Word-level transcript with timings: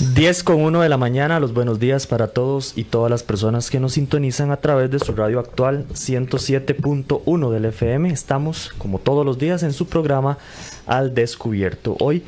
10 0.00 0.44
con 0.44 0.62
1 0.62 0.80
de 0.80 0.88
la 0.88 0.96
mañana, 0.96 1.40
los 1.40 1.52
buenos 1.52 1.78
días 1.78 2.06
para 2.06 2.28
todos 2.28 2.72
y 2.74 2.84
todas 2.84 3.10
las 3.10 3.22
personas 3.22 3.68
que 3.68 3.78
nos 3.78 3.92
sintonizan 3.92 4.50
a 4.50 4.56
través 4.56 4.90
de 4.90 4.98
su 4.98 5.12
radio 5.12 5.38
actual 5.38 5.84
107.1 5.92 7.50
del 7.50 7.66
FM. 7.66 8.08
Estamos, 8.10 8.72
como 8.78 8.98
todos 8.98 9.26
los 9.26 9.38
días, 9.38 9.62
en 9.62 9.74
su 9.74 9.88
programa 9.88 10.38
Al 10.86 11.12
Descubierto. 11.12 11.98
Hoy, 12.00 12.24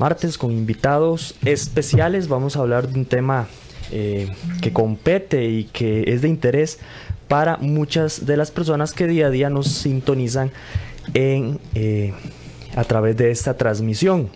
martes, 0.00 0.36
con 0.36 0.50
invitados 0.50 1.36
especiales, 1.44 2.26
vamos 2.26 2.56
a 2.56 2.60
hablar 2.60 2.88
de 2.88 2.98
un 2.98 3.04
tema 3.04 3.46
eh, 3.92 4.28
que 4.60 4.72
compete 4.72 5.44
y 5.44 5.64
que 5.64 6.12
es 6.12 6.22
de 6.22 6.28
interés 6.28 6.80
para 7.28 7.56
muchas 7.58 8.26
de 8.26 8.36
las 8.36 8.50
personas 8.50 8.92
que 8.92 9.06
día 9.06 9.28
a 9.28 9.30
día 9.30 9.48
nos 9.48 9.68
sintonizan 9.68 10.50
en, 11.14 11.60
eh, 11.76 12.14
a 12.74 12.82
través 12.82 13.16
de 13.16 13.30
esta 13.30 13.56
transmisión. 13.56 14.28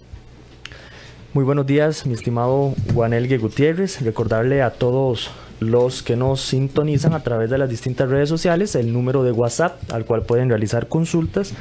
Muy 1.33 1.45
buenos 1.45 1.65
días, 1.65 2.07
mi 2.07 2.15
estimado 2.15 2.75
Juan 2.93 3.13
Elgue 3.13 3.39
Gutiérrez. 3.39 4.03
Recordarle 4.03 4.63
a 4.63 4.71
todos 4.71 5.31
los 5.61 6.03
que 6.03 6.17
nos 6.17 6.41
sintonizan 6.41 7.13
a 7.13 7.23
través 7.23 7.49
de 7.51 7.57
las 7.57 7.71
distintas 7.71 8.09
redes 8.09 8.29
sociales 8.29 8.75
el 8.75 8.93
número 8.93 9.23
de 9.23 9.31
WhatsApp 9.31 9.93
al 9.93 10.05
cual 10.07 10.23
pueden 10.23 10.49
realizar 10.49 10.89
consultas 10.89 11.53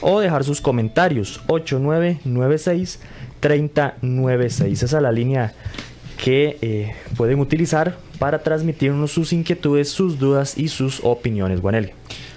o 0.00 0.20
dejar 0.20 0.44
sus 0.44 0.60
comentarios 0.60 1.40
8996 1.48 3.00
3096. 3.40 4.84
Esa 4.84 4.96
es 4.96 5.02
la 5.02 5.10
línea 5.10 5.54
que 6.22 6.58
eh, 6.62 6.94
pueden 7.16 7.40
utilizar 7.40 7.96
para 8.18 8.42
transmitirnos 8.42 9.12
sus 9.12 9.32
inquietudes, 9.32 9.88
sus 9.88 10.18
dudas 10.18 10.56
y 10.56 10.68
sus 10.68 11.00
opiniones. 11.02 11.60
Juan 11.60 11.90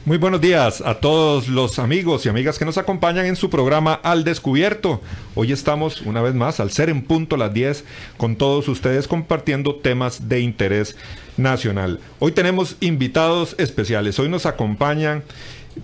muy 0.06 0.18
buenos 0.18 0.40
días 0.40 0.82
a 0.82 0.96
todos 0.96 1.50
los 1.50 1.78
amigos 1.78 2.26
y 2.26 2.30
amigas 2.30 2.58
que 2.58 2.66
nos 2.66 2.78
acompañan 2.78 3.26
en 3.26 3.36
su 3.36 3.50
programa 3.50 3.94
Al 3.94 4.24
Descubierto. 4.24 5.02
Hoy 5.36 5.52
estamos 5.52 6.02
una 6.02 6.22
vez 6.22 6.34
más 6.34 6.60
al 6.60 6.72
ser 6.72 6.90
en 6.90 7.04
punto 7.04 7.36
las 7.38 7.54
10 7.54 7.84
con 8.18 8.38
todos 8.38 8.68
ustedes 8.70 9.08
compartiendo 9.08 9.76
temas 9.76 10.30
de 10.30 10.40
interés 10.40 10.96
nacional. 11.38 12.00
Hoy 12.20 12.32
tenemos 12.32 12.78
invitados 12.80 13.56
especiales. 13.60 14.18
Hoy 14.20 14.30
nos 14.30 14.46
acompañan 14.46 15.22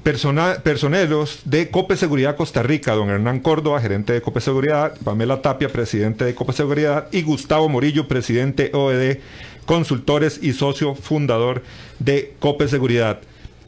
personeros 0.02 1.42
de 1.46 1.70
Cope 1.70 1.96
Seguridad 1.96 2.36
Costa 2.36 2.64
Rica, 2.64 2.94
don 2.94 3.10
Hernán 3.10 3.40
Córdoba, 3.40 3.82
gerente 3.82 4.14
de 4.14 4.22
Cope 4.22 4.42
Seguridad, 4.42 4.94
Pamela 5.04 5.42
Tapia, 5.42 5.70
presidente 5.70 6.26
de 6.26 6.36
Cope 6.36 6.54
Seguridad 6.54 7.08
y 7.12 7.22
Gustavo 7.22 7.70
Morillo, 7.70 8.08
presidente 8.08 8.72
OED 8.74 9.20
Consultores 9.66 10.40
y 10.42 10.54
socio 10.54 10.96
fundador 10.96 11.64
de 12.00 12.34
Cope 12.40 12.68
Seguridad. 12.68 13.20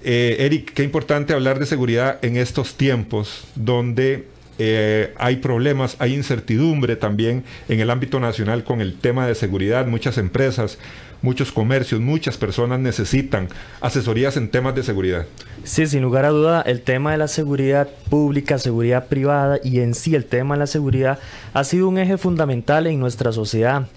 Eh, 0.03 0.37
Eric, 0.39 0.73
qué 0.73 0.83
importante 0.83 1.33
hablar 1.33 1.59
de 1.59 1.65
seguridad 1.65 2.19
en 2.21 2.37
estos 2.37 2.75
tiempos 2.75 3.45
donde 3.55 4.27
eh, 4.59 5.13
hay 5.17 5.37
problemas, 5.37 5.95
hay 5.99 6.15
incertidumbre 6.15 6.95
también 6.95 7.43
en 7.69 7.79
el 7.79 7.89
ámbito 7.89 8.19
nacional 8.19 8.63
con 8.63 8.81
el 8.81 8.95
tema 8.95 9.27
de 9.27 9.35
seguridad. 9.35 9.85
Muchas 9.85 10.17
empresas, 10.17 10.79
muchos 11.21 11.51
comercios, 11.51 12.01
muchas 12.01 12.37
personas 12.37 12.79
necesitan 12.79 13.49
asesorías 13.81 14.37
en 14.37 14.49
temas 14.49 14.75
de 14.75 14.83
seguridad. 14.83 15.25
Sí, 15.63 15.85
sin 15.85 16.01
lugar 16.01 16.25
a 16.25 16.29
duda, 16.29 16.61
el 16.61 16.81
tema 16.81 17.11
de 17.11 17.17
la 17.17 17.27
seguridad 17.27 17.87
pública, 18.09 18.57
seguridad 18.57 19.07
privada 19.07 19.59
y 19.63 19.79
en 19.79 19.93
sí 19.93 20.15
el 20.15 20.25
tema 20.25 20.55
de 20.55 20.59
la 20.59 20.67
seguridad 20.67 21.19
ha 21.53 21.63
sido 21.63 21.87
un 21.87 21.97
eje 21.99 22.17
fundamental 22.17 22.87
en 22.87 22.99
nuestra 22.99 23.31
sociedad. 23.31 23.87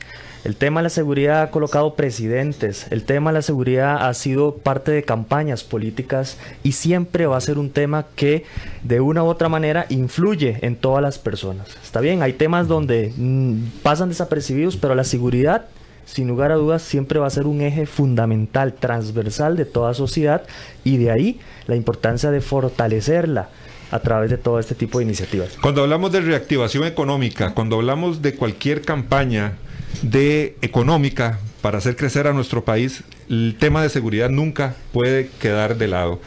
El 0.42 0.56
tema 0.56 0.80
de 0.80 0.84
la 0.84 0.90
seguridad 0.90 1.42
ha 1.42 1.50
colocado 1.50 1.94
presidentes, 1.94 2.86
el 2.90 3.04
tema 3.04 3.30
de 3.30 3.38
la 3.38 3.42
seguridad 3.42 4.08
ha 4.08 4.14
sido 4.14 4.56
parte 4.56 4.90
de 4.90 5.02
campañas 5.02 5.64
políticas 5.64 6.38
y 6.62 6.72
siempre 6.72 7.26
va 7.26 7.36
a 7.36 7.40
ser 7.42 7.58
un 7.58 7.68
tema 7.70 8.06
que 8.16 8.44
de 8.82 9.00
una 9.00 9.22
u 9.22 9.26
otra 9.26 9.50
manera 9.50 9.84
influye 9.90 10.58
en 10.62 10.76
todas 10.76 11.02
las 11.02 11.18
personas. 11.18 11.68
Está 11.82 12.00
bien, 12.00 12.22
hay 12.22 12.32
temas 12.32 12.68
donde 12.68 13.12
mm, 13.14 13.82
pasan 13.82 14.08
desapercibidos, 14.08 14.78
pero 14.78 14.94
la 14.94 15.04
seguridad 15.04 15.66
sin 16.06 16.26
lugar 16.26 16.50
a 16.50 16.56
dudas, 16.56 16.82
siempre 16.82 17.20
va 17.20 17.26
a 17.26 17.30
ser 17.30 17.46
un 17.46 17.60
eje 17.60 17.86
fundamental, 17.86 18.72
transversal 18.72 19.56
de 19.56 19.64
toda 19.64 19.94
sociedad 19.94 20.42
y 20.82 20.96
de 20.96 21.10
ahí 21.10 21.40
la 21.66 21.76
importancia 21.76 22.30
de 22.32 22.40
fortalecerla 22.40 23.48
a 23.92 23.98
través 24.00 24.30
de 24.30 24.38
todo 24.38 24.58
este 24.58 24.74
tipo 24.74 24.98
de 24.98 25.04
iniciativas. 25.04 25.56
Cuando 25.60 25.82
hablamos 25.82 26.10
de 26.10 26.20
reactivación 26.20 26.84
económica, 26.84 27.54
cuando 27.54 27.76
hablamos 27.76 28.22
de 28.22 28.34
cualquier 28.34 28.82
campaña 28.82 29.54
de 30.02 30.56
económica 30.62 31.38
para 31.62 31.78
hacer 31.78 31.96
crecer 31.96 32.26
a 32.26 32.32
nuestro 32.32 32.64
país, 32.64 33.04
el 33.28 33.56
tema 33.58 33.82
de 33.82 33.88
seguridad 33.88 34.30
nunca 34.30 34.74
puede 34.92 35.28
quedar 35.40 35.76
de 35.76 35.88
lado. 35.88 36.20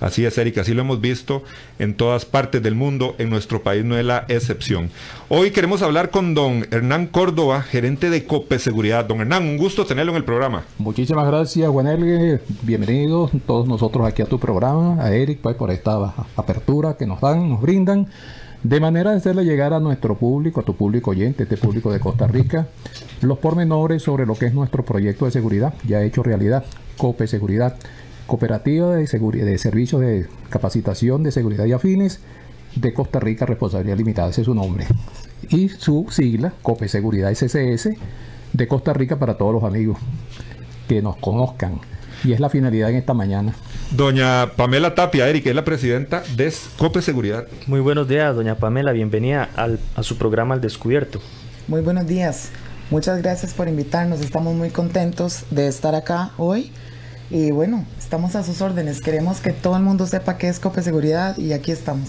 Así 0.00 0.24
es, 0.24 0.38
Erika, 0.38 0.62
así 0.62 0.72
lo 0.72 0.80
hemos 0.80 1.02
visto 1.02 1.42
en 1.78 1.94
todas 1.94 2.24
partes 2.24 2.62
del 2.62 2.74
mundo, 2.74 3.14
en 3.18 3.28
nuestro 3.28 3.62
país 3.62 3.84
no 3.84 3.98
es 3.98 4.04
la 4.04 4.24
excepción. 4.28 4.90
Hoy 5.28 5.50
queremos 5.50 5.82
hablar 5.82 6.10
con 6.10 6.32
don 6.34 6.66
Hernán 6.70 7.06
Córdoba, 7.06 7.60
gerente 7.62 8.08
de 8.08 8.24
COPE 8.24 8.58
Seguridad. 8.58 9.04
Don 9.04 9.20
Hernán, 9.20 9.42
un 9.42 9.58
gusto 9.58 9.84
tenerlo 9.84 10.12
en 10.12 10.16
el 10.16 10.24
programa. 10.24 10.64
Muchísimas 10.78 11.26
gracias, 11.26 11.68
Juanel. 11.68 12.40
Bienvenidos 12.62 13.30
todos 13.46 13.68
nosotros 13.68 14.06
aquí 14.06 14.22
a 14.22 14.26
tu 14.26 14.38
programa, 14.38 15.02
a 15.04 15.12
Eric, 15.12 15.40
pues, 15.42 15.54
por 15.56 15.70
esta 15.70 16.14
apertura 16.34 16.96
que 16.96 17.06
nos 17.06 17.20
dan, 17.20 17.50
nos 17.50 17.60
brindan 17.60 18.08
de 18.62 18.80
manera 18.80 19.12
de 19.12 19.16
hacerle 19.16 19.44
llegar 19.44 19.72
a 19.72 19.80
nuestro 19.80 20.16
público, 20.16 20.60
a 20.60 20.64
tu 20.64 20.74
público 20.74 21.12
oyente, 21.12 21.44
este 21.44 21.56
público 21.56 21.92
de 21.92 22.00
Costa 22.00 22.26
Rica, 22.26 22.68
los 23.22 23.38
pormenores 23.38 24.02
sobre 24.02 24.26
lo 24.26 24.34
que 24.34 24.46
es 24.46 24.54
nuestro 24.54 24.84
proyecto 24.84 25.24
de 25.24 25.30
seguridad, 25.30 25.74
ya 25.86 26.02
hecho 26.02 26.22
realidad, 26.22 26.64
COPE 26.96 27.26
Seguridad, 27.26 27.76
Cooperativa 28.26 28.94
de, 28.94 29.06
de 29.06 29.58
Servicios 29.58 30.00
de 30.00 30.26
Capacitación 30.50 31.22
de 31.22 31.32
Seguridad 31.32 31.64
y 31.64 31.72
Afines 31.72 32.20
de 32.76 32.92
Costa 32.92 33.18
Rica, 33.18 33.46
Responsabilidad 33.46 33.96
Limitada, 33.96 34.30
ese 34.30 34.42
es 34.42 34.44
su 34.44 34.54
nombre. 34.54 34.86
Y 35.48 35.70
su 35.70 36.06
sigla, 36.10 36.52
COPE 36.62 36.88
Seguridad 36.88 37.34
SCS, 37.34 37.88
de 38.52 38.68
Costa 38.68 38.92
Rica 38.92 39.18
para 39.18 39.38
todos 39.38 39.54
los 39.54 39.64
amigos 39.64 39.98
que 40.86 41.02
nos 41.02 41.16
conozcan 41.16 41.80
y 42.24 42.32
es 42.32 42.40
la 42.40 42.48
finalidad 42.50 42.90
en 42.90 42.96
esta 42.96 43.14
mañana. 43.14 43.54
Doña 43.90 44.52
Pamela 44.56 44.94
Tapia, 44.94 45.28
Eric, 45.28 45.46
es 45.46 45.54
la 45.54 45.64
presidenta 45.64 46.22
de 46.36 46.52
COPE 46.78 47.02
Seguridad. 47.02 47.46
Muy 47.66 47.80
buenos 47.80 48.08
días, 48.08 48.34
doña 48.34 48.56
Pamela, 48.56 48.92
bienvenida 48.92 49.48
a 49.94 50.02
su 50.02 50.16
programa 50.16 50.54
Al 50.54 50.60
Descubierto. 50.60 51.20
Muy 51.68 51.80
buenos 51.82 52.06
días, 52.06 52.50
muchas 52.90 53.22
gracias 53.22 53.54
por 53.54 53.68
invitarnos, 53.68 54.20
estamos 54.20 54.54
muy 54.54 54.70
contentos 54.70 55.44
de 55.50 55.68
estar 55.68 55.94
acá 55.94 56.30
hoy. 56.36 56.72
Y 57.30 57.52
bueno, 57.52 57.86
estamos 57.96 58.34
a 58.34 58.42
sus 58.42 58.60
órdenes. 58.60 59.00
Queremos 59.00 59.38
que 59.38 59.52
todo 59.52 59.76
el 59.76 59.84
mundo 59.84 60.04
sepa 60.06 60.36
qué 60.36 60.48
es 60.48 60.58
COPE 60.58 60.82
Seguridad 60.82 61.38
y 61.38 61.52
aquí 61.52 61.70
estamos. 61.70 62.08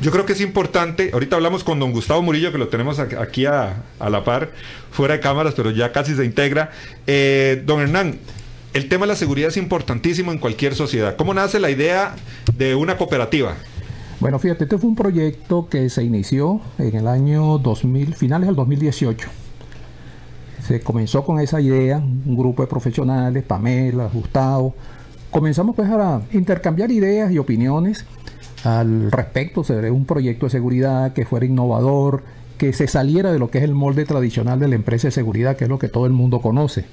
Yo 0.00 0.12
creo 0.12 0.26
que 0.26 0.34
es 0.34 0.40
importante, 0.40 1.10
ahorita 1.12 1.34
hablamos 1.34 1.64
con 1.64 1.80
don 1.80 1.90
Gustavo 1.90 2.22
Murillo, 2.22 2.52
que 2.52 2.58
lo 2.58 2.68
tenemos 2.68 3.00
aquí 3.00 3.46
a, 3.46 3.82
la 3.98 4.22
par, 4.22 4.50
fuera 4.92 5.14
de 5.14 5.20
cámaras, 5.20 5.54
pero 5.56 5.72
ya 5.72 5.90
casi 5.90 6.14
se 6.14 6.24
integra. 6.24 6.70
Eh, 7.06 7.62
don 7.66 7.80
Hernán, 7.80 8.20
el 8.74 8.88
tema 8.88 9.06
de 9.06 9.08
la 9.08 9.16
seguridad 9.16 9.48
es 9.48 9.56
importantísimo 9.56 10.32
en 10.32 10.38
cualquier 10.38 10.74
sociedad. 10.74 11.16
¿Cómo 11.16 11.34
nace 11.34 11.58
la 11.58 11.70
idea 11.70 12.14
de 12.56 12.74
una 12.74 12.96
cooperativa? 12.96 13.54
Bueno, 14.20 14.38
fíjate, 14.38 14.64
este 14.64 14.78
fue 14.78 14.90
un 14.90 14.96
proyecto 14.96 15.68
que 15.68 15.88
se 15.90 16.02
inició 16.02 16.60
en 16.78 16.96
el 16.96 17.06
año 17.06 17.58
2000, 17.58 18.14
finales 18.14 18.48
del 18.48 18.56
2018. 18.56 19.28
Se 20.66 20.80
comenzó 20.80 21.24
con 21.24 21.40
esa 21.40 21.60
idea, 21.60 21.98
un 21.98 22.36
grupo 22.36 22.62
de 22.62 22.68
profesionales, 22.68 23.44
Pamela, 23.44 24.10
Gustavo. 24.12 24.74
Comenzamos 25.30 25.76
pues 25.76 25.88
a 25.88 26.22
intercambiar 26.32 26.90
ideas 26.90 27.30
y 27.30 27.38
opiniones 27.38 28.04
al 28.64 29.10
respecto 29.12 29.62
sobre 29.62 29.90
un 29.90 30.04
proyecto 30.04 30.46
de 30.46 30.50
seguridad 30.50 31.12
que 31.12 31.24
fuera 31.24 31.46
innovador, 31.46 32.24
que 32.58 32.72
se 32.72 32.88
saliera 32.88 33.32
de 33.32 33.38
lo 33.38 33.50
que 33.50 33.58
es 33.58 33.64
el 33.64 33.74
molde 33.74 34.04
tradicional 34.04 34.58
de 34.58 34.68
la 34.68 34.74
empresa 34.74 35.08
de 35.08 35.12
seguridad, 35.12 35.56
que 35.56 35.64
es 35.64 35.70
lo 35.70 35.78
que 35.78 35.88
todo 35.88 36.06
el 36.06 36.12
mundo 36.12 36.40
conoce. 36.40 36.86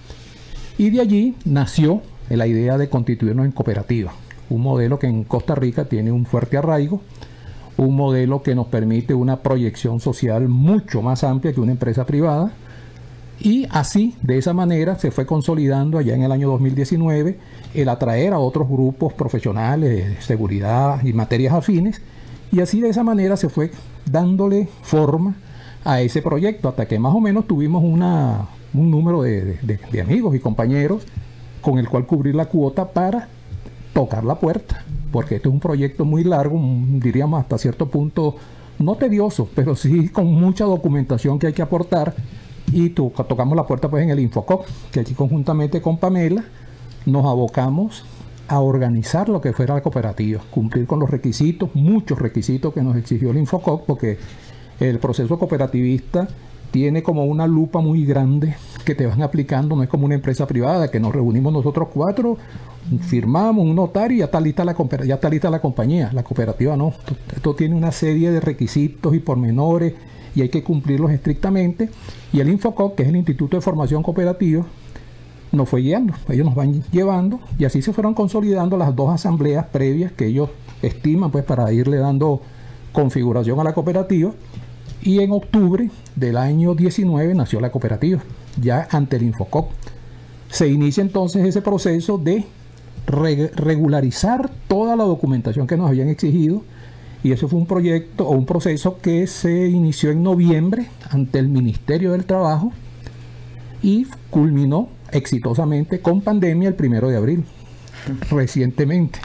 Y 0.78 0.90
de 0.90 1.02
allí 1.02 1.36
nació 1.46 2.02
la 2.30 2.48
idea 2.48 2.78
de 2.78 2.90
constituirnos 2.90 3.46
en 3.46 3.52
cooperativa, 3.52 4.12
un 4.50 4.62
modelo 4.62 5.00
que 5.00 5.08
en 5.08 5.24
Costa 5.24 5.56
Rica 5.56 5.86
tiene 5.86 6.12
un 6.12 6.26
fuerte 6.26 6.58
arraigo, 6.58 7.02
un 7.78 7.96
modelo 7.96 8.42
que 8.42 8.56
nos 8.56 8.68
permite 8.68 9.14
una 9.14 9.42
proyección 9.42 10.00
social 10.00 10.48
mucho 10.48 11.02
más 11.02 11.24
amplia 11.24 11.54
que 11.54 11.62
una 11.62 11.72
empresa 11.72 12.06
privada. 12.06 12.52
Y 13.40 13.68
así, 13.70 14.16
de 14.22 14.38
esa 14.38 14.54
manera, 14.54 14.98
se 14.98 15.12
fue 15.12 15.26
consolidando 15.26 15.98
allá 15.98 16.16
en 16.16 16.24
el 16.24 16.32
año 16.32 16.50
2019 16.50 17.38
el 17.74 17.90
atraer 17.90 18.34
a 18.34 18.40
otros 18.40 18.68
grupos 18.70 19.14
profesionales 19.14 20.10
de 20.10 20.22
seguridad 20.22 21.04
y 21.04 21.12
materias 21.14 21.54
afines. 21.54 22.02
Y 22.52 22.62
así 22.62 22.80
de 22.80 22.90
esa 22.90 23.04
manera 23.04 23.36
se 23.36 23.50
fue 23.50 23.72
dándole 24.10 24.70
forma 24.82 25.36
a 25.84 26.02
ese 26.02 26.22
proyecto 26.22 26.70
hasta 26.70 26.88
que 26.88 26.98
más 26.98 27.14
o 27.14 27.20
menos 27.20 27.46
tuvimos 27.46 27.84
una, 27.84 28.48
un 28.78 28.92
número 28.92 29.22
de, 29.22 29.80
amigos 30.02 30.36
y 30.36 30.40
compañeros 30.40 31.04
con 31.62 31.80
el 31.80 31.90
cual 31.90 32.06
cubrir 32.06 32.36
la 32.36 32.46
cuota 32.46 32.90
para 32.90 33.28
tocar 33.94 34.24
la 34.24 34.36
puerta, 34.36 34.84
porque 35.12 35.36
este 35.36 35.48
es 35.48 35.54
un 35.54 35.60
proyecto 35.60 36.06
muy 36.06 36.24
largo, 36.24 36.60
diríamos 37.00 37.40
hasta 37.40 37.58
cierto 37.58 37.88
punto, 37.88 38.36
no 38.78 38.96
tedioso, 38.96 39.50
pero 39.56 39.76
sí 39.76 40.10
con 40.10 40.28
mucha 40.28 40.66
documentación 40.66 41.40
que 41.40 41.48
hay 41.48 41.54
que 41.54 41.62
aportar. 41.62 42.14
Y 42.72 42.90
tocamos 42.90 43.56
la 43.56 43.66
puerta 43.66 43.90
pues 43.90 44.04
en 44.04 44.10
el 44.10 44.20
Infocop, 44.20 44.66
que 44.92 45.00
aquí 45.00 45.14
conjuntamente 45.14 45.82
con 45.82 45.98
Pamela 45.98 46.44
nos 47.06 47.26
abocamos 47.26 48.04
a 48.48 48.60
organizar 48.60 49.30
lo 49.30 49.40
que 49.40 49.54
fuera 49.54 49.76
la 49.76 49.82
cooperativa, 49.82 50.42
cumplir 50.50 50.86
con 50.86 51.00
los 51.00 51.10
requisitos, 51.10 51.70
muchos 51.74 52.20
requisitos 52.20 52.74
que 52.74 52.82
nos 52.82 52.96
exigió 52.96 53.32
el 53.32 53.38
Infocop, 53.38 53.86
porque 53.86 54.18
el 54.80 55.00
proceso 55.00 55.40
cooperativista 55.40 56.28
tiene 56.72 57.04
como 57.04 57.26
una 57.26 57.48
lupa 57.48 57.80
muy 57.80 58.06
grande 58.06 58.56
que 58.84 58.96
te 58.96 59.06
van 59.06 59.22
aplicando, 59.22 59.76
no 59.76 59.84
es 59.84 59.90
como 59.90 60.06
una 60.06 60.16
empresa 60.16 60.46
privada, 60.46 60.90
que 60.92 61.00
nos 61.00 61.14
reunimos 61.14 61.52
nosotros 61.52 61.88
cuatro, 61.94 62.38
firmamos 63.02 63.66
un 63.66 63.76
notario 63.76 64.18
y 64.18 64.20
ya 64.20 64.26
está 64.26 64.40
lista 64.40 64.64
la, 64.64 64.76
ya 65.06 65.16
está 65.16 65.30
lista 65.30 65.50
la 65.50 65.60
compañía. 65.60 66.12
La 66.14 66.24
cooperativa 66.24 66.78
no. 66.78 66.94
Esto, 67.36 67.56
tiene 67.56 67.76
una 67.76 67.92
serie 67.92 68.32
de 68.32 68.40
requisitos 68.40 69.16
y 69.16 69.20
pormenores 69.20 69.94
y 70.36 70.42
hay 70.42 70.50
que 70.50 70.64
cumplirlos 70.64 71.12
estrictamente. 71.12 71.90
Y 72.32 72.40
el 72.40 72.50
Infocop, 72.50 72.96
que 72.96 73.04
es 73.04 73.10
el 73.10 73.16
Instituto 73.16 73.58
de 73.58 73.62
Formación 73.62 74.04
Cooperativa, 74.04 74.66
nos 75.52 75.70
fue 75.70 75.82
guiando. 75.82 76.14
Ellos 76.30 76.46
nos 76.46 76.56
van 76.56 76.84
llevando 76.92 77.40
y 77.58 77.66
así 77.66 77.82
se 77.82 77.94
fueron 77.94 78.14
consolidando 78.14 78.78
las 78.78 78.96
dos 78.96 79.10
asambleas 79.14 79.66
previas 79.66 80.12
que 80.12 80.28
ellos 80.28 80.50
estiman 80.82 81.32
pues 81.32 81.46
para 81.46 81.72
irle 81.72 81.98
dando 81.98 82.42
configuración 82.92 83.60
a 83.60 83.64
la 83.64 83.74
cooperativa 83.74 84.32
y 85.06 85.20
en 85.20 85.32
octubre 85.32 85.90
del 86.16 86.36
año 86.36 86.74
19 86.74 87.36
nació 87.36 87.62
la 87.62 87.72
cooperativa, 87.72 88.24
ya 88.60 88.88
ante 88.92 89.18
el 89.18 89.24
Infocop. 89.24 89.70
Se 90.50 90.68
inicia 90.68 91.02
entonces 91.02 91.46
ese 91.46 91.62
proceso 91.62 92.18
de 92.18 92.44
regularizar 93.06 94.50
toda 94.68 94.96
la 94.96 95.04
documentación 95.04 95.68
que 95.68 95.78
nos 95.78 95.90
habían 95.90 96.10
exigido 96.10 96.64
y 97.24 97.32
eso 97.32 97.48
fue 97.48 97.60
un 97.60 97.68
proyecto 97.68 98.28
o 98.28 98.32
un 98.32 98.48
proceso 98.48 98.98
que 99.00 99.28
se 99.28 99.68
inició 99.68 100.10
en 100.10 100.24
noviembre 100.24 100.88
ante 101.12 101.38
el 101.38 101.50
Ministerio 101.50 102.14
del 102.14 102.26
Trabajo 102.26 102.74
y 103.84 104.08
culminó 104.32 104.90
exitosamente 105.12 106.00
con 106.00 106.22
pandemia 106.22 106.70
el 106.70 106.76
primero 106.76 107.10
de 107.10 107.18
abril, 107.18 107.46
recientemente 108.32 109.20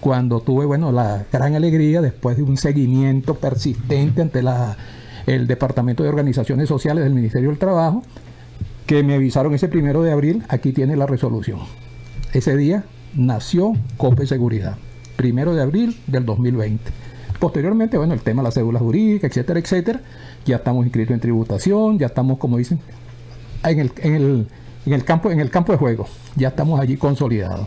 cuando 0.00 0.40
tuve 0.40 0.64
bueno 0.64 0.92
la 0.92 1.26
gran 1.30 1.54
alegría 1.54 2.00
después 2.00 2.38
de 2.38 2.42
un 2.42 2.56
seguimiento 2.56 3.34
persistente 3.34 4.22
ante 4.22 4.42
la 4.42 4.78
el 5.26 5.46
Departamento 5.46 6.02
de 6.02 6.08
Organizaciones 6.08 6.68
Sociales 6.68 7.04
del 7.04 7.14
Ministerio 7.14 7.48
del 7.50 7.58
Trabajo, 7.58 8.02
que 8.86 9.02
me 9.02 9.14
avisaron 9.14 9.54
ese 9.54 9.68
primero 9.68 10.02
de 10.02 10.12
abril, 10.12 10.42
aquí 10.48 10.72
tiene 10.72 10.96
la 10.96 11.06
resolución. 11.06 11.60
Ese 12.32 12.56
día 12.56 12.84
nació 13.14 13.74
COPE 13.96 14.26
Seguridad, 14.26 14.76
primero 15.16 15.54
de 15.54 15.62
abril 15.62 16.00
del 16.06 16.24
2020. 16.24 16.90
Posteriormente, 17.38 17.96
bueno, 17.96 18.14
el 18.14 18.20
tema 18.20 18.42
de 18.42 18.48
la 18.48 18.52
cédula 18.52 18.78
jurídica, 18.78 19.26
etcétera, 19.26 19.60
etcétera, 19.60 20.00
ya 20.44 20.56
estamos 20.56 20.84
inscritos 20.84 21.14
en 21.14 21.20
tributación, 21.20 21.98
ya 21.98 22.06
estamos, 22.06 22.38
como 22.38 22.58
dicen, 22.58 22.80
en 23.64 23.78
el, 23.78 23.92
en 23.98 24.14
el, 24.14 24.46
en 24.86 24.92
el, 24.92 25.04
campo, 25.04 25.30
en 25.30 25.40
el 25.40 25.50
campo 25.50 25.72
de 25.72 25.78
juego, 25.78 26.06
ya 26.36 26.48
estamos 26.48 26.78
allí 26.80 26.96
consolidados. 26.96 27.66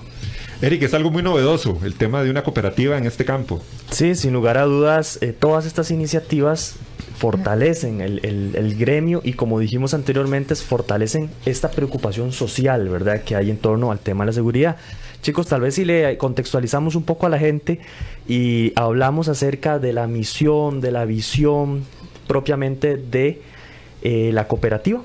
Eric, 0.61 0.83
es 0.83 0.93
algo 0.93 1.11
muy 1.11 1.23
novedoso 1.23 1.79
el 1.83 1.95
tema 1.95 2.23
de 2.23 2.29
una 2.29 2.43
cooperativa 2.43 2.97
en 2.97 3.05
este 3.05 3.25
campo. 3.25 3.61
Sí, 3.91 4.15
sin 4.15 4.33
lugar 4.33 4.57
a 4.57 4.63
dudas, 4.63 5.17
eh, 5.21 5.33
todas 5.37 5.65
estas 5.65 5.91
iniciativas 5.91 6.75
fortalecen 7.17 8.01
el, 8.01 8.75
gremio 8.77 9.21
y 9.23 9.33
como 9.33 9.59
dijimos 9.59 9.93
anteriormente, 9.93 10.55
fortalecen 10.55 11.29
esta 11.45 11.71
preocupación 11.71 12.31
social, 12.31 12.89
¿verdad? 12.89 13.23
Que 13.23 13.35
hay 13.35 13.49
en 13.49 13.57
torno 13.57 13.91
al 13.91 13.99
tema 13.99 14.23
de 14.23 14.27
la 14.27 14.33
seguridad. 14.33 14.77
Chicos, 15.21 15.47
tal 15.47 15.61
vez 15.61 15.75
si 15.75 15.85
le 15.85 16.17
contextualizamos 16.17 16.95
un 16.95 17.03
poco 17.03 17.25
a 17.25 17.29
la 17.29 17.39
gente 17.39 17.79
y 18.27 18.73
hablamos 18.75 19.29
acerca 19.29 19.79
de 19.79 19.93
la 19.93 20.07
misión, 20.07 20.81
de 20.81 20.91
la 20.91 21.05
visión 21.05 21.83
propiamente 22.27 22.97
de 22.97 23.41
eh, 24.01 24.31
la 24.33 24.47
cooperativa. 24.47 25.01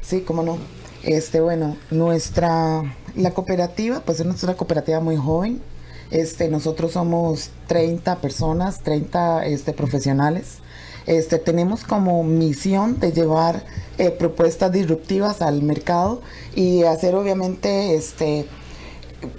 Sí, 0.00 0.22
cómo 0.22 0.42
no. 0.42 0.58
Este, 1.06 1.40
bueno, 1.40 1.76
nuestra, 1.92 2.82
la 3.14 3.30
cooperativa, 3.30 4.00
pues 4.00 4.18
es 4.18 4.42
una 4.42 4.54
cooperativa 4.54 4.98
muy 4.98 5.16
joven. 5.16 5.62
Este, 6.10 6.48
nosotros 6.48 6.92
somos 6.92 7.50
30 7.68 8.16
personas, 8.16 8.80
30 8.80 9.46
este, 9.46 9.72
profesionales. 9.72 10.58
Este, 11.06 11.38
tenemos 11.38 11.84
como 11.84 12.24
misión 12.24 12.98
de 12.98 13.12
llevar 13.12 13.62
eh, 13.98 14.10
propuestas 14.10 14.72
disruptivas 14.72 15.42
al 15.42 15.62
mercado 15.62 16.22
y 16.56 16.82
hacer 16.82 17.14
obviamente 17.14 17.94
este, 17.94 18.48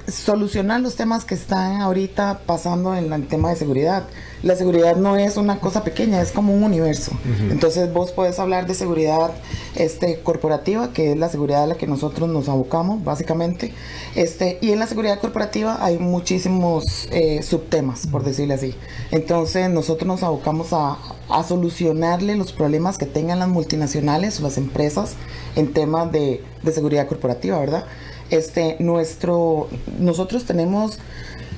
solucionar 0.07 0.79
los 0.79 0.95
temas 0.95 1.25
que 1.25 1.35
están 1.35 1.81
ahorita 1.81 2.43
pasando 2.45 2.95
en 2.95 3.11
el 3.11 3.27
tema 3.27 3.49
de 3.49 3.57
seguridad. 3.57 4.07
La 4.43 4.55
seguridad 4.55 4.95
no 4.95 5.17
es 5.17 5.37
una 5.37 5.59
cosa 5.59 5.83
pequeña, 5.83 6.21
es 6.21 6.31
como 6.31 6.53
un 6.53 6.63
universo. 6.63 7.11
Entonces 7.49 7.91
vos 7.91 8.11
podés 8.11 8.37
hablar 8.39 8.67
de 8.67 8.75
seguridad 8.75 9.31
este, 9.75 10.19
corporativa, 10.19 10.93
que 10.93 11.11
es 11.11 11.17
la 11.17 11.29
seguridad 11.29 11.63
a 11.63 11.67
la 11.67 11.75
que 11.75 11.87
nosotros 11.87 12.29
nos 12.29 12.47
abocamos, 12.47 13.03
básicamente. 13.03 13.73
Este, 14.15 14.59
y 14.61 14.71
en 14.71 14.79
la 14.79 14.87
seguridad 14.87 15.19
corporativa 15.19 15.83
hay 15.83 15.97
muchísimos 15.97 17.07
eh, 17.11 17.41
subtemas, 17.41 18.05
por 18.07 18.23
decirle 18.23 18.53
así. 18.53 18.75
Entonces 19.11 19.69
nosotros 19.69 20.07
nos 20.07 20.21
abocamos 20.21 20.71
a, 20.71 20.97
a 21.29 21.43
solucionarle 21.43 22.35
los 22.35 22.53
problemas 22.53 22.97
que 22.97 23.07
tengan 23.07 23.39
las 23.39 23.49
multinacionales 23.49 24.39
o 24.39 24.43
las 24.43 24.57
empresas 24.57 25.15
en 25.55 25.73
temas 25.73 26.11
de, 26.11 26.43
de 26.61 26.71
seguridad 26.71 27.07
corporativa, 27.07 27.59
¿verdad? 27.59 27.85
Este, 28.29 28.75
nuestro, 28.79 29.69
nosotros 29.99 30.45
tenemos 30.45 30.99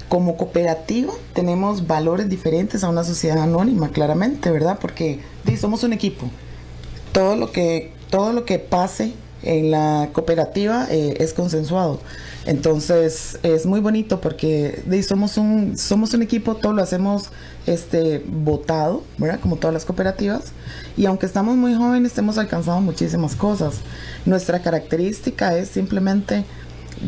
como 0.10 0.36
cooperativa 0.36 1.14
tenemos 1.34 1.88
valores 1.88 2.30
diferentes 2.30 2.84
a 2.84 2.90
una 2.90 3.04
sociedad 3.04 3.38
anónima, 3.38 3.90
claramente, 3.90 4.52
¿verdad? 4.52 4.80
Porque 4.82 5.22
somos 5.60 5.84
un 5.84 5.94
equipo. 5.94 6.30
Todo 7.12 7.36
lo 7.36 7.52
que, 7.52 7.94
todo 8.10 8.34
lo 8.34 8.44
que 8.44 8.60
pase 8.60 9.14
en 9.44 9.72
la 9.72 10.10
cooperativa 10.12 10.88
eh, 10.90 11.16
es 11.20 11.34
consensuado. 11.34 12.00
Entonces 12.46 13.38
es 13.44 13.66
muy 13.66 13.80
bonito 13.80 14.22
porque 14.22 14.84
somos 15.08 15.38
un 15.38 15.78
somos 15.78 16.14
un 16.14 16.24
equipo, 16.24 16.56
todo 16.56 16.74
lo 16.74 16.82
hacemos 16.82 17.30
este 17.68 18.24
votado, 18.26 19.04
¿verdad? 19.18 19.40
Como 19.40 19.58
todas 19.58 19.74
las 19.74 19.86
cooperativas. 19.86 20.54
Y 20.98 21.06
aunque 21.06 21.26
estamos 21.26 21.56
muy 21.56 21.76
jóvenes, 21.76 22.18
hemos 22.18 22.38
alcanzado 22.38 22.82
muchísimas 22.82 23.36
cosas. 23.36 23.76
Nuestra 24.26 24.62
característica 24.62 25.56
es 25.58 25.70
simplemente 25.70 26.46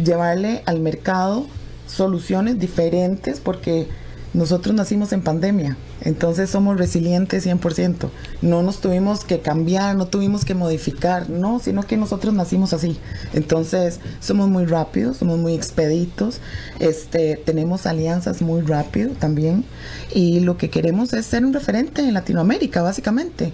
llevarle 0.04 0.62
al 0.66 0.80
mercado 0.80 1.48
soluciones 1.92 2.58
diferentes 2.58 3.40
porque 3.40 3.88
nosotros 4.34 4.74
nacimos 4.74 5.12
en 5.12 5.22
pandemia, 5.22 5.76
entonces 6.00 6.50
somos 6.50 6.78
resilientes 6.78 7.46
100%. 7.46 8.10
No 8.42 8.64
nos 8.64 8.80
tuvimos 8.80 9.26
que 9.26 9.42
cambiar, 9.42 9.98
no 9.98 10.08
tuvimos 10.08 10.46
que 10.46 10.56
modificar, 10.56 11.30
no, 11.30 11.60
sino 11.60 11.84
que 11.84 11.98
nosotros 11.98 12.34
nacimos 12.34 12.72
así. 12.72 12.98
Entonces 13.34 14.00
somos 14.22 14.48
muy 14.48 14.66
rápidos, 14.66 15.18
somos 15.18 15.38
muy 15.38 15.54
expeditos, 15.54 16.40
este, 16.80 17.36
tenemos 17.46 17.86
alianzas 17.86 18.42
muy 18.42 18.62
rápido 18.62 19.12
también 19.12 19.66
y 20.16 20.40
lo 20.40 20.58
que 20.58 20.70
queremos 20.70 21.12
es 21.12 21.26
ser 21.26 21.44
un 21.44 21.52
referente 21.52 22.02
en 22.02 22.14
Latinoamérica, 22.14 22.82
básicamente. 22.82 23.52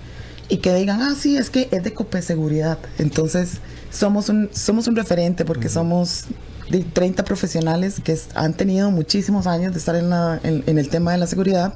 Y 0.47 0.57
que 0.57 0.73
digan, 0.75 1.01
ah, 1.01 1.15
sí, 1.17 1.37
es 1.37 1.49
que 1.49 1.67
es 1.71 1.83
de 1.83 1.93
Cope 1.93 2.21
Seguridad. 2.21 2.77
Entonces 2.99 3.57
somos 3.89 4.29
un, 4.29 4.49
somos 4.53 4.87
un 4.87 4.95
referente 4.95 5.43
porque 5.43 5.69
somos 5.69 6.25
de 6.69 6.83
30 6.83 7.23
profesionales 7.23 8.01
que 8.03 8.17
han 8.35 8.53
tenido 8.53 8.91
muchísimos 8.91 9.47
años 9.47 9.73
de 9.73 9.79
estar 9.79 9.95
en, 9.95 10.09
la, 10.09 10.39
en, 10.43 10.77
el 10.77 10.89
tema 10.89 11.11
de 11.11 11.17
la 11.17 11.27
seguridad. 11.27 11.73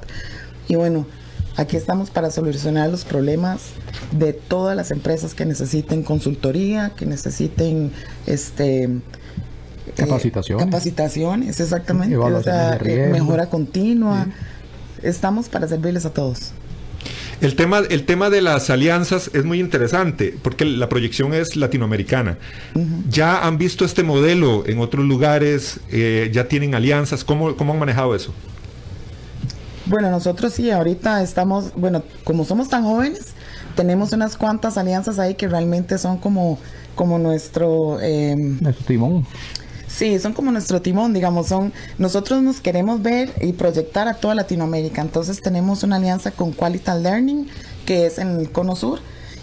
Y 0.68 0.76
bueno, 0.76 1.06
aquí 1.56 1.76
estamos 1.76 2.10
para 2.10 2.30
solucionar 2.30 2.90
los 2.90 3.04
problemas 3.04 3.60
de 4.12 4.32
todas 4.32 4.76
las 4.76 4.90
empresas 4.90 5.34
que 5.34 5.44
necesiten 5.44 6.02
consultoría, 6.02 6.92
que 6.96 7.06
necesiten 7.06 7.92
este 8.26 8.84
eh, 8.84 9.00
capacitaciones. 9.96 10.64
capacitaciones, 10.66 11.60
exactamente. 11.60 12.16
O 12.16 12.42
sea, 12.42 12.76
eh, 12.76 13.08
mejora 13.10 13.46
continua. 13.46 14.26
Estamos 15.02 15.48
para 15.48 15.66
servirles 15.66 16.06
a 16.06 16.10
todos. 16.10 16.52
El 17.42 17.56
tema, 17.56 17.80
el 17.90 18.06
tema 18.06 18.30
de 18.30 18.40
las 18.40 18.70
alianzas 18.70 19.28
es 19.34 19.44
muy 19.44 19.58
interesante 19.58 20.32
porque 20.42 20.64
la 20.64 20.88
proyección 20.88 21.34
es 21.34 21.56
latinoamericana. 21.56 22.38
¿Ya 23.10 23.44
han 23.44 23.58
visto 23.58 23.84
este 23.84 24.04
modelo 24.04 24.62
en 24.64 24.78
otros 24.78 25.04
lugares? 25.04 25.80
Eh, 25.90 26.30
¿Ya 26.32 26.46
tienen 26.46 26.76
alianzas? 26.76 27.24
¿Cómo, 27.24 27.56
¿Cómo 27.56 27.72
han 27.72 27.80
manejado 27.80 28.14
eso? 28.14 28.32
Bueno, 29.86 30.08
nosotros 30.08 30.52
sí, 30.52 30.70
ahorita 30.70 31.20
estamos, 31.20 31.72
bueno, 31.74 32.04
como 32.22 32.44
somos 32.44 32.68
tan 32.68 32.84
jóvenes, 32.84 33.34
tenemos 33.74 34.12
unas 34.12 34.36
cuantas 34.36 34.78
alianzas 34.78 35.18
ahí 35.18 35.34
que 35.34 35.48
realmente 35.48 35.98
son 35.98 36.18
como, 36.18 36.60
como 36.94 37.18
nuestro... 37.18 37.98
Eh, 38.00 38.36
nuestro 38.36 38.86
timón. 38.86 39.26
Sí, 39.94 40.18
son 40.18 40.32
como 40.32 40.50
nuestro 40.50 40.80
timón, 40.80 41.12
digamos, 41.12 41.48
son 41.48 41.72
nosotros 41.98 42.42
nos 42.42 42.60
queremos 42.60 43.02
ver 43.02 43.30
y 43.42 43.52
proyectar 43.52 44.08
a 44.08 44.14
toda 44.14 44.34
Latinoamérica. 44.34 45.02
Entonces 45.02 45.42
tenemos 45.42 45.82
una 45.82 45.96
alianza 45.96 46.30
con 46.30 46.52
Qualital 46.52 47.02
Learning, 47.02 47.46
que 47.84 48.06
es 48.06 48.18
en 48.18 48.40
el 48.40 48.50
Cono 48.50 48.74
Sur, 48.74 49.00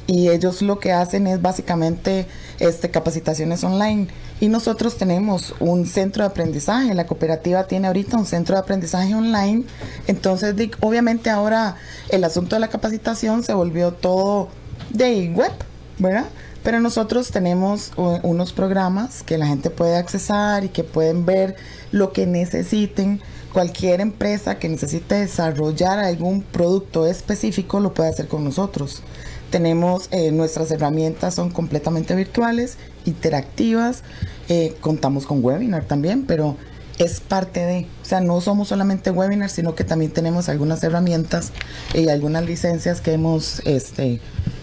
y 0.08 0.30
ellos 0.30 0.64
lo 0.64 0.80
que 0.80 0.92
hacen 0.92 1.28
es 1.28 1.40
básicamente 1.40 2.26
este, 2.58 2.90
capacitaciones 2.90 3.64
online. 3.64 4.08
Y 4.42 4.48
nosotros 4.48 4.98
tenemos 4.98 5.54
un 5.60 5.86
centro 5.86 6.24
de 6.24 6.30
aprendizaje, 6.30 6.96
la 6.96 7.06
cooperativa 7.06 7.66
tiene 7.66 7.86
ahorita 7.86 8.18
un 8.18 8.26
centro 8.26 8.56
de 8.56 8.62
aprendizaje 8.62 9.14
online, 9.14 9.66
entonces 10.08 10.56
obviamente 10.80 11.30
ahora 11.30 11.76
el 12.10 12.24
asunto 12.24 12.56
de 12.56 12.62
la 12.62 12.70
capacitación 12.70 13.44
se 13.44 13.54
volvió 13.54 13.92
todo 13.92 14.50
de 14.90 15.30
web, 15.30 15.52
¿verdad? 16.00 16.26
Pero 16.70 16.82
nosotros 16.82 17.32
tenemos 17.32 17.94
unos 17.98 18.54
programas 18.54 19.24
que 19.24 19.40
la 19.40 19.48
gente 19.48 19.72
puede 19.72 19.98
accesar 19.98 20.64
y 20.64 20.70
que 20.70 20.84
pueden 20.84 21.26
ver 21.26 21.56
lo 21.92 22.14
que 22.14 22.28
necesiten. 22.28 23.22
Cualquier 23.54 24.02
empresa 24.02 24.60
que 24.60 24.70
necesite 24.70 25.16
desarrollar 25.16 25.98
algún 25.98 26.44
producto 26.44 27.08
específico 27.08 27.80
lo 27.80 27.96
puede 27.96 28.10
hacer 28.10 28.28
con 28.28 28.44
nosotros. 28.44 29.02
Tenemos 29.50 30.10
eh, 30.12 30.30
nuestras 30.32 30.70
herramientas, 30.70 31.34
son 31.34 31.50
completamente 31.50 32.14
virtuales, 32.14 32.78
interactivas. 33.06 34.04
Eh, 34.48 34.76
contamos 34.80 35.26
con 35.26 35.44
webinar 35.44 35.86
también, 35.86 36.28
pero 36.28 36.56
es 37.00 37.20
parte 37.20 37.62
de, 37.62 37.88
o 38.04 38.06
sea, 38.06 38.22
no 38.22 38.42
somos 38.42 38.68
solamente 38.68 39.10
webinar, 39.10 39.50
sino 39.50 39.74
que 39.74 39.86
también 39.86 40.12
tenemos 40.12 40.50
algunas 40.50 40.84
herramientas 40.84 41.52
y 41.96 42.10
algunas 42.10 42.46
licencias 42.46 43.02
que 43.02 43.14
hemos 43.14 43.62
este, 43.66 44.22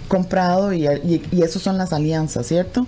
comprado 0.08 0.72
y, 0.72 0.86
y, 0.86 1.42
eso 1.42 1.58
son 1.58 1.78
las 1.78 1.92
alianzas, 1.92 2.46
¿cierto? 2.46 2.86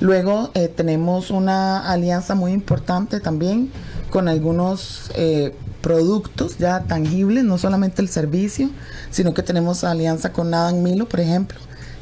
Luego 0.00 0.50
eh, 0.54 0.68
tenemos 0.68 1.30
una 1.30 1.90
alianza 1.90 2.34
muy 2.34 2.52
importante 2.52 3.20
también 3.20 3.70
con 4.10 4.28
algunos 4.28 5.10
eh, 5.14 5.54
productos 5.80 6.58
ya 6.58 6.84
tangibles, 6.84 7.44
no 7.44 7.58
solamente 7.58 8.02
el 8.02 8.08
servicio, 8.08 8.70
sino 9.10 9.34
que 9.34 9.42
tenemos 9.42 9.84
alianza 9.84 10.32
con 10.32 10.50
Nadan 10.50 10.82
Milo, 10.82 11.08
por 11.08 11.20
ejemplo, 11.20 11.58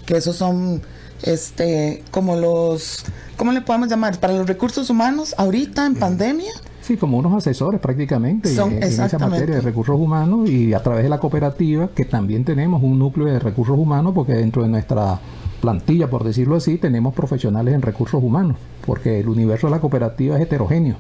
que 0.07 0.17
esos 0.17 0.37
son 0.37 0.83
este 1.23 2.03
como 2.11 2.37
los 2.37 3.05
¿cómo 3.37 3.53
le 3.53 3.61
podemos 3.61 3.89
llamar? 3.89 4.19
Para 4.21 4.35
los 4.35 4.47
recursos 4.47 4.91
humanos 4.91 5.35
ahorita 5.39 5.87
en 5.87 5.95
pandemia. 5.95 6.53
Sí, 6.85 6.99
como 6.99 7.17
unos 7.17 7.33
asesores 7.33 7.81
prácticamente 7.81 8.55
en, 8.55 8.83
esa 8.83 9.19
materia 9.19 9.55
de 9.55 9.63
recursos 9.63 9.99
humanos 9.99 10.51
y 10.51 10.75
a 10.75 10.83
través 10.83 11.05
de 11.05 11.09
la 11.09 11.19
cooperativa, 11.19 11.89
que 11.89 12.05
también 12.05 12.45
tenemos 12.45 12.83
un 12.83 12.99
núcleo 12.99 13.27
de 13.27 13.39
recursos 13.39 13.79
humanos, 13.79 14.13
porque 14.15 14.35
dentro 14.35 14.63
de 14.63 14.69
nuestra 14.69 15.19
plantilla, 15.63 16.11
por 16.11 16.25
decirlo 16.25 16.57
así, 16.57 16.77
tenemos 16.77 17.15
profesionales 17.15 17.73
en 17.73 17.81
recursos 17.81 18.23
humanos, 18.23 18.59
porque 18.85 19.21
el 19.21 19.31
universo 19.31 19.69
de 19.69 19.71
la 19.71 19.81
cooperativa 19.81 20.37
es 20.37 20.43
heterogéneo. 20.43 20.97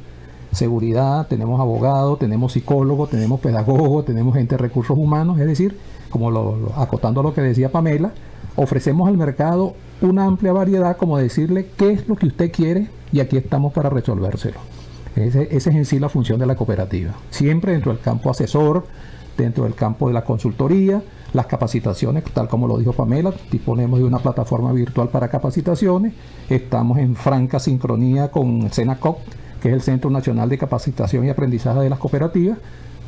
Seguridad, 0.52 1.26
tenemos 1.26 1.60
abogados, 1.60 2.18
tenemos 2.18 2.54
psicólogos, 2.54 3.10
tenemos 3.10 3.40
pedagogos, 3.40 4.06
tenemos 4.06 4.34
gente 4.34 4.54
de 4.54 4.62
recursos 4.62 4.96
humanos, 4.96 5.38
es 5.38 5.46
decir, 5.46 5.76
como 6.08 6.30
lo, 6.30 6.72
acotando 6.78 7.20
a 7.20 7.24
lo 7.24 7.34
que 7.34 7.42
decía 7.42 7.70
Pamela, 7.70 8.10
ofrecemos 8.56 9.06
al 9.06 9.18
mercado 9.18 9.74
una 10.00 10.24
amplia 10.24 10.54
variedad, 10.54 10.96
como 10.96 11.18
decirle 11.18 11.68
qué 11.76 11.92
es 11.92 12.08
lo 12.08 12.16
que 12.16 12.28
usted 12.28 12.50
quiere 12.50 12.88
y 13.12 13.20
aquí 13.20 13.36
estamos 13.36 13.74
para 13.74 13.90
resolvérselo. 13.90 14.73
Esa 15.16 15.42
es 15.42 15.66
en 15.68 15.84
sí 15.84 15.98
la 15.98 16.08
función 16.08 16.40
de 16.40 16.46
la 16.46 16.56
cooperativa. 16.56 17.12
Siempre 17.30 17.72
dentro 17.72 17.92
del 17.92 18.00
campo 18.00 18.30
asesor, 18.30 18.84
dentro 19.36 19.64
del 19.64 19.74
campo 19.74 20.08
de 20.08 20.14
la 20.14 20.24
consultoría, 20.24 21.02
las 21.32 21.46
capacitaciones, 21.46 22.24
tal 22.24 22.48
como 22.48 22.66
lo 22.66 22.78
dijo 22.78 22.92
Pamela, 22.92 23.32
disponemos 23.50 23.98
de 23.98 24.04
una 24.04 24.18
plataforma 24.18 24.72
virtual 24.72 25.08
para 25.08 25.28
capacitaciones, 25.28 26.14
estamos 26.48 26.98
en 26.98 27.16
franca 27.16 27.58
sincronía 27.58 28.30
con 28.30 28.70
CENACOP, 28.70 29.18
que 29.60 29.68
es 29.68 29.74
el 29.74 29.82
Centro 29.82 30.10
Nacional 30.10 30.48
de 30.48 30.58
Capacitación 30.58 31.24
y 31.24 31.30
Aprendizaje 31.30 31.80
de 31.80 31.90
las 31.90 31.98
Cooperativas, 31.98 32.58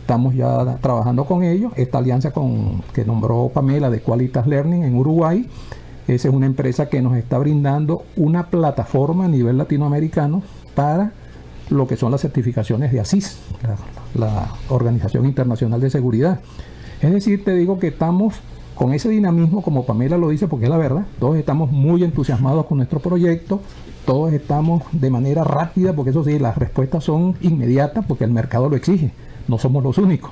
estamos 0.00 0.34
ya 0.34 0.78
trabajando 0.80 1.24
con 1.24 1.42
ellos, 1.42 1.72
esta 1.76 1.98
alianza 1.98 2.32
con, 2.32 2.82
que 2.92 3.04
nombró 3.04 3.50
Pamela 3.52 3.90
de 3.90 4.00
Qualitas 4.00 4.46
Learning 4.46 4.84
en 4.84 4.96
Uruguay, 4.96 5.48
esa 6.08 6.28
es 6.28 6.34
una 6.34 6.46
empresa 6.46 6.88
que 6.88 7.02
nos 7.02 7.16
está 7.16 7.38
brindando 7.38 8.04
una 8.16 8.46
plataforma 8.46 9.24
a 9.24 9.28
nivel 9.28 9.58
latinoamericano 9.58 10.42
para 10.74 11.12
lo 11.70 11.86
que 11.86 11.96
son 11.96 12.12
las 12.12 12.20
certificaciones 12.20 12.92
de 12.92 13.00
ASIS, 13.00 13.38
la, 14.14 14.52
Organización 14.68 15.26
Internacional 15.26 15.80
de 15.80 15.90
Seguridad. 15.90 16.40
Es 17.00 17.12
decir, 17.12 17.44
te 17.44 17.54
digo 17.54 17.78
que 17.78 17.88
estamos 17.88 18.36
con 18.74 18.92
ese 18.92 19.08
dinamismo, 19.08 19.62
como 19.62 19.86
Pamela 19.86 20.18
lo 20.18 20.28
dice, 20.28 20.48
porque 20.48 20.66
es 20.66 20.70
la 20.70 20.76
verdad, 20.76 21.06
todos 21.18 21.36
estamos 21.36 21.70
muy 21.70 22.04
entusiasmados 22.04 22.66
con 22.66 22.78
nuestro 22.78 23.00
proyecto, 23.00 23.60
todos 24.04 24.32
estamos 24.32 24.82
de 24.92 25.10
manera 25.10 25.44
rápida, 25.44 25.94
porque 25.94 26.10
eso 26.10 26.22
sí, 26.24 26.38
las 26.38 26.56
respuestas 26.56 27.04
son 27.04 27.36
inmediatas, 27.40 28.04
porque 28.06 28.24
el 28.24 28.30
mercado 28.30 28.68
lo 28.68 28.76
exige, 28.76 29.12
no 29.48 29.58
somos 29.58 29.82
los 29.82 29.98
únicos. 29.98 30.30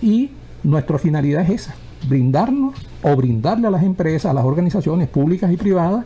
Y 0.00 0.30
nuestra 0.62 0.98
finalidad 0.98 1.42
es 1.42 1.62
esa, 1.62 1.74
brindarnos 2.08 2.74
o 3.02 3.16
brindarle 3.16 3.66
a 3.66 3.70
las 3.70 3.82
empresas, 3.82 4.30
a 4.30 4.34
las 4.34 4.44
organizaciones 4.44 5.08
públicas 5.08 5.52
y 5.52 5.56
privadas, 5.56 6.04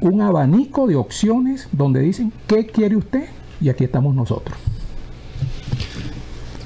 un 0.00 0.20
abanico 0.20 0.86
de 0.86 0.96
opciones 0.96 1.68
donde 1.72 2.00
dicen, 2.00 2.32
¿qué 2.46 2.66
quiere 2.66 2.96
usted? 2.96 3.26
Y 3.60 3.68
aquí 3.68 3.84
estamos 3.84 4.14
nosotros. 4.14 4.56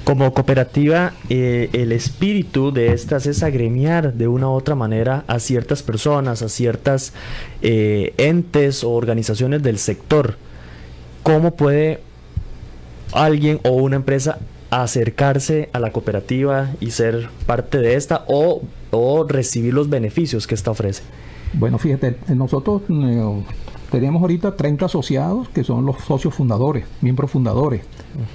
Como 0.03 0.33
cooperativa, 0.33 1.13
eh, 1.29 1.69
el 1.73 1.91
espíritu 1.91 2.71
de 2.71 2.91
estas 2.91 3.27
es 3.27 3.43
agremiar 3.43 4.13
de 4.13 4.27
una 4.27 4.47
u 4.47 4.51
otra 4.51 4.73
manera 4.75 5.23
a 5.27 5.39
ciertas 5.39 5.83
personas, 5.83 6.41
a 6.41 6.49
ciertas 6.49 7.13
eh, 7.61 8.13
entes 8.17 8.83
o 8.83 8.91
organizaciones 8.91 9.61
del 9.61 9.77
sector. 9.77 10.35
¿Cómo 11.23 11.55
puede 11.55 12.01
alguien 13.13 13.59
o 13.63 13.71
una 13.71 13.95
empresa 13.95 14.39
acercarse 14.71 15.69
a 15.71 15.79
la 15.79 15.91
cooperativa 15.91 16.71
y 16.79 16.91
ser 16.91 17.29
parte 17.45 17.77
de 17.77 17.95
esta 17.95 18.25
o, 18.27 18.63
o 18.89 19.25
recibir 19.27 19.73
los 19.73 19.89
beneficios 19.89 20.47
que 20.47 20.55
esta 20.55 20.71
ofrece? 20.71 21.03
Bueno, 21.53 21.77
fíjate, 21.77 22.17
nosotros 22.29 22.81
eh, 22.89 23.43
tenemos 23.91 24.21
ahorita 24.21 24.55
30 24.55 24.85
asociados 24.85 25.49
que 25.49 25.65
son 25.65 25.85
los 25.85 25.97
socios 25.97 26.33
fundadores, 26.33 26.85
miembros 27.01 27.29
fundadores, 27.29 27.81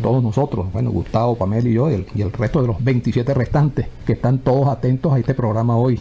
todos 0.03 0.23
nosotros, 0.23 0.67
bueno, 0.71 0.91
Gustavo, 0.91 1.35
Pamela 1.35 1.69
y 1.69 1.73
yo, 1.73 1.91
y 1.91 2.23
el, 2.23 2.33
resto 2.33 2.61
de 2.61 2.69
los 2.69 2.85
27 2.85 3.33
restantes, 3.33 3.87
que 4.05 4.13
están 4.13 4.39
todos 4.39 4.69
atentos 4.69 5.13
a 5.15 5.19
este 5.19 5.33
programa 5.33 5.77
hoy. 5.77 5.99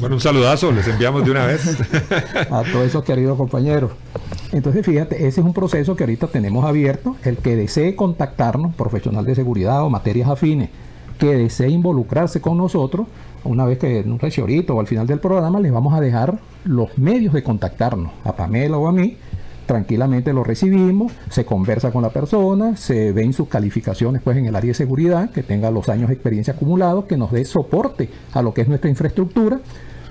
Bueno, 0.00 0.16
un 0.16 0.20
saludazo, 0.20 0.72
les 0.72 0.88
enviamos 0.88 1.24
de 1.24 1.30
una 1.30 1.44
vez. 1.44 1.66
a 2.50 2.62
todos 2.72 2.86
esos 2.86 3.04
queridos 3.04 3.36
compañeros. 3.36 3.92
Entonces, 4.52 4.84
fíjate, 4.84 5.26
ese 5.26 5.40
es 5.40 5.46
un 5.46 5.52
proceso 5.52 5.94
que 5.94 6.04
ahorita 6.04 6.28
tenemos 6.28 6.64
abierto. 6.64 7.16
El 7.22 7.36
que 7.36 7.54
desee 7.54 7.94
contactarnos, 7.96 8.74
profesional 8.74 9.26
de 9.26 9.34
seguridad 9.34 9.84
o 9.84 9.90
materias 9.90 10.30
afines, 10.30 10.70
que 11.18 11.36
desee 11.36 11.68
involucrarse 11.70 12.40
con 12.40 12.58
nosotros, 12.58 13.06
una 13.44 13.64
vez 13.64 13.78
que 13.78 14.00
en 14.00 14.12
un 14.12 14.18
reciorito 14.18 14.74
o 14.74 14.80
al 14.80 14.86
final 14.86 15.06
del 15.06 15.20
programa 15.20 15.60
les 15.60 15.72
vamos 15.72 15.94
a 15.94 16.00
dejar 16.00 16.38
los 16.64 16.96
medios 16.98 17.32
de 17.32 17.42
contactarnos, 17.42 18.12
a 18.24 18.34
Pamela 18.34 18.76
o 18.76 18.88
a 18.88 18.92
mí, 18.92 19.16
tranquilamente 19.66 20.32
lo 20.32 20.44
recibimos, 20.44 21.12
se 21.28 21.44
conversa 21.44 21.90
con 21.90 22.02
la 22.02 22.10
persona, 22.10 22.76
se 22.76 23.12
ven 23.12 23.32
sus 23.32 23.48
calificaciones 23.48 24.22
pues 24.22 24.36
en 24.36 24.46
el 24.46 24.56
área 24.56 24.68
de 24.68 24.74
seguridad, 24.74 25.30
que 25.30 25.42
tenga 25.42 25.70
los 25.70 25.88
años 25.88 26.08
de 26.08 26.14
experiencia 26.14 26.54
acumulados, 26.54 27.04
que 27.04 27.16
nos 27.16 27.32
dé 27.32 27.44
soporte 27.44 28.08
a 28.32 28.42
lo 28.42 28.54
que 28.54 28.62
es 28.62 28.68
nuestra 28.68 28.88
infraestructura. 28.88 29.60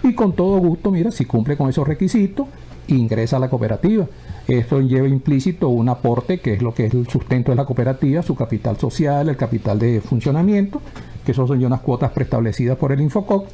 Y 0.04 0.14
con 0.14 0.34
todo 0.34 0.58
gusto, 0.60 0.92
mira, 0.92 1.12
si 1.12 1.26
cumple 1.26 1.58
con 1.58 1.70
esos 1.70 1.88
requisitos, 1.88 2.48
ingresa 2.88 3.38
a 3.38 3.40
la 3.40 3.50
cooperativa. 3.50 4.08
Esto 4.48 4.80
lleva 4.82 5.08
implícito 5.08 5.70
un 5.70 5.90
aporte, 5.90 6.40
que 6.40 6.54
es 6.54 6.62
lo 6.62 6.74
que 6.74 6.86
es 6.86 6.94
el 6.94 7.08
sustento 7.08 7.52
de 7.52 7.56
la 7.56 7.66
cooperativa, 7.66 8.22
su 8.22 8.36
capital 8.36 8.78
social, 8.78 9.30
el 9.30 9.38
capital 9.38 9.80
de 9.80 10.02
funcionamiento, 10.02 10.82
que 11.26 11.34
son 11.34 11.60
ya 11.60 11.68
unas 11.68 11.82
cuotas 11.82 12.12
preestablecidas 12.12 12.78
por 12.78 12.92
el 12.92 13.02
Infocop. 13.02 13.48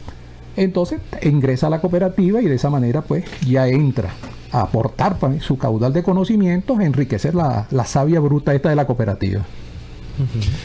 Entonces 0.58 1.00
ingresa 1.22 1.68
a 1.68 1.70
la 1.70 1.80
cooperativa 1.80 2.42
y 2.42 2.46
de 2.46 2.56
esa 2.56 2.70
manera 2.70 3.02
pues 3.02 3.24
ya 3.48 3.70
entra 3.70 4.10
a 4.52 4.62
aportar 4.64 5.16
su 5.40 5.58
caudal 5.58 5.94
de 5.94 6.04
conocimientos, 6.04 6.80
enriquecer 6.82 7.36
la, 7.36 7.68
la 7.72 7.86
savia 7.86 8.20
bruta 8.20 8.54
esta 8.54 8.70
de 8.70 8.76
la 8.76 8.86
cooperativa. 8.86 9.46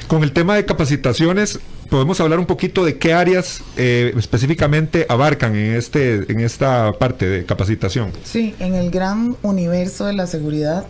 Con 0.09 0.23
el 0.23 0.33
tema 0.33 0.57
de 0.57 0.65
capacitaciones, 0.65 1.59
podemos 1.89 2.21
hablar 2.21 2.39
un 2.39 2.47
poquito 2.47 2.85
de 2.85 2.99
qué 2.99 3.13
áreas 3.13 3.63
eh, 3.77 4.13
específicamente 4.17 5.07
abarcan 5.09 5.55
en 5.57 5.75
este 5.75 6.31
en 6.31 6.41
esta 6.41 6.93
parte 6.93 7.27
de 7.27 7.45
capacitación. 7.45 8.11
Sí, 8.25 8.55
en 8.59 8.75
el 8.75 8.91
gran 8.91 9.37
universo 9.43 10.07
de 10.07 10.13
la 10.13 10.27
seguridad, 10.27 10.87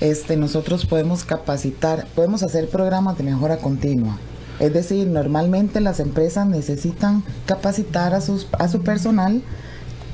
este, 0.00 0.36
nosotros 0.36 0.86
podemos 0.86 1.24
capacitar, 1.24 2.06
podemos 2.14 2.42
hacer 2.42 2.68
programas 2.68 3.16
de 3.16 3.24
mejora 3.24 3.58
continua. 3.58 4.18
Es 4.60 4.72
decir, 4.72 5.06
normalmente 5.06 5.80
las 5.80 5.98
empresas 5.98 6.46
necesitan 6.46 7.24
capacitar 7.46 8.14
a, 8.14 8.20
sus, 8.20 8.46
a 8.52 8.68
su 8.68 8.82
personal 8.82 9.42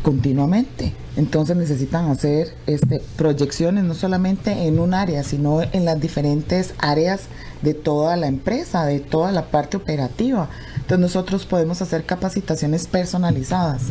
continuamente. 0.02 0.94
Entonces 1.16 1.56
necesitan 1.56 2.08
hacer 2.08 2.54
este, 2.66 3.02
proyecciones 3.16 3.84
no 3.84 3.94
solamente 3.94 4.66
en 4.66 4.78
un 4.78 4.94
área, 4.94 5.24
sino 5.24 5.60
en 5.62 5.84
las 5.84 6.00
diferentes 6.00 6.74
áreas 6.78 7.22
de 7.62 7.74
toda 7.74 8.16
la 8.16 8.26
empresa, 8.26 8.84
de 8.84 9.00
toda 9.00 9.32
la 9.32 9.46
parte 9.46 9.76
operativa. 9.76 10.48
Entonces 10.74 10.98
nosotros 10.98 11.46
podemos 11.46 11.82
hacer 11.82 12.04
capacitaciones 12.04 12.86
personalizadas. 12.86 13.82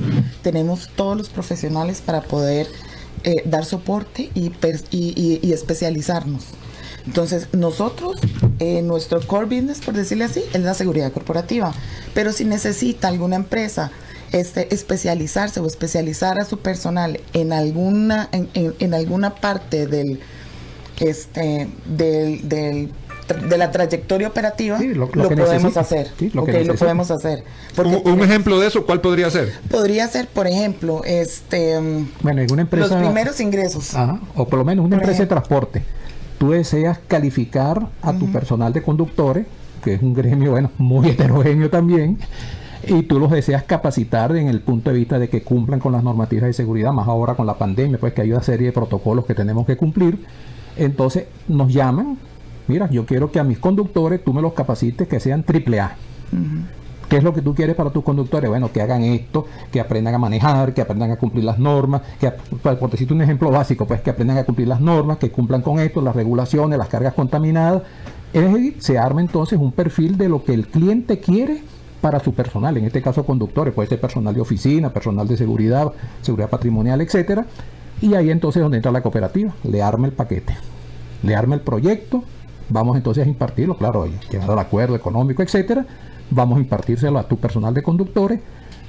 Tenemos 0.41 0.89
todos 0.95 1.17
los 1.17 1.29
profesionales 1.29 2.01
para 2.01 2.21
poder 2.21 2.67
eh, 3.23 3.43
dar 3.45 3.65
soporte 3.65 4.31
y, 4.33 4.51
y, 4.91 5.51
especializarnos. 5.51 6.45
Entonces, 7.05 7.47
nosotros, 7.53 8.17
eh, 8.59 8.81
nuestro 8.81 9.19
core 9.25 9.45
business, 9.45 9.79
por 9.79 9.93
decirle 9.93 10.25
así, 10.25 10.41
es 10.53 10.61
la 10.61 10.73
seguridad 10.73 11.11
corporativa. 11.11 11.73
Pero 12.13 12.31
si 12.33 12.45
necesita 12.45 13.07
alguna 13.07 13.35
empresa 13.35 13.91
este, 14.31 14.73
especializarse 14.73 15.59
o 15.59 15.65
especializar 15.65 16.39
a 16.39 16.45
su 16.45 16.59
personal 16.59 17.19
en 17.33 17.51
alguna, 17.51 18.29
en, 18.31 18.93
alguna 18.93 19.35
parte 19.35 19.87
del, 19.87 20.19
este, 20.99 21.67
del 21.87 22.91
de 23.35 23.57
la 23.57 23.71
trayectoria 23.71 24.27
operativa 24.27 24.79
lo, 24.81 25.09
podemos 25.09 25.77
hacer. 25.77 26.07
lo, 26.33 26.45
podemos 26.45 27.11
hacer. 27.11 27.43
un, 27.77 28.21
ejemplo 28.21 28.59
de 28.59 28.67
eso, 28.67 28.85
¿cuál 28.85 29.01
podría 29.01 29.29
ser? 29.29 29.53
Podría 29.69 30.07
ser, 30.07 30.27
por 30.27 30.47
ejemplo, 30.47 31.01
este 31.05 31.79
bueno, 32.21 32.41
en 32.41 32.51
una 32.51 32.61
empresa, 32.63 32.95
los 32.95 33.03
primeros 33.03 33.39
ingresos. 33.39 33.93
o 34.35 34.47
por 34.47 34.59
lo 34.59 34.65
menos 34.65 34.85
una 34.85 34.97
empresa 34.97 35.21
de 35.21 35.27
transporte. 35.27 35.83
Tú 36.37 36.51
deseas 36.51 36.99
calificar 37.07 37.89
a 38.01 38.13
tu 38.13 38.31
personal 38.31 38.71
de 38.71 38.81
conductores, 38.81 39.45
que 39.83 39.95
es 39.95 40.01
un 40.01 40.13
gremio 40.13 40.51
bueno, 40.51 40.71
muy 40.77 41.09
heterogéneo 41.09 41.69
también, 41.69 42.17
y 42.87 43.03
tú 43.03 43.19
los 43.19 43.29
deseas 43.29 43.63
capacitar 43.63 44.35
en 44.35 44.47
el 44.47 44.61
punto 44.61 44.91
de 44.91 44.97
vista 44.97 45.19
de 45.19 45.29
que 45.29 45.41
cumplan 45.41 45.79
con 45.79 45.91
las 45.91 46.03
normativas 46.03 46.47
de 46.47 46.53
seguridad, 46.53 46.93
más 46.93 47.07
ahora 47.07 47.35
con 47.35 47.45
la 47.45 47.57
pandemia, 47.57 47.97
pues 47.99 48.13
que 48.13 48.21
hay 48.21 48.31
una 48.31 48.41
serie 48.41 48.67
de 48.67 48.73
protocolos 48.73 49.25
que 49.25 49.35
tenemos 49.35 49.65
que 49.65 49.75
cumplir. 49.75 50.19
Entonces 50.77 51.25
nos 51.47 51.73
llaman, 51.73 52.17
mira, 52.69 52.89
yo 52.89 53.05
quiero 53.05 53.31
que 53.31 53.39
a 53.39 53.43
mis 53.43 53.59
conductores 53.59 54.23
tú 54.23 54.33
me 54.33 54.41
los 54.41 54.53
capacites 54.53 55.07
que 55.07 55.19
sean 55.19 55.43
triple 55.43 55.79
A. 55.81 55.95
¿Qué 57.09 57.17
es 57.17 57.23
lo 57.23 57.33
que 57.33 57.41
tú 57.41 57.55
quieres 57.55 57.75
para 57.75 57.89
tus 57.89 58.03
conductores? 58.03 58.49
Bueno, 58.49 58.71
que 58.71 58.83
hagan 58.83 59.01
esto, 59.01 59.47
que 59.71 59.79
aprendan 59.79 60.13
a 60.13 60.19
manejar, 60.19 60.75
que 60.75 60.81
aprendan 60.81 61.09
a 61.09 61.15
cumplir 61.15 61.43
las 61.43 61.57
normas, 61.57 62.03
que, 62.19 62.31
por 62.61 62.91
decirte 62.91 63.15
un 63.15 63.23
ejemplo 63.23 63.49
básico, 63.49 63.87
pues 63.87 64.01
que 64.01 64.11
aprendan 64.11 64.37
a 64.37 64.43
cumplir 64.43 64.67
las 64.67 64.79
normas, 64.79 65.17
que 65.17 65.31
cumplan 65.31 65.63
con 65.63 65.79
esto, 65.79 66.01
las 66.01 66.15
regulaciones, 66.15 66.77
las 66.77 66.87
cargas 66.87 67.15
contaminadas. 67.15 67.81
Es 68.31 68.53
decir, 68.53 68.75
se 68.79 68.99
arma 68.99 69.21
entonces 69.21 69.57
un 69.57 69.71
perfil 69.71 70.17
de 70.19 70.29
lo 70.29 70.43
que 70.43 70.53
el 70.53 70.67
cliente 70.67 71.19
quiere 71.19 71.63
para 71.99 72.19
su 72.19 72.33
personal, 72.33 72.77
en 72.77 72.85
este 72.85 73.01
caso 73.01 73.25
conductores, 73.25 73.73
puede 73.73 73.89
ser 73.89 73.99
personal 73.99 74.33
de 74.33 74.41
oficina, 74.41 74.93
personal 74.93 75.27
de 75.27 75.35
seguridad, 75.35 75.91
seguridad 76.21 76.49
patrimonial, 76.49 77.01
etcétera. 77.01 77.45
Y 78.01 78.13
ahí 78.13 78.29
entonces 78.29 78.61
donde 78.61 78.77
entra 78.77 78.91
la 78.91 79.01
cooperativa, 79.01 79.53
le 79.63 79.81
arma 79.81 80.05
el 80.05 80.13
paquete, 80.13 80.55
le 81.23 81.35
arma 81.35 81.55
el 81.55 81.61
proyecto, 81.61 82.23
vamos 82.69 82.97
entonces 82.97 83.25
a 83.25 83.29
impartirlo, 83.29 83.77
claro, 83.77 84.07
llegando 84.29 84.53
al 84.53 84.59
acuerdo 84.59 84.95
económico, 84.95 85.43
etcétera, 85.43 85.85
vamos 86.29 86.57
a 86.57 86.61
impartírselo 86.61 87.19
a 87.19 87.27
tu 87.27 87.37
personal 87.37 87.73
de 87.73 87.83
conductores 87.83 88.39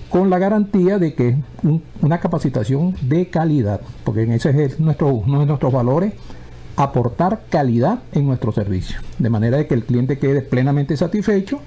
con 0.09 0.29
la 0.29 0.39
garantía 0.39 0.99
de 0.99 1.15
que 1.15 1.29
es 1.29 1.37
una 2.03 2.19
capacitación 2.19 2.97
de 3.01 3.29
calidad, 3.29 3.81
porque 4.05 4.23
en 4.23 4.33
ese 4.33 4.65
es 4.65 4.81
nuestro, 4.81 5.09
uno 5.09 5.41
de 5.41 5.47
nuestros 5.47 5.73
valores, 5.73 6.13
aportar 6.77 7.43
calidad 7.49 8.01
en 8.13 8.27
nuestro 8.27 8.53
servicio, 8.53 8.99
de 9.19 9.31
manera 9.31 9.59
de 9.59 9.67
que 9.67 9.75
el 9.75 9.85
cliente 9.85 10.19
quede 10.19 10.43
plenamente 10.43 10.97
satisfecho 10.97 11.61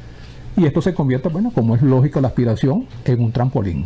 y 0.58 0.66
esto 0.66 0.82
se 0.82 0.94
convierta, 0.94 1.30
bueno, 1.30 1.52
como 1.54 1.76
es 1.76 1.82
lógico 1.82 2.22
la 2.22 2.28
aspiración, 2.28 2.88
en 3.06 3.22
un 3.22 3.32
trampolín. 3.32 3.86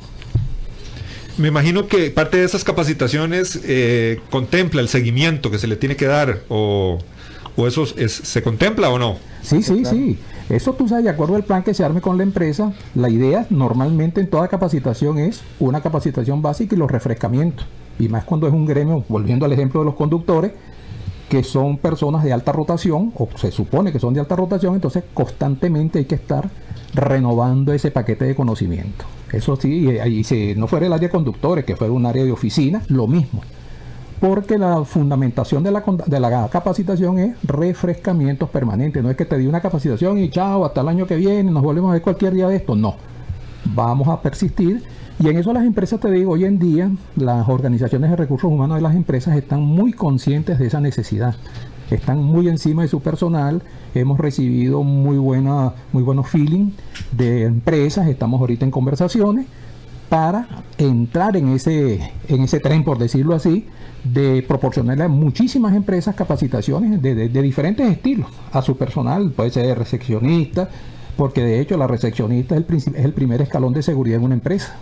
Me 1.38 1.50
imagino 1.50 1.88
que 1.88 2.10
parte 2.10 2.38
de 2.38 2.46
esas 2.46 2.64
capacitaciones 2.64 3.62
eh, 3.64 4.20
contempla 4.32 4.82
el 4.82 4.88
seguimiento 4.88 5.52
que 5.52 5.60
se 5.60 5.68
le 5.68 5.76
tiene 5.76 5.96
que 5.96 6.08
dar 6.08 6.40
o, 6.50 6.98
eso 7.66 7.86
se 7.86 8.44
contempla 8.44 8.90
o 8.90 9.00
no. 9.00 9.16
Sí, 9.42 9.64
sí, 9.64 9.86
sí. 9.86 10.20
Eso 10.50 10.74
tú 10.74 10.88
sabes, 10.88 11.06
de 11.06 11.10
acuerdo 11.10 11.36
al 11.36 11.44
plan 11.44 11.64
que 11.64 11.74
se 11.74 11.84
arme 11.84 12.02
con 12.02 12.18
la 12.18 12.24
empresa, 12.24 12.72
la 12.94 13.10
idea 13.10 13.48
normalmente 13.50 14.22
en 14.22 14.30
toda 14.30 14.48
capacitación 14.48 15.18
es 15.18 15.42
una 15.60 15.82
capacitación 15.82 16.42
básica 16.42 16.76
y 16.76 16.78
los 16.78 16.92
refrescamientos. 16.92 17.66
Y 17.98 18.10
más 18.10 18.26
cuando 18.26 18.48
es 18.48 18.54
un 18.54 18.66
gremio, 18.66 19.04
volviendo 19.10 19.46
al 19.46 19.54
ejemplo 19.54 19.80
de 19.80 19.86
los 19.86 19.96
conductores, 19.96 20.52
que 21.30 21.44
son 21.44 21.78
personas 21.78 22.24
de 22.24 22.32
alta 22.32 22.52
rotación, 22.52 23.12
o 23.16 23.28
se 23.36 23.52
supone 23.52 23.92
que 23.92 24.00
son 24.00 24.14
de 24.14 24.20
alta 24.20 24.36
rotación, 24.36 24.76
entonces 24.76 25.04
constantemente 25.14 26.00
hay 26.00 26.06
que 26.06 26.16
estar 26.16 26.50
renovando 26.94 27.74
ese 27.74 27.92
paquete 27.92 28.26
de 28.26 28.36
conocimiento. 28.36 29.06
Eso 29.34 29.58
sí, 29.58 29.90
y 29.90 30.24
si 30.24 30.56
no 30.56 30.68
fuera 30.68 30.86
el 30.86 30.94
área 30.94 31.08
de 31.08 31.12
conductores, 31.12 31.66
que 31.66 31.76
fuera 31.76 31.92
un 31.92 32.06
área 32.06 32.24
de 32.24 32.32
oficina, 32.32 32.82
lo 32.88 33.08
mismo 33.08 33.42
porque 34.20 34.58
la 34.58 34.84
fundamentación 34.84 35.64
de 35.64 35.72
la, 35.72 35.84
de 36.06 36.20
la 36.20 36.48
capacitación 36.50 37.20
es 37.20 37.36
refrescamientos 37.44 38.50
permanentes. 38.50 39.04
No 39.04 39.10
es 39.10 39.18
que 39.18 39.26
te 39.26 39.38
di 39.38 39.48
una 39.48 39.62
capacitación 39.62 40.18
y 40.18 40.30
chao, 40.30 40.66
hasta 40.66 40.82
el 40.82 40.88
año 40.88 41.06
que 41.06 41.16
viene, 41.16 41.52
nos 41.52 41.64
volvemos 41.64 41.90
a 41.90 41.94
ver 41.94 42.02
cualquier 42.02 42.34
día 42.34 42.48
de 42.48 42.56
esto. 42.56 42.76
No. 42.76 42.96
Vamos 43.66 44.08
a 44.08 44.22
persistir. 44.22 44.84
Y 45.20 45.30
en 45.30 45.38
eso 45.38 45.52
las 45.52 45.66
empresas, 45.66 46.00
te 46.00 46.12
digo, 46.12 46.34
hoy 46.34 46.46
en 46.46 46.60
día 46.60 46.92
las 47.16 47.48
organizaciones 47.50 48.10
de 48.10 48.16
recursos 48.16 48.52
humanos 48.52 48.78
de 48.78 48.82
las 48.82 48.96
empresas 48.96 49.36
están 49.36 49.62
muy 49.62 49.94
conscientes 49.94 50.60
de 50.60 50.68
esa 50.68 50.80
necesidad. 50.80 51.36
Están 51.90 52.22
muy 52.22 52.50
encima 52.50 52.84
de 52.84 52.88
su 52.88 53.02
personal. 53.02 53.62
Hemos 53.96 54.20
recibido 54.20 54.84
muy, 54.84 55.18
buena, 55.18 55.74
muy 55.92 56.04
buenos 56.04 56.28
feeling 56.28 56.72
de 57.12 57.46
empresas. 57.46 58.08
Estamos 58.08 58.42
ahorita 58.42 58.66
en 58.66 58.72
conversaciones 58.72 59.48
para 60.10 60.48
entrar 60.78 61.36
en 61.36 61.50
ese, 61.50 62.12
en 62.28 62.42
ese 62.42 62.60
tren, 62.60 62.84
por 62.84 62.98
decirlo 62.98 63.36
así, 63.36 63.66
de 64.04 64.44
proporcionarle 64.48 65.04
a 65.04 65.08
muchísimas 65.08 65.76
empresas 65.76 66.16
capacitaciones 66.16 67.02
de, 67.02 67.28
diferentes 67.30 67.90
estilos 67.90 68.28
a 68.52 68.62
su 68.62 68.78
personal, 68.78 69.32
puede 69.32 69.52
ser 69.52 69.78
recepcionista, 69.78 70.70
porque 71.18 71.42
de 71.42 71.60
hecho 71.60 71.78
la 71.78 71.88
recepcionista 71.88 72.56
es 72.56 72.88
el, 72.96 73.14
primer 73.14 73.42
escalón 73.42 73.74
de 73.74 73.82
seguridad 73.82 74.20
en 74.20 74.26
una 74.26 74.36
empresa. 74.36 74.76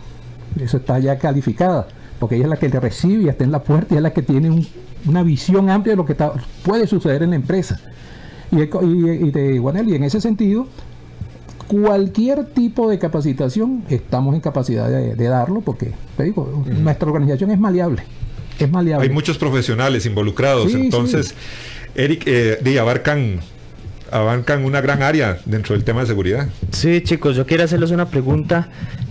Eso 0.60 0.78
está 0.78 1.00
ya 1.00 1.18
calificada, 1.18 1.88
porque 2.20 2.36
ella 2.36 2.46
es 2.46 2.50
la 2.50 2.58
que 2.58 2.70
le 2.70 2.80
recibe 2.80 3.24
y 3.24 3.28
está 3.30 3.44
en 3.44 3.52
la 3.52 3.64
puerta 3.64 3.94
y 3.94 3.98
es 3.98 4.04
la 4.04 4.14
que 4.14 4.22
tiene 4.22 4.68
una 5.08 5.24
visión 5.24 5.70
amplia 5.70 5.94
de 5.94 5.98
lo 5.98 6.06
que 6.06 6.16
puede 6.64 6.88
suceder 6.88 7.24
en 7.24 7.32
la 7.32 7.36
empresa. 7.38 7.80
Y, 8.52 8.62
y, 8.62 9.32
de, 9.32 9.62
y 9.88 9.96
en 9.96 10.04
ese 10.04 10.22
sentido, 10.22 10.68
cualquier 11.68 12.46
tipo 12.46 12.90
de 12.90 13.00
capacitación 13.00 13.84
estamos 13.90 14.36
en 14.36 14.42
capacidad 14.42 14.90
de, 14.90 15.16
darlo 15.26 15.62
porque 15.62 15.92
te 16.18 16.24
digo, 16.24 16.64
nuestra 16.68 17.08
organización 17.08 17.52
es 17.52 17.60
maleable. 17.60 18.04
Es 18.60 18.72
maleable. 18.72 19.08
Hay 19.08 19.14
muchos 19.14 19.38
profesionales 19.38 20.06
involucrados, 20.06 20.74
entonces, 20.74 21.36
Eric, 21.96 22.24
eh, 22.26 22.80
abarcan 22.80 23.42
abarcan 24.12 24.64
una 24.64 24.82
gran 24.82 25.02
área 25.02 25.40
dentro 25.46 25.76
del 25.76 25.84
tema 25.84 26.02
de 26.02 26.08
seguridad. 26.08 26.48
Sí, 26.72 27.02
chicos, 27.02 27.36
yo 27.36 27.46
quiero 27.46 27.64
hacerles 27.64 27.92
una 27.92 28.06
pregunta, 28.06 28.70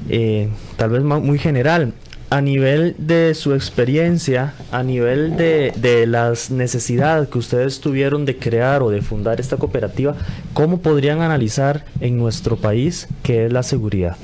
eh, 0.09 0.49
tal 0.77 0.90
vez 0.90 1.03
muy 1.03 1.38
general 1.38 1.93
a 2.35 2.40
nivel 2.40 2.97
de 2.99 3.33
su 3.35 3.55
experiencia, 3.55 4.55
a 4.73 4.83
nivel 4.83 5.37
de, 5.37 5.73
de, 5.77 6.05
las 6.05 6.51
necesidades 6.51 7.29
que 7.29 7.38
ustedes 7.38 7.79
tuvieron 7.79 8.25
de 8.25 8.37
crear 8.37 8.83
o 8.83 8.90
de 8.90 9.03
fundar 9.03 9.38
esta 9.38 9.57
cooperativa, 9.57 10.16
¿cómo 10.53 10.79
podrían 10.79 11.20
analizar 11.20 11.85
en 12.01 12.18
nuestro 12.18 12.57
país 12.57 13.07
qué 13.23 13.47
es 13.47 13.53
la 13.53 13.62
seguridad? 13.62 14.16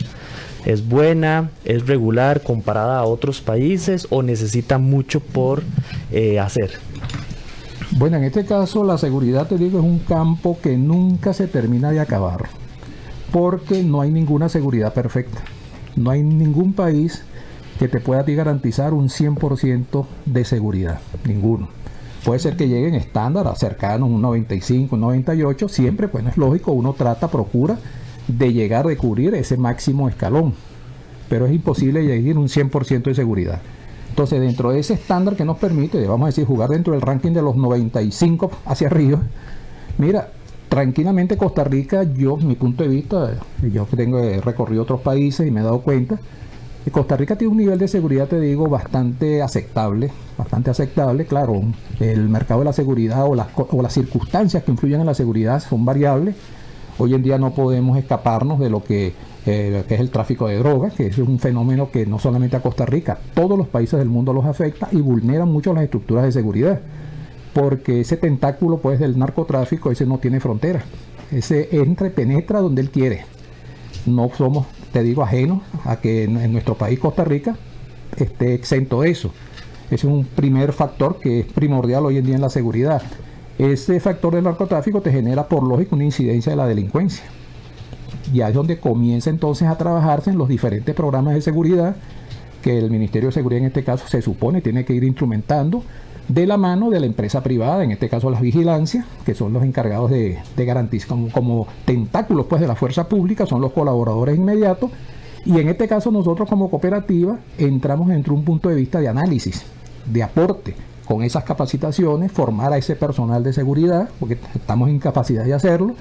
¿Es 0.64 0.88
buena, 0.88 1.51
es 1.64 1.87
regular 1.87 2.42
comparada 2.42 2.99
a 2.99 3.05
otros 3.05 3.40
países 3.40 4.09
o 4.11 4.25
necesita 4.25 4.79
mucho 4.79 5.20
por 5.20 5.62
eh, 6.11 6.40
hacer? 6.40 6.81
Bueno, 7.92 8.16
en 8.16 8.25
este 8.25 8.44
caso 8.44 8.83
la 8.83 8.99
seguridad, 8.99 9.46
te 9.46 9.57
digo, 9.57 9.79
es 9.79 9.85
un 9.85 10.01
campo 10.01 10.59
que 10.61 10.77
nunca 10.77 11.33
se 11.33 11.46
termina 11.46 11.92
de 11.92 12.01
acabar, 12.01 12.49
porque 13.31 13.85
no 13.85 14.01
hay 14.01 14.11
ninguna 14.11 14.49
seguridad 14.49 14.94
perfecta. 14.94 15.42
No 15.94 16.11
hay 16.11 16.23
ningún 16.25 16.73
país 16.73 17.23
que 17.81 17.88
te 17.88 17.99
pueda 17.99 18.23
garantizar 18.23 18.93
un 18.93 19.09
100% 19.09 20.05
de 20.27 20.45
seguridad. 20.45 21.01
Ninguno. 21.27 21.71
Puede 22.27 22.38
ser 22.38 22.55
que 22.55 22.69
lleguen 22.69 22.95
estándar 22.95 23.51
cercanos, 23.57 24.11
un 24.11 24.21
95, 24.21 24.97
un 24.97 25.01
98. 25.01 25.66
Siempre, 25.71 26.07
pues 26.07 26.27
es 26.27 26.37
lógico, 26.37 26.73
uno 26.73 26.93
trata, 26.93 27.29
procura 27.29 27.79
de 28.29 28.53
llegar, 28.53 28.87
de 28.87 28.99
cubrir 28.99 29.35
ese 29.35 29.57
máximo 29.57 30.11
escalón. 30.11 30.53
Pero 31.31 31.47
es 31.47 31.55
imposible 31.55 32.05
llegar 32.05 32.37
a 32.37 32.40
un 32.40 32.49
100% 32.49 33.05
de 33.05 33.14
seguridad. 33.14 33.62
Entonces, 34.11 34.43
dentro 34.43 34.73
de 34.73 34.81
ese 34.81 34.93
estándar 34.93 35.35
que 35.35 35.47
nos 35.47 35.57
permite, 35.57 36.07
vamos 36.07 36.25
a 36.25 36.29
decir, 36.29 36.45
jugar 36.45 36.69
dentro 36.69 36.93
del 36.93 37.01
ranking 37.01 37.33
de 37.33 37.40
los 37.40 37.57
95 37.57 38.51
hacia 38.66 38.88
arriba, 38.88 39.23
mira, 39.97 40.29
tranquilamente 40.69 41.38
Costa 41.38 41.64
Rica, 41.64 42.03
yo, 42.03 42.37
mi 42.37 42.57
punto 42.57 42.83
de 42.83 42.90
vista, 42.90 43.38
yo 43.73 43.87
tengo 43.97 44.21
recorrido 44.43 44.83
otros 44.83 45.01
países 45.01 45.49
y 45.49 45.51
me 45.51 45.61
he 45.61 45.64
dado 45.64 45.81
cuenta, 45.81 46.21
Costa 46.88 47.16
Rica 47.16 47.37
tiene 47.37 47.53
un 47.53 47.59
nivel 47.59 47.79
de 47.79 47.88
seguridad, 47.88 48.27
te 48.27 48.40
digo, 48.40 48.66
bastante 48.66 49.43
aceptable, 49.43 50.11
bastante 50.37 50.71
aceptable. 50.71 51.27
Claro, 51.27 51.62
el 52.01 52.29
mercado 52.29 52.61
de 52.61 52.64
la 52.64 52.73
seguridad 52.73 53.27
o 53.27 53.35
las, 53.35 53.93
circunstancias 53.93 54.64
que 54.64 54.71
influyen 54.71 55.01
en 55.01 55.07
la 55.07 55.14
seguridad 55.14 55.61
son 55.61 55.85
variables. 55.85 56.35
Hoy 56.99 57.14
en 57.14 57.23
día 57.23 57.38
no 57.38 57.53
podemos 57.53 57.99
escaparnos 57.99 58.59
de 58.59 58.71
lo 58.71 58.83
que, 58.83 59.12
eh, 59.47 59.85
es 59.88 60.01
el 60.01 60.11
tráfico 60.11 60.49
de 60.49 60.59
drogas, 60.59 60.95
que 60.95 61.07
es 61.07 61.19
un 61.19 61.38
fenómeno 61.38 61.90
que 61.90 62.07
no 62.07 62.19
solamente 62.19 62.57
a 62.57 62.62
Costa 62.62 62.87
Rica, 62.87 63.19
todos 63.35 63.57
los 63.57 63.69
países 63.69 63.99
del 63.99 64.09
mundo 64.09 64.33
los 64.33 64.47
afecta 64.47 64.88
y 64.90 65.01
vulnera 65.01 65.45
mucho 65.45 65.75
las 65.75 65.85
estructuras 65.85 66.25
de 66.25 66.33
seguridad. 66.33 66.81
Porque 67.53 68.01
ese 68.01 68.16
tentáculo 68.16 68.79
pues, 68.79 68.99
del 68.99 69.19
narcotráfico, 69.19 69.90
ese 69.90 70.07
no 70.07 70.19
tiene 70.19 70.40
fronteras. 70.40 70.85
Ese 71.31 71.69
entra 71.77 72.11
penetra 72.11 72.61
donde 72.61 72.81
él 72.81 72.90
quiere. 72.90 73.25
No 74.07 74.31
somos 74.37 74.66
te 74.92 75.03
digo, 75.03 75.22
ajeno 75.22 75.62
a 75.85 75.96
que 75.96 76.24
en, 76.24 76.53
nuestro 76.53 76.74
país, 76.74 76.98
Costa 76.98 77.24
Rica, 77.24 77.57
esté 78.16 78.55
exento 78.55 79.03
de 79.03 79.11
eso. 79.11 79.33
Es 79.90 80.05
un 80.05 80.24
primer 80.24 80.72
factor 80.72 81.18
que 81.18 81.40
es 81.40 81.46
primordial 81.46 82.07
hoy 82.07 82.18
en 82.18 82.26
día 82.26 82.35
en 82.37 82.40
la 82.40 82.50
seguridad. 82.50 83.03
Ese 83.59 84.00
factor 84.00 84.35
del 84.35 84.44
narcotráfico 84.44 85.00
te 85.00 85.12
genera 85.12 85.48
por 85.48 85.62
lógica 85.62 85.94
una 85.94 86.05
incidencia 86.05 86.50
de 86.50 86.57
la 86.57 86.66
delincuencia. 86.66 87.24
ya 88.33 88.48
es 88.48 88.55
donde 88.55 88.79
comienza 88.79 89.31
entonces 89.31 89.68
a 89.68 89.76
trabajarse 89.76 90.31
en 90.31 90.38
los 90.38 90.48
diferentes 90.48 90.94
programas 90.94 91.35
de 91.35 91.40
seguridad 91.40 91.96
que 92.62 92.79
el 92.79 92.90
Ministerio 92.90 93.29
de 93.31 93.33
Seguridad 93.33 93.61
en 93.61 93.66
este 93.66 93.83
caso 93.85 94.07
se 94.07 94.22
supone 94.22 94.61
tiene 94.61 94.85
que 94.85 94.92
ir 94.92 95.05
instrumentando 95.05 95.83
de 96.28 96.46
la 96.46 96.56
mano 96.56 96.90
de 96.90 97.00
la 97.00 97.06
empresa 97.06 97.42
privada, 97.42 97.83
en 97.83 97.90
este 97.90 98.09
caso 98.09 98.30
las 98.30 98.40
vigilancias, 98.40 99.04
que 99.24 99.35
son 99.35 99.52
los 99.52 99.62
encargados 99.62 100.11
de, 100.11 100.38
garantizar 100.56 101.16
como, 101.33 101.66
tentáculos 101.85 102.46
pues 102.46 102.61
de 102.61 102.68
la 102.68 102.76
fuerza 102.76 103.09
pública, 103.09 103.46
son 103.46 103.61
los 103.61 103.72
colaboradores 103.72 104.37
inmediatos, 104.37 104.90
y 105.44 105.59
en 105.59 105.68
este 105.68 105.88
caso 105.88 106.11
nosotros 106.11 106.48
como 106.48 106.70
cooperativa 106.70 107.38
entramos 107.59 108.09
dentro 108.09 108.35
de 108.35 108.40
un 108.40 108.44
punto 108.44 108.68
de 108.68 108.76
vista 108.76 109.00
de 109.00 109.09
análisis, 109.09 109.62
de 110.06 110.22
aporte, 110.22 110.74
con 111.06 111.22
esas 111.24 111.42
capacitaciones, 111.42 112.30
formar 112.30 112.72
a 112.72 112.78
ese 112.78 112.94
personal 112.94 113.42
de 113.42 113.52
seguridad, 113.52 114.09
porque 114.20 114.38
estamos 114.54 114.88
en 114.88 115.00
capacidad 115.00 115.44
de 115.44 115.54
hacerlo, 115.54 115.94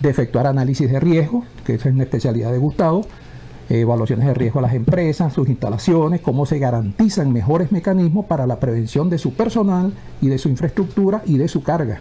de 0.00 0.08
efectuar 0.08 0.46
análisis 0.46 0.90
de 0.90 1.00
riesgo, 1.00 1.44
que 1.66 1.74
esa 1.74 1.88
es 1.88 1.94
una 1.94 2.04
especialidad 2.04 2.50
de 2.50 2.58
Gustavo, 2.58 3.04
evaluaciones 3.68 4.26
de 4.26 4.34
riesgo 4.34 4.58
a 4.58 4.62
las 4.62 4.74
empresas, 4.74 5.32
sus 5.32 5.48
instalaciones, 5.48 6.20
cómo 6.20 6.46
se 6.46 6.58
garantizan 6.58 7.32
mejores 7.32 7.72
mecanismos 7.72 8.26
para 8.26 8.46
la 8.46 8.60
prevención 8.60 9.08
de 9.10 9.18
su 9.18 9.32
personal 9.34 9.92
y 10.20 10.28
de 10.28 10.38
su 10.38 10.48
infraestructura 10.48 11.22
y 11.26 11.38
de 11.38 11.48
su 11.48 11.62
carga. 11.62 12.00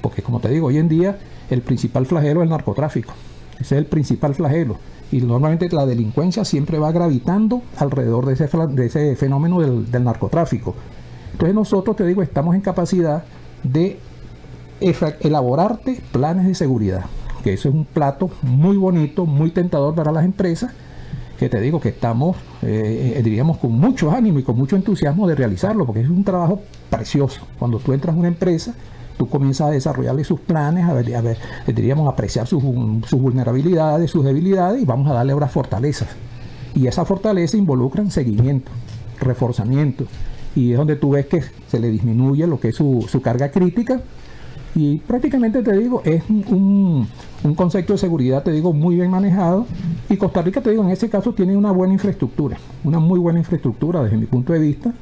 Porque 0.00 0.22
como 0.22 0.40
te 0.40 0.48
digo, 0.48 0.68
hoy 0.68 0.78
en 0.78 0.88
día 0.88 1.18
el 1.50 1.62
principal 1.62 2.06
flagelo 2.06 2.40
es 2.40 2.44
el 2.44 2.50
narcotráfico. 2.50 3.12
Ese 3.54 3.76
es 3.76 3.78
el 3.78 3.86
principal 3.86 4.34
flagelo. 4.34 4.76
Y 5.10 5.20
normalmente 5.20 5.68
la 5.70 5.86
delincuencia 5.86 6.44
siempre 6.44 6.78
va 6.78 6.90
gravitando 6.90 7.62
alrededor 7.76 8.26
de 8.26 8.34
ese, 8.34 8.48
de 8.48 8.86
ese 8.86 9.16
fenómeno 9.16 9.60
del, 9.60 9.90
del 9.90 10.04
narcotráfico. 10.04 10.74
Entonces 11.32 11.54
nosotros, 11.54 11.96
te 11.96 12.06
digo, 12.06 12.22
estamos 12.22 12.54
en 12.54 12.60
capacidad 12.60 13.24
de 13.62 13.98
elaborarte 15.20 16.00
planes 16.12 16.46
de 16.46 16.54
seguridad, 16.54 17.04
que 17.44 17.52
eso 17.52 17.68
es 17.68 17.74
un 17.74 17.84
plato 17.84 18.30
muy 18.42 18.76
bonito, 18.76 19.26
muy 19.26 19.50
tentador 19.50 19.94
para 19.94 20.12
las 20.12 20.24
empresas, 20.24 20.72
que 21.42 21.48
te 21.48 21.60
digo 21.60 21.80
que 21.80 21.88
estamos, 21.88 22.36
eh, 22.62 23.14
eh, 23.16 23.22
diríamos, 23.24 23.58
con 23.58 23.72
mucho 23.72 24.12
ánimo 24.12 24.38
y 24.38 24.44
con 24.44 24.56
mucho 24.56 24.76
entusiasmo 24.76 25.26
de 25.26 25.34
realizarlo, 25.34 25.84
porque 25.84 26.02
es 26.02 26.08
un 26.08 26.22
trabajo 26.22 26.60
precioso. 26.88 27.40
Cuando 27.58 27.80
tú 27.80 27.92
entras 27.92 28.14
a 28.14 28.18
una 28.18 28.28
empresa, 28.28 28.74
tú 29.18 29.28
comienzas 29.28 29.66
a 29.66 29.70
desarrollarle 29.72 30.22
sus 30.22 30.38
planes, 30.38 30.88
a 30.88 30.92
ver, 30.92 31.16
a 31.16 31.20
ver 31.20 31.36
eh, 31.66 31.72
diríamos, 31.72 32.08
apreciar 32.08 32.46
sus, 32.46 32.62
sus 33.08 33.20
vulnerabilidades, 33.20 34.08
sus 34.08 34.24
debilidades 34.24 34.82
y 34.82 34.84
vamos 34.84 35.10
a 35.10 35.14
darle 35.14 35.32
ahora 35.32 35.48
fortalezas. 35.48 36.10
Y 36.76 36.86
esa 36.86 37.04
fortaleza 37.04 37.56
involucra 37.56 38.08
seguimiento, 38.08 38.70
reforzamiento, 39.18 40.04
y 40.54 40.70
es 40.70 40.78
donde 40.78 40.94
tú 40.94 41.10
ves 41.10 41.26
que 41.26 41.42
se 41.66 41.80
le 41.80 41.88
disminuye 41.88 42.46
lo 42.46 42.60
que 42.60 42.68
es 42.68 42.76
su, 42.76 43.04
su 43.08 43.20
carga 43.20 43.50
crítica 43.50 44.00
y 44.74 44.98
prácticamente 44.98 45.62
te 45.62 45.76
digo, 45.76 46.02
es 46.04 46.22
un, 46.28 47.06
concepto 47.56 47.92
de 47.92 47.98
seguridad, 47.98 48.42
te 48.42 48.52
digo, 48.52 48.72
muy 48.72 48.96
bien 48.96 49.10
manejado. 49.10 49.66
Y 50.08 50.16
Costa 50.16 50.40
Rica, 50.40 50.60
te 50.62 50.70
digo, 50.70 50.82
en 50.82 50.90
ese 50.90 51.10
caso 51.10 51.32
tiene 51.34 51.56
una 51.56 51.72
buena 51.72 51.92
infraestructura, 51.92 52.56
una 52.84 52.98
muy 52.98 53.18
buena 53.18 53.38
infraestructura 53.38 54.02
desde 54.02 54.16
mi 54.16 54.26
punto 54.26 54.52
de 54.52 54.58
vista, 54.60 54.92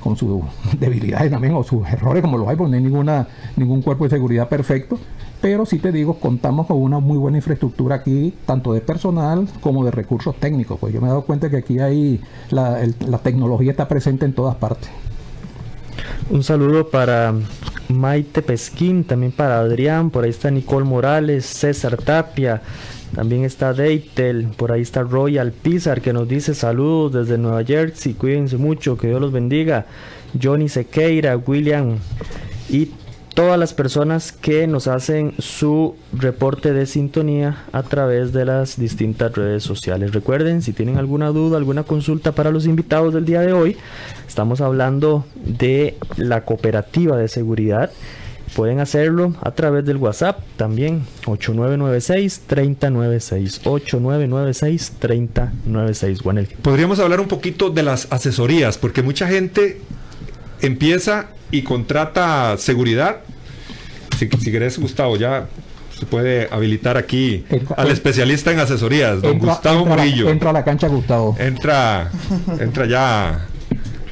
con 0.00 0.16
sus 0.16 0.42
debilidades 0.78 1.30
también 1.30 1.54
o 1.54 1.64
sus 1.64 1.86
errores 1.88 2.22
como 2.22 2.38
los 2.38 2.48
hay, 2.48 2.56
porque 2.56 2.70
no 2.70 2.76
hay 2.76 2.82
ninguna, 2.82 3.26
ningún 3.56 3.82
cuerpo 3.82 4.04
de 4.04 4.10
seguridad 4.10 4.48
perfecto. 4.48 4.98
Pero 5.40 5.66
sí 5.66 5.78
te 5.78 5.92
digo, 5.92 6.14
contamos 6.14 6.66
con 6.66 6.78
una 6.78 6.98
muy 6.98 7.16
buena 7.16 7.38
infraestructura 7.38 7.96
aquí, 7.96 8.34
tanto 8.44 8.72
de 8.72 8.80
personal 8.80 9.48
como 9.60 9.84
de 9.84 9.92
recursos 9.92 10.34
técnicos. 10.36 10.78
Pues 10.80 10.92
yo 10.92 11.00
me 11.00 11.06
he 11.06 11.10
dado 11.10 11.22
cuenta 11.22 11.48
que 11.48 11.58
aquí 11.58 11.78
hay 11.78 12.20
la, 12.50 12.80
la 13.06 13.18
tecnología 13.18 13.70
está 13.70 13.86
presente 13.86 14.24
en 14.24 14.32
todas 14.32 14.56
partes. 14.56 14.90
Un 16.30 16.42
saludo 16.42 16.88
para 16.90 17.34
Maite 17.88 18.42
Pesquín, 18.42 19.04
también 19.04 19.32
para 19.32 19.60
Adrián, 19.60 20.10
por 20.10 20.24
ahí 20.24 20.30
está 20.30 20.50
Nicole 20.50 20.84
Morales, 20.84 21.46
César 21.46 21.96
Tapia, 21.96 22.62
también 23.14 23.44
está 23.44 23.72
Deitel, 23.72 24.48
por 24.56 24.72
ahí 24.72 24.82
está 24.82 25.02
Royal 25.02 25.52
Pizar 25.52 26.00
que 26.00 26.12
nos 26.12 26.28
dice 26.28 26.54
saludos 26.54 27.12
desde 27.12 27.38
Nueva 27.38 27.64
Jersey, 27.64 28.14
cuídense 28.14 28.56
mucho, 28.56 28.96
que 28.98 29.08
Dios 29.08 29.20
los 29.20 29.32
bendiga. 29.32 29.86
Johnny 30.40 30.68
Sequeira, 30.68 31.36
William 31.36 31.96
y 32.68 32.90
todas 33.38 33.56
las 33.56 33.72
personas 33.72 34.32
que 34.32 34.66
nos 34.66 34.88
hacen 34.88 35.32
su 35.38 35.94
reporte 36.12 36.72
de 36.72 36.86
sintonía 36.86 37.62
a 37.70 37.84
través 37.84 38.32
de 38.32 38.44
las 38.44 38.80
distintas 38.80 39.32
redes 39.32 39.62
sociales. 39.62 40.12
Recuerden, 40.12 40.60
si 40.60 40.72
tienen 40.72 40.98
alguna 40.98 41.28
duda, 41.28 41.56
alguna 41.56 41.84
consulta 41.84 42.32
para 42.32 42.50
los 42.50 42.66
invitados 42.66 43.14
del 43.14 43.24
día 43.24 43.42
de 43.42 43.52
hoy, 43.52 43.76
estamos 44.26 44.60
hablando 44.60 45.24
de 45.36 45.96
la 46.16 46.44
cooperativa 46.44 47.16
de 47.16 47.28
seguridad. 47.28 47.92
Pueden 48.56 48.80
hacerlo 48.80 49.36
a 49.40 49.52
través 49.52 49.84
del 49.84 49.98
WhatsApp 49.98 50.40
también 50.56 51.02
8996-3096. 51.26 53.62
8996-3096. 53.62 56.56
Podríamos 56.60 56.98
hablar 56.98 57.20
un 57.20 57.28
poquito 57.28 57.70
de 57.70 57.84
las 57.84 58.08
asesorías, 58.10 58.78
porque 58.78 59.04
mucha 59.04 59.28
gente 59.28 59.80
empieza 60.60 61.26
y 61.50 61.62
contrata 61.62 62.56
seguridad. 62.58 63.18
Si, 64.18 64.28
si 64.28 64.50
querés, 64.52 64.78
Gustavo, 64.78 65.16
ya 65.16 65.48
se 65.98 66.06
puede 66.06 66.48
habilitar 66.50 66.96
aquí 66.96 67.44
al 67.76 67.90
especialista 67.90 68.52
en 68.52 68.60
asesorías, 68.60 69.20
don 69.20 69.38
Gustavo 69.38 69.84
Murillo. 69.84 70.30
entra 70.30 70.50
a 70.50 70.52
la 70.52 70.64
cancha, 70.64 70.86
Gustavo. 70.86 71.36
Entra, 71.38 72.10
entra 72.60 72.86
ya 72.86 73.46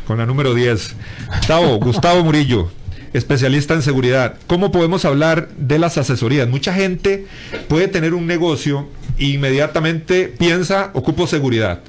con 0.07 0.19
la 0.19 0.27
número 0.27 0.55
10. 0.55 0.95
Gustavo, 1.37 1.79
Gustavo 1.79 2.25
Murillo, 2.25 2.71
especialista 3.13 3.75
en 3.75 3.83
seguridad. 3.83 4.35
¿Cómo 4.49 4.73
podemos 4.73 5.05
hablar 5.05 5.49
de 5.57 5.79
las 5.79 5.97
asesorías? 5.97 6.49
Mucha 6.49 6.73
gente 6.73 7.27
puede 7.69 7.87
tener 7.87 8.15
un 8.15 8.27
negocio 8.27 8.89
e 9.19 9.27
inmediatamente 9.27 10.33
piensa, 10.37 10.91
ocupo 10.93 11.27
seguridad. 11.27 11.81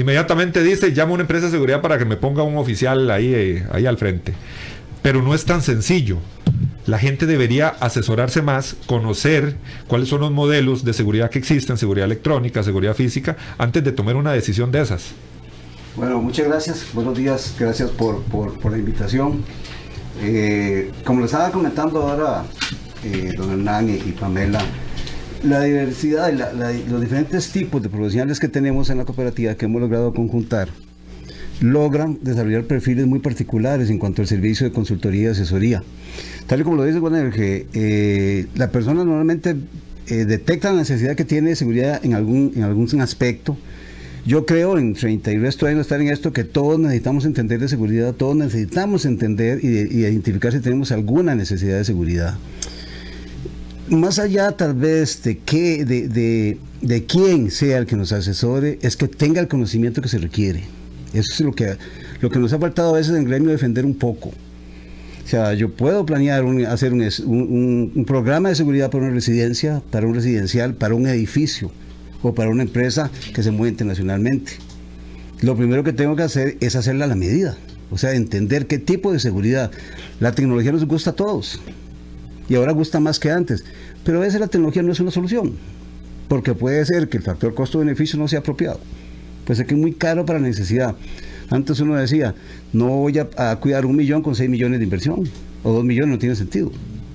Inmediatamente 0.00 0.62
dice, 0.62 0.88
llamo 0.92 1.12
a 1.12 1.14
una 1.16 1.22
empresa 1.24 1.44
de 1.44 1.52
seguridad 1.52 1.82
para 1.82 1.98
que 1.98 2.06
me 2.06 2.16
ponga 2.16 2.42
un 2.42 2.56
oficial 2.56 3.10
ahí, 3.10 3.34
eh, 3.34 3.66
ahí 3.70 3.84
al 3.84 3.98
frente. 3.98 4.32
Pero 5.02 5.20
no 5.20 5.34
es 5.34 5.44
tan 5.44 5.60
sencillo. 5.60 6.16
La 6.86 6.98
gente 6.98 7.26
debería 7.26 7.68
asesorarse 7.68 8.40
más, 8.40 8.76
conocer 8.86 9.56
cuáles 9.88 10.08
son 10.08 10.22
los 10.22 10.30
modelos 10.30 10.86
de 10.86 10.94
seguridad 10.94 11.28
que 11.28 11.38
existen, 11.38 11.76
seguridad 11.76 12.06
electrónica, 12.06 12.62
seguridad 12.62 12.94
física, 12.94 13.36
antes 13.58 13.84
de 13.84 13.92
tomar 13.92 14.16
una 14.16 14.32
decisión 14.32 14.72
de 14.72 14.80
esas. 14.80 15.10
Bueno, 15.96 16.18
muchas 16.22 16.48
gracias. 16.48 16.86
Buenos 16.94 17.18
días. 17.18 17.54
Gracias 17.58 17.90
por, 17.90 18.22
la 18.70 18.78
invitación. 18.78 19.44
Eh, 20.22 20.92
como 21.04 21.20
les 21.20 21.30
estaba 21.30 21.50
comentando 21.50 22.00
ahora 22.00 22.44
eh, 23.04 23.34
don 23.36 23.50
Hernán 23.50 23.90
y 23.90 24.12
Pamela, 24.12 24.62
la 25.42 25.62
diversidad, 25.62 26.32
los 26.88 27.00
diferentes 27.00 27.50
tipos 27.50 27.82
de 27.82 27.88
profesionales 27.88 28.40
que 28.40 28.48
tenemos 28.48 28.90
en 28.90 28.98
la 28.98 29.04
cooperativa 29.04 29.54
que 29.54 29.66
hemos 29.66 29.80
logrado 29.80 30.12
conjuntar, 30.12 30.68
logran 31.60 32.18
desarrollar 32.22 32.64
perfiles 32.64 33.06
muy 33.06 33.20
particulares 33.20 33.90
en 33.90 33.98
cuanto 33.98 34.22
al 34.22 34.28
servicio 34.28 34.66
de 34.66 34.72
consultoría 34.72 35.28
y 35.28 35.32
asesoría. 35.32 35.82
Tal 36.46 36.60
y 36.60 36.64
como 36.64 36.76
lo 36.76 36.84
dice 36.84 36.98
Juan 37.00 37.32
eh, 37.36 38.46
la 38.54 38.70
persona 38.70 39.04
normalmente 39.04 39.56
eh, 40.08 40.24
detecta 40.24 40.72
la 40.72 40.78
necesidad 40.78 41.16
que 41.16 41.24
tiene 41.24 41.50
de 41.50 41.56
seguridad 41.56 42.04
en 42.04 42.14
algún, 42.14 42.52
en 42.56 42.62
algún 42.64 43.00
aspecto. 43.00 43.56
Yo 44.26 44.44
creo 44.44 44.76
en 44.76 44.94
30 44.94 45.32
y 45.32 45.38
resto 45.38 45.64
de 45.64 45.72
años 45.72 45.82
estar 45.82 46.00
en 46.00 46.08
esto 46.08 46.32
que 46.32 46.44
todos 46.44 46.78
necesitamos 46.78 47.24
entender 47.24 47.58
de 47.58 47.68
seguridad, 47.68 48.14
todos 48.14 48.36
necesitamos 48.36 49.06
entender 49.06 49.60
y 49.62 49.68
identificar 49.68 50.52
si 50.52 50.60
tenemos 50.60 50.92
alguna 50.92 51.34
necesidad 51.34 51.78
de 51.78 51.84
seguridad 51.84 52.36
más 53.90 54.18
allá 54.18 54.52
tal 54.52 54.74
vez 54.74 55.22
de, 55.22 55.38
que, 55.38 55.84
de, 55.84 56.58
de, 56.80 57.04
quién 57.04 57.50
sea 57.50 57.78
el 57.78 57.86
que 57.86 57.96
nos 57.96 58.12
asesore, 58.12 58.78
es 58.82 58.96
que 58.96 59.08
tenga 59.08 59.40
el 59.40 59.48
conocimiento 59.48 60.00
que 60.00 60.08
se 60.08 60.18
requiere. 60.18 60.64
Eso 61.12 61.32
es 61.32 61.40
lo 61.40 61.52
que, 61.52 61.76
lo 62.20 62.30
que 62.30 62.38
nos 62.38 62.52
ha 62.52 62.58
faltado 62.58 62.90
a 62.90 62.98
veces 62.98 63.10
en 63.10 63.22
el 63.22 63.24
gremio 63.26 63.50
defender 63.50 63.84
un 63.84 63.94
poco. 63.94 64.28
O 64.28 65.28
sea, 65.30 65.54
yo 65.54 65.70
puedo 65.70 66.06
planear 66.06 66.44
hacer 66.68 66.92
un, 66.92 67.02
un, 67.94 68.04
programa 68.04 68.48
de 68.48 68.54
seguridad 68.54 68.90
para 68.90 69.04
una 69.04 69.14
residencia, 69.14 69.82
para 69.90 70.06
un 70.06 70.14
residencial, 70.14 70.74
para 70.74 70.94
un 70.94 71.06
edificio 71.06 71.70
o 72.22 72.34
para 72.34 72.50
una 72.50 72.62
empresa 72.62 73.10
que 73.34 73.42
se 73.42 73.50
mueve 73.50 73.70
internacionalmente. 73.70 74.52
Lo 75.40 75.56
primero 75.56 75.84
que 75.84 75.92
tengo 75.92 76.16
que 76.16 76.22
hacer 76.22 76.56
es 76.60 76.74
hacerla 76.76 77.04
a 77.04 77.08
la 77.08 77.14
medida. 77.14 77.56
O 77.90 77.98
sea, 77.98 78.12
entender 78.14 78.66
qué 78.66 78.78
tipo 78.78 79.12
de 79.12 79.18
seguridad. 79.18 79.70
La 80.20 80.32
tecnología 80.32 80.72
nos 80.72 80.84
gusta 80.84 81.10
a 81.10 81.14
todos 81.14 81.60
y 82.50 82.56
ahora 82.56 82.72
gusta 82.72 83.00
más 83.00 83.18
que 83.18 83.30
antes. 83.30 83.64
Pero 84.04 84.18
a 84.18 84.22
veces 84.22 84.40
la 84.40 84.48
tecnología 84.48 84.82
no 84.82 84.92
es 84.92 85.00
una 85.00 85.12
solución, 85.12 85.52
porque 86.28 86.52
puede 86.52 86.84
ser 86.84 87.08
que 87.08 87.16
el 87.16 87.22
factor 87.22 87.54
costo-beneficio 87.54 88.18
no 88.18 88.28
sea 88.28 88.40
apropiado. 88.40 88.80
Pues 89.46 89.60
es 89.60 89.66
que 89.66 89.74
es 89.74 89.80
muy 89.80 89.92
caro 89.92 90.26
para 90.26 90.40
la 90.40 90.48
necesidad. 90.48 90.96
Antes 91.48 91.78
uno 91.80 91.94
decía, 91.94 92.34
no 92.72 92.88
voy 92.88 93.18
a, 93.18 93.56
cuidar 93.56 93.86
un 93.86 93.96
millón 93.96 94.22
con 94.22 94.34
seis 94.34 94.50
millones 94.50 94.80
de 94.80 94.84
inversión, 94.84 95.28
o 95.62 95.72
dos 95.72 95.84
millones 95.84 96.10
no 96.10 96.18
tiene 96.18 96.34
sentido. 96.34 96.72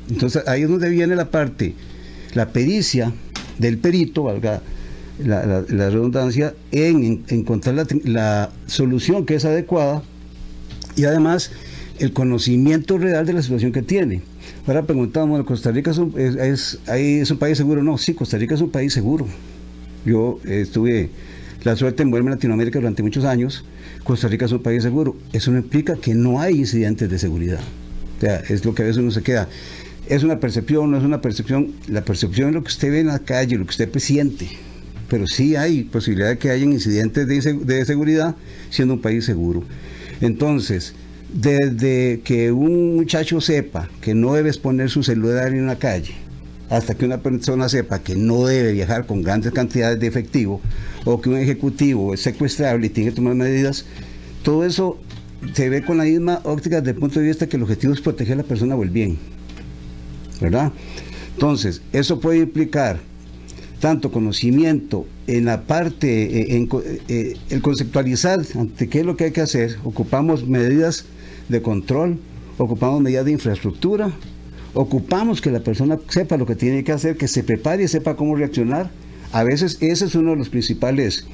Entonces 0.09 0.47
ahí 0.47 0.63
es 0.63 0.69
donde 0.69 0.89
viene 0.89 1.15
la 1.15 1.29
parte, 1.29 1.75
la 2.33 2.49
pericia 2.49 3.11
del 3.59 3.77
perito, 3.77 4.23
valga 4.23 4.61
la, 5.21 5.63
redundancia, 5.63 6.53
en, 6.71 7.25
encontrar 7.27 7.75
la, 7.75 7.87
la 8.05 8.51
solución 8.67 9.25
que 9.25 9.35
es 9.35 9.43
adecuada 9.43 10.01
y 10.95 11.03
además 11.03 11.51
el 11.99 12.13
conocimiento 12.13 12.97
real 12.97 13.25
de 13.25 13.33
la 13.33 13.41
situación 13.41 13.73
que 13.73 13.81
tiene. 13.81 14.21
Ahora 14.67 14.81
preguntamos, 14.81 15.45
¿Costa 15.45 15.71
Rica 15.71 15.91
es 15.91 15.99
un, 15.99 16.13
es, 16.17 17.31
un 17.31 17.37
país 17.37 17.55
seguro? 17.55 17.83
No, 17.83 17.99
sí, 17.99 18.15
Costa 18.15 18.37
Rica 18.37 18.55
es 18.55 18.61
un 18.61 18.71
país 18.71 18.91
seguro. 18.93 19.27
Yo 20.05 20.39
estuve 20.43 21.11
la 21.63 21.75
suerte 21.75 22.03
de 22.03 22.09
moverme 22.09 22.31
en 22.31 22.37
Latinoamérica 22.37 22.79
durante 22.79 23.03
muchos 23.03 23.25
años. 23.25 23.63
Costa 24.03 24.27
Rica 24.27 24.45
es 24.45 24.51
un 24.51 24.63
país 24.63 24.81
seguro. 24.81 25.15
Eso 25.33 25.51
no 25.51 25.59
implica 25.59 25.95
que 25.97 26.15
no 26.15 26.41
hay 26.41 26.55
incidentes 26.55 27.11
de 27.11 27.19
seguridad. 27.19 27.59
O 28.17 28.21
sea, 28.21 28.37
es 28.37 28.65
lo 28.65 28.73
que 28.73 28.81
a 28.81 28.85
veces 28.85 28.97
uno 29.03 29.11
se 29.11 29.21
queda. 29.21 29.47
Es 30.07 30.23
una 30.23 30.39
percepción, 30.39 30.89
no 30.89 30.97
es 30.97 31.03
una 31.03 31.21
percepción. 31.21 31.73
La 31.87 32.03
percepción 32.03 32.49
es 32.49 32.55
lo 32.55 32.63
que 32.63 32.69
usted 32.69 32.89
ve 32.89 33.01
en 33.01 33.07
la 33.07 33.19
calle, 33.19 33.57
lo 33.57 33.65
que 33.65 33.71
usted 33.71 33.95
siente. 33.99 34.49
Pero 35.09 35.27
sí 35.27 35.55
hay 35.55 35.83
posibilidad 35.83 36.29
de 36.29 36.39
que 36.39 36.49
haya 36.49 36.65
incidentes 36.65 37.27
de, 37.27 37.53
de 37.53 37.85
seguridad 37.85 38.35
siendo 38.71 38.95
un 38.95 39.01
país 39.01 39.25
seguro. 39.25 39.63
Entonces, 40.21 40.95
desde 41.35 42.21
que 42.23 42.53
un 42.53 42.95
muchacho 42.95 43.41
sepa 43.41 43.89
que 43.99 44.15
no 44.15 44.33
debe 44.33 44.49
exponer 44.49 44.89
su 44.89 45.03
celular 45.03 45.53
en 45.53 45.63
una 45.63 45.75
calle, 45.75 46.13
hasta 46.69 46.95
que 46.95 47.05
una 47.05 47.17
persona 47.17 47.67
sepa 47.67 47.99
que 47.99 48.15
no 48.15 48.45
debe 48.45 48.71
viajar 48.71 49.05
con 49.05 49.21
grandes 49.21 49.51
cantidades 49.51 49.99
de 49.99 50.07
efectivo, 50.07 50.61
o 51.03 51.19
que 51.19 51.29
un 51.29 51.37
ejecutivo 51.37 52.13
es 52.13 52.21
secuestrable 52.21 52.87
y 52.87 52.89
tiene 52.89 53.09
que 53.09 53.17
tomar 53.17 53.35
medidas, 53.35 53.85
todo 54.43 54.63
eso 54.63 54.97
se 55.53 55.69
ve 55.69 55.83
con 55.83 55.97
la 55.97 56.05
misma 56.05 56.39
óptica 56.45 56.79
desde 56.79 56.91
el 56.91 56.97
punto 56.97 57.19
de 57.19 57.27
vista 57.27 57.47
que 57.47 57.57
el 57.57 57.63
objetivo 57.63 57.93
es 57.93 57.99
proteger 57.99 58.35
a 58.35 58.37
la 58.37 58.43
persona 58.43 58.75
o 58.75 58.83
el 58.83 58.89
bien. 58.89 59.17
¿Verdad? 60.39 60.71
Entonces, 61.33 61.81
eso 61.91 62.19
puede 62.21 62.39
implicar 62.39 62.99
tanto 63.81 64.09
conocimiento 64.09 65.05
en 65.27 65.45
la 65.45 65.63
parte, 65.63 66.07
eh, 66.23 66.55
en, 66.55 66.69
eh, 67.09 67.35
el 67.49 67.61
conceptualizar 67.61 68.39
ante 68.57 68.87
qué 68.87 69.01
es 69.01 69.05
lo 69.05 69.17
que 69.17 69.25
hay 69.25 69.31
que 69.31 69.41
hacer, 69.41 69.77
ocupamos 69.83 70.47
medidas 70.47 71.05
de 71.49 71.61
control, 71.61 72.19
ocupamos 72.57 73.01
medidas 73.01 73.25
de 73.25 73.31
infraestructura, 73.31 74.11
ocupamos 74.73 75.41
que 75.41 75.51
la 75.51 75.59
persona 75.59 75.99
sepa 76.09 76.37
lo 76.37 76.45
que 76.45 76.55
tiene 76.55 76.83
que 76.83 76.91
hacer, 76.91 77.17
que 77.17 77.27
se 77.27 77.43
prepare 77.43 77.83
y 77.83 77.87
sepa 77.87 78.15
cómo 78.15 78.35
reaccionar. 78.35 78.89
A 79.31 79.43
veces 79.43 79.77
ese 79.81 80.05
es 80.05 80.15
uno 80.15 80.31
de 80.31 80.37
los 80.37 80.49
principales 80.49 81.25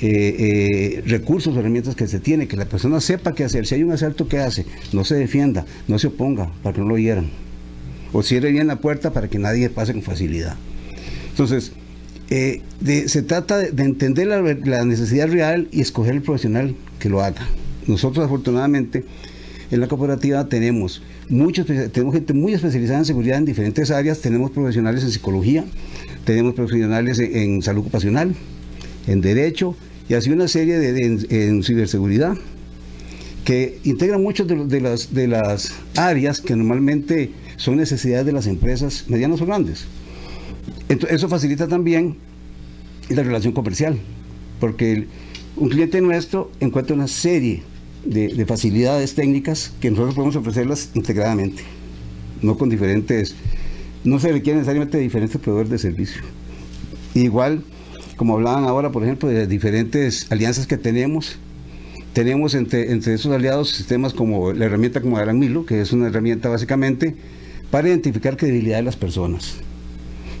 eh, 0.00 1.02
recursos 1.06 1.56
o 1.56 1.60
herramientas 1.60 1.96
que 1.96 2.06
se 2.06 2.20
tiene, 2.20 2.46
que 2.46 2.56
la 2.56 2.66
persona 2.66 3.00
sepa 3.00 3.34
qué 3.34 3.44
hacer. 3.44 3.66
Si 3.66 3.74
hay 3.74 3.82
un 3.82 3.92
asalto, 3.92 4.28
¿qué 4.28 4.38
hace? 4.38 4.64
No 4.92 5.04
se 5.04 5.16
defienda, 5.16 5.66
no 5.88 5.98
se 5.98 6.08
oponga 6.08 6.50
para 6.62 6.74
que 6.74 6.80
no 6.80 6.88
lo 6.88 6.98
hieran. 6.98 7.30
O 8.12 8.22
cierre 8.22 8.50
bien 8.52 8.66
la 8.66 8.76
puerta 8.76 9.12
para 9.12 9.28
que 9.28 9.38
nadie 9.38 9.70
pase 9.70 9.92
con 9.92 10.02
facilidad. 10.02 10.56
Entonces, 11.30 11.72
eh, 12.30 12.62
se 13.06 13.22
trata 13.22 13.58
de, 13.58 13.82
entender 13.82 14.26
la, 14.26 14.84
necesidad 14.84 15.28
real 15.28 15.68
y 15.72 15.80
escoger 15.80 16.14
el 16.14 16.22
profesional 16.22 16.74
que 16.98 17.08
lo 17.08 17.22
haga. 17.22 17.46
Nosotros 17.86 18.24
afortunadamente 18.24 19.04
en 19.70 19.80
la 19.80 19.88
cooperativa 19.88 20.48
tenemos 20.48 21.02
muchos, 21.28 21.66
tenemos 21.66 22.14
gente 22.14 22.32
muy 22.32 22.54
especializada 22.54 23.00
en 23.00 23.04
seguridad 23.04 23.38
en 23.38 23.44
diferentes 23.44 23.90
áreas, 23.90 24.20
tenemos 24.20 24.50
profesionales 24.50 25.04
en 25.04 25.10
psicología, 25.10 25.64
tenemos 26.24 26.54
profesionales 26.54 27.18
en, 27.18 27.62
salud 27.62 27.82
ocupacional, 27.82 28.34
en 29.06 29.20
derecho 29.20 29.76
y 30.08 30.14
así 30.14 30.30
una 30.30 30.48
serie 30.48 30.78
de, 30.78 31.26
en, 31.28 31.62
ciberseguridad 31.62 32.36
que 33.44 33.78
integran 33.84 34.22
muchas 34.22 34.46
de, 34.46 34.80
las, 34.80 35.14
de 35.14 35.26
las 35.26 35.72
áreas 35.96 36.40
que 36.40 36.54
normalmente 36.54 37.30
son 37.56 37.76
necesidades 37.76 38.26
de 38.26 38.32
las 38.32 38.46
empresas 38.46 39.04
medianas 39.08 39.40
o 39.40 39.46
grandes. 39.46 39.86
Eso 40.88 41.28
facilita 41.28 41.66
también 41.66 42.16
la 43.08 43.22
relación 43.22 43.52
comercial, 43.52 43.98
porque 44.60 45.06
un 45.56 45.68
cliente 45.68 46.00
nuestro 46.00 46.50
encuentra 46.60 46.94
una 46.94 47.08
serie 47.08 47.62
de, 48.04 48.44
facilidades 48.46 49.14
técnicas 49.14 49.72
que 49.80 49.90
nosotros 49.90 50.14
podemos 50.14 50.36
ofrecerlas 50.36 50.90
integradamente, 50.94 51.62
no 52.42 52.56
con 52.56 52.68
diferentes, 52.68 53.34
no 54.04 54.18
se 54.18 54.32
requiere 54.32 54.58
necesariamente 54.58 54.98
diferentes 54.98 55.40
proveedores 55.40 55.70
de 55.70 55.78
servicio. 55.78 56.22
Igual, 57.14 57.62
como 58.16 58.34
hablaban 58.34 58.64
ahora, 58.64 58.90
por 58.92 59.02
ejemplo, 59.02 59.28
de 59.28 59.46
diferentes 59.46 60.30
alianzas 60.30 60.66
que 60.66 60.76
tenemos, 60.76 61.38
tenemos 62.12 62.54
entre, 62.54 62.92
entre 62.92 63.14
esos 63.14 63.32
aliados 63.32 63.70
sistemas 63.70 64.12
como 64.12 64.52
la 64.52 64.64
herramienta 64.64 65.00
como 65.00 65.18
Aran 65.18 65.38
Milo, 65.38 65.66
que 65.66 65.80
es 65.80 65.92
una 65.92 66.08
herramienta 66.08 66.48
básicamente 66.48 67.14
para 67.70 67.88
identificar 67.88 68.36
credibilidad 68.36 68.78
de 68.78 68.84
las 68.84 68.96
personas. 68.96 69.56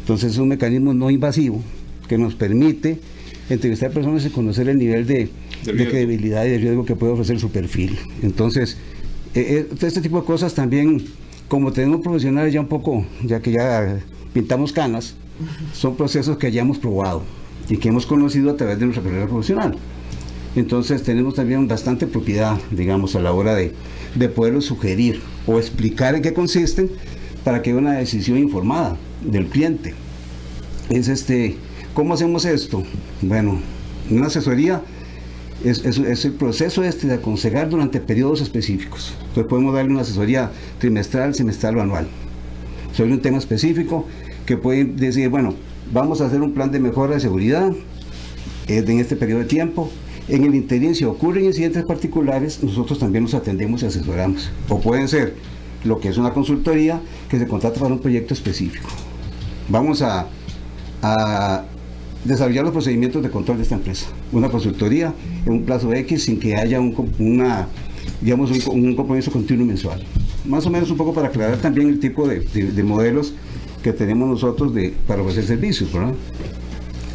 Entonces 0.00 0.32
es 0.32 0.38
un 0.38 0.48
mecanismo 0.48 0.94
no 0.94 1.10
invasivo 1.10 1.62
que 2.08 2.16
nos 2.16 2.34
permite 2.34 2.98
entrevistar 3.48 3.90
personas 3.90 4.24
y 4.24 4.30
conocer 4.30 4.68
el 4.68 4.78
nivel 4.78 5.06
de, 5.06 5.30
credibilidad 5.64 6.44
y 6.44 6.50
de 6.50 6.58
riesgo 6.58 6.84
que 6.84 6.96
puede 6.96 7.12
ofrecer 7.12 7.38
su 7.40 7.50
perfil. 7.50 7.98
Entonces, 8.22 8.76
eh, 9.34 9.66
eh, 9.70 9.86
este 9.86 10.00
tipo 10.00 10.20
de 10.20 10.26
cosas 10.26 10.54
también, 10.54 11.04
como 11.48 11.72
tenemos 11.72 12.00
profesionales 12.00 12.52
ya 12.52 12.60
un 12.60 12.68
poco, 12.68 13.06
ya 13.24 13.40
que 13.40 13.52
ya 13.52 14.00
pintamos 14.32 14.72
canas, 14.72 15.14
son 15.72 15.96
procesos 15.96 16.36
que 16.36 16.50
ya 16.50 16.62
hemos 16.62 16.78
probado 16.78 17.22
y 17.68 17.76
que 17.76 17.88
hemos 17.88 18.06
conocido 18.06 18.50
a 18.50 18.56
través 18.56 18.78
de 18.78 18.86
nuestra 18.86 19.04
carrera 19.04 19.26
profesional. 19.26 19.76
Entonces 20.56 21.02
tenemos 21.02 21.34
también 21.34 21.68
bastante 21.68 22.06
propiedad, 22.06 22.58
digamos, 22.70 23.14
a 23.14 23.20
la 23.20 23.32
hora 23.32 23.54
de, 23.54 23.72
de 24.14 24.28
poderlo 24.28 24.60
sugerir 24.60 25.20
o 25.46 25.58
explicar 25.58 26.14
en 26.14 26.22
qué 26.22 26.32
consisten 26.32 26.90
para 27.44 27.62
que 27.62 27.70
haya 27.70 27.78
una 27.78 27.92
decisión 27.92 28.38
informada 28.38 28.96
del 29.24 29.46
cliente. 29.46 29.94
Es 30.90 31.08
este, 31.08 31.56
¿cómo 31.98 32.14
hacemos 32.14 32.44
esto? 32.44 32.84
Bueno, 33.22 33.58
una 34.08 34.28
asesoría 34.28 34.82
es, 35.64 35.84
el 35.84 36.32
proceso 36.34 36.84
este 36.84 37.08
de 37.08 37.14
aconsejar 37.14 37.68
durante 37.68 37.98
periodos 37.98 38.40
específicos. 38.40 39.14
Entonces 39.18 39.46
podemos 39.46 39.74
darle 39.74 39.90
una 39.90 40.02
asesoría 40.02 40.52
trimestral, 40.78 41.34
semestral 41.34 41.76
o 41.76 41.82
anual 41.82 42.06
sobre 42.96 43.14
un 43.14 43.20
tema 43.20 43.38
específico 43.38 44.06
que 44.46 44.56
puede 44.56 44.84
decir, 44.84 45.28
bueno, 45.28 45.56
vamos 45.92 46.20
a 46.20 46.26
hacer 46.26 46.40
un 46.40 46.52
plan 46.52 46.70
de 46.70 46.78
mejora 46.78 47.14
de 47.14 47.20
seguridad 47.20 47.72
en 48.68 49.00
este 49.00 49.16
periodo 49.16 49.40
de 49.40 49.46
tiempo. 49.46 49.90
En 50.28 50.44
el 50.44 50.54
interín, 50.54 50.94
si 50.94 51.02
ocurren 51.02 51.46
incidentes 51.46 51.84
particulares, 51.84 52.62
nosotros 52.62 53.00
también 53.00 53.24
los 53.24 53.34
atendemos 53.34 53.82
y 53.82 53.86
asesoramos. 53.86 54.52
O 54.68 54.78
pueden 54.80 55.08
ser 55.08 55.34
lo 55.82 55.98
que 55.98 56.10
es 56.10 56.16
una 56.16 56.32
consultoría 56.32 57.00
que 57.28 57.40
se 57.40 57.48
contrata 57.48 57.80
para 57.80 57.92
un 57.92 57.98
proyecto 57.98 58.34
específico 58.34 58.88
vamos 59.68 60.02
a, 60.02 60.26
desarrollar 62.24 62.64
los 62.64 62.72
procedimientos 62.72 63.22
de 63.22 63.30
control 63.30 63.58
de 63.58 63.62
esta 63.62 63.76
empresa. 63.76 64.06
Una 64.32 64.48
consultoría 64.48 65.14
en 65.46 65.52
un 65.52 65.62
plazo 65.62 65.92
X 65.92 66.24
sin 66.24 66.38
que 66.38 66.56
haya 66.56 66.80
un, 66.80 66.94
una, 67.18 67.68
digamos, 68.20 68.50
un, 68.66 68.94
compromiso 68.94 69.30
continuo 69.30 69.66
mensual. 69.66 70.02
Más 70.44 70.66
o 70.66 70.70
menos 70.70 70.90
un 70.90 70.96
poco 70.96 71.12
para 71.12 71.28
aclarar 71.28 71.58
también 71.58 71.88
el 71.88 72.00
tipo 72.00 72.26
de, 72.26 72.82
modelos 72.82 73.34
que 73.82 73.92
tenemos 73.92 74.28
nosotros 74.28 74.74
de, 74.74 74.94
para 75.06 75.22
ofrecer 75.22 75.44
servicios. 75.44 75.90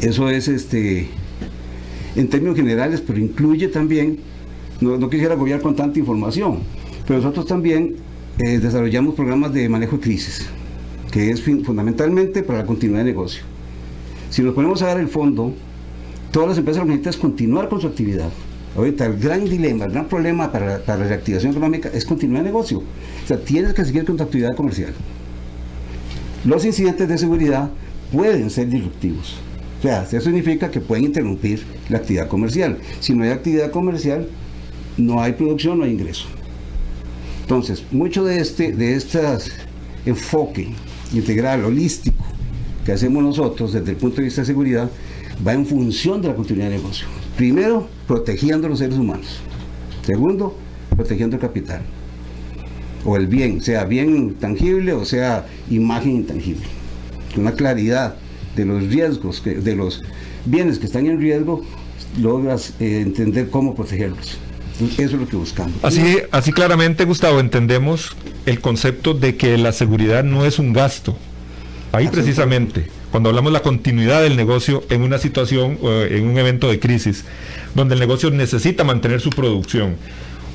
Eso 0.00 0.28
es 0.28 0.48
este, 0.48 1.08
en 2.16 2.28
términos 2.28 2.56
generales, 2.56 3.00
pero 3.00 3.18
incluye 3.18 3.68
también, 3.68 4.18
no, 4.80 5.08
quisiera 5.08 5.34
agobiar 5.34 5.60
con 5.60 5.76
tanta 5.76 5.98
información, 5.98 6.58
pero 7.06 7.20
nosotros 7.20 7.46
también 7.46 7.96
eh, 8.38 8.58
desarrollamos 8.58 9.14
programas 9.14 9.52
de 9.52 9.68
manejo 9.68 9.96
de 9.96 10.02
crisis 10.02 10.46
que 11.14 11.30
es 11.30 11.40
fundamentalmente 11.42 12.42
para 12.42 12.58
la 12.58 12.66
continuidad 12.66 13.04
de 13.04 13.12
negocio. 13.12 13.44
Si 14.34 14.42
nos 14.42 14.52
ponemos 14.52 14.82
a 14.82 14.86
dar 14.86 14.98
el 14.98 15.06
fondo, 15.06 15.54
todas 16.32 16.48
las 16.48 16.58
empresas 16.58 16.80
lo 16.80 16.86
que 16.86 16.96
necesitan 16.96 17.14
es 17.14 17.20
continuar 17.20 17.68
con 17.68 17.80
su 17.80 17.86
actividad. 17.86 18.30
Ahorita 18.76 19.06
el 19.06 19.16
gran 19.16 19.44
dilema, 19.44 19.84
el 19.84 19.92
gran 19.92 20.08
problema 20.08 20.50
para, 20.50 20.82
la 20.84 20.96
reactivación 20.96 21.52
económica 21.52 21.88
es 21.94 22.04
continuar 22.04 22.40
el 22.40 22.46
negocio. 22.46 22.78
O 22.78 23.28
sea, 23.28 23.38
tienes 23.38 23.74
que 23.74 23.84
seguir 23.84 24.04
con 24.04 24.16
tu 24.16 24.24
actividad 24.24 24.56
comercial. 24.56 24.92
Los 26.44 26.64
incidentes 26.64 27.08
de 27.08 27.16
seguridad 27.16 27.70
pueden 28.10 28.50
ser 28.50 28.68
disruptivos. 28.70 29.36
O 29.78 29.82
sea, 29.82 30.02
eso 30.02 30.20
significa 30.20 30.68
que 30.68 30.80
pueden 30.80 31.04
interrumpir 31.04 31.62
la 31.88 31.98
actividad 31.98 32.26
comercial. 32.26 32.78
Si 32.98 33.14
no 33.14 33.22
hay 33.22 33.30
actividad 33.30 33.70
comercial, 33.70 34.26
no 34.96 35.22
hay 35.22 35.34
producción, 35.34 35.78
no 35.78 35.84
hay 35.84 35.92
ingreso. 35.92 36.26
Entonces, 37.42 37.84
mucho 37.92 38.24
de 38.24 38.40
este 38.40 38.72
de 38.72 38.96
estas 38.96 39.52
enfoque 40.04 40.70
integral, 41.12 41.64
holístico, 41.64 42.33
que 42.84 42.92
hacemos 42.92 43.22
nosotros 43.22 43.72
desde 43.72 43.92
el 43.92 43.96
punto 43.96 44.16
de 44.18 44.24
vista 44.24 44.42
de 44.42 44.46
seguridad, 44.46 44.90
va 45.46 45.52
en 45.52 45.66
función 45.66 46.20
de 46.22 46.28
la 46.28 46.34
continuidad 46.34 46.70
de 46.70 46.76
negocio. 46.76 47.06
Primero, 47.36 47.88
protegiendo 48.06 48.66
a 48.66 48.70
los 48.70 48.78
seres 48.78 48.98
humanos. 48.98 49.40
Segundo, 50.02 50.56
protegiendo 50.94 51.36
el 51.36 51.42
capital. 51.42 51.82
O 53.04 53.16
el 53.16 53.26
bien, 53.26 53.60
sea 53.60 53.84
bien 53.84 54.34
tangible 54.34 54.92
o 54.92 55.04
sea 55.04 55.46
imagen 55.70 56.12
intangible. 56.12 56.66
Una 57.36 57.52
claridad 57.52 58.16
de 58.56 58.64
los 58.64 58.86
riesgos, 58.86 59.42
de 59.44 59.76
los 59.76 60.02
bienes 60.44 60.78
que 60.78 60.86
están 60.86 61.06
en 61.06 61.20
riesgo, 61.20 61.62
logras 62.20 62.74
eh, 62.80 63.00
entender 63.00 63.50
cómo 63.50 63.74
protegerlos. 63.74 64.38
Eso 64.80 65.02
es 65.02 65.12
lo 65.12 65.28
que 65.28 65.36
buscamos. 65.36 65.74
Así, 65.82 66.18
así 66.32 66.52
claramente, 66.52 67.04
Gustavo, 67.04 67.40
entendemos 67.40 68.16
el 68.46 68.60
concepto 68.60 69.14
de 69.14 69.36
que 69.36 69.56
la 69.56 69.72
seguridad 69.72 70.24
no 70.24 70.44
es 70.44 70.58
un 70.58 70.72
gasto. 70.72 71.16
Ahí 71.94 72.08
precisamente, 72.08 72.88
cuando 73.12 73.28
hablamos 73.28 73.52
de 73.52 73.58
la 73.58 73.62
continuidad 73.62 74.20
del 74.20 74.36
negocio 74.36 74.82
en 74.90 75.02
una 75.02 75.18
situación, 75.18 75.78
en 75.82 76.26
un 76.26 76.36
evento 76.38 76.68
de 76.68 76.80
crisis, 76.80 77.24
donde 77.76 77.94
el 77.94 78.00
negocio 78.00 78.32
necesita 78.32 78.82
mantener 78.82 79.20
su 79.20 79.30
producción, 79.30 79.94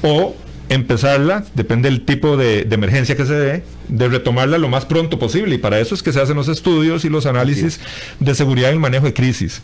o 0.01 0.35
empezarla, 0.67 1.45
depende 1.55 1.89
del 1.89 2.03
tipo 2.03 2.35
de, 2.35 2.67
emergencia 2.69 3.15
que 3.15 3.25
se 3.25 3.35
dé, 3.35 3.63
de 3.87 4.09
retomarla 4.09 4.57
lo 4.57 4.67
más 4.67 4.85
pronto 4.85 5.17
posible. 5.17 5.55
Y 5.55 5.57
para 5.59 5.79
eso 5.79 5.95
es 5.95 6.03
que 6.03 6.11
se 6.11 6.19
hacen 6.19 6.35
los 6.35 6.49
estudios 6.49 7.05
y 7.05 7.09
los 7.09 7.25
análisis 7.25 7.79
de 8.19 8.35
seguridad 8.35 8.69
en 8.69 8.75
el 8.75 8.81
manejo 8.81 9.05
de 9.05 9.13
crisis. 9.13 9.61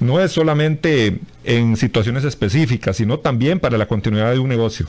No 0.00 0.20
es 0.20 0.32
solamente 0.32 1.18
en 1.44 1.76
situaciones 1.76 2.24
específicas, 2.24 2.96
sino 2.96 3.18
también 3.18 3.60
para 3.60 3.76
la 3.76 3.86
continuidad 3.86 4.32
de 4.32 4.38
un 4.38 4.48
negocio 4.48 4.88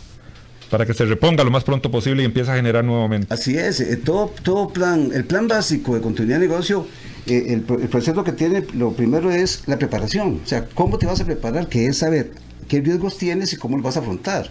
para 0.70 0.86
que 0.86 0.94
se 0.94 1.06
reponga 1.06 1.44
lo 1.44 1.52
más 1.52 1.64
pronto 1.64 1.92
posible 1.92 2.24
y 2.24 2.26
empiece 2.26 2.52
a 2.52 2.56
generar 2.56 2.84
nuevamente. 2.84 3.34
Así 3.34 3.58
es, 3.58 3.80
eh, 3.80 3.98
todo, 3.98 4.34
todo 4.44 4.70
plan, 4.70 5.12
el 5.14 5.26
plan 5.26 5.48
básico 5.48 5.96
de 5.96 6.02
continuidad 6.02 6.40
de 6.40 6.48
negocio, 6.48 6.88
eh, 7.28 7.46
el, 7.48 7.66
el, 7.82 7.90
proceso 7.90 8.24
que 8.24 8.32
tiene, 8.32 8.66
lo 8.74 8.94
primero 8.94 9.32
es 9.32 9.64
la 9.66 9.78
preparación, 9.78 10.42
o 10.44 10.48
sea, 10.48 10.66
cómo 10.74 10.98
te 10.98 11.06
vas 11.06 11.22
a 11.22 11.26
preparar, 11.26 11.68
que 11.68 11.88
es 11.88 11.98
saber 11.98 12.32
qué 12.68 12.82
riesgos 12.82 13.18
tienes 13.18 13.52
y 13.54 13.58
cómo 13.58 13.78
los 13.78 13.84
vas 13.84 13.98
a 13.98 14.00
afrontar. 14.00 14.50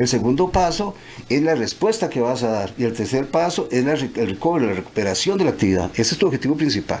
El 0.00 0.08
segundo 0.08 0.50
paso 0.50 0.94
es 1.28 1.42
la 1.42 1.54
respuesta 1.54 2.08
que 2.08 2.20
vas 2.20 2.42
a 2.42 2.48
dar. 2.48 2.72
Y 2.78 2.84
el 2.84 2.94
tercer 2.94 3.26
paso 3.26 3.68
es 3.70 3.84
la, 3.84 3.92
el 3.92 4.30
recobro, 4.30 4.66
la 4.66 4.72
recuperación 4.72 5.36
de 5.36 5.44
la 5.44 5.50
actividad. 5.50 5.90
Ese 5.92 6.14
es 6.14 6.18
tu 6.18 6.26
objetivo 6.26 6.56
principal. 6.56 7.00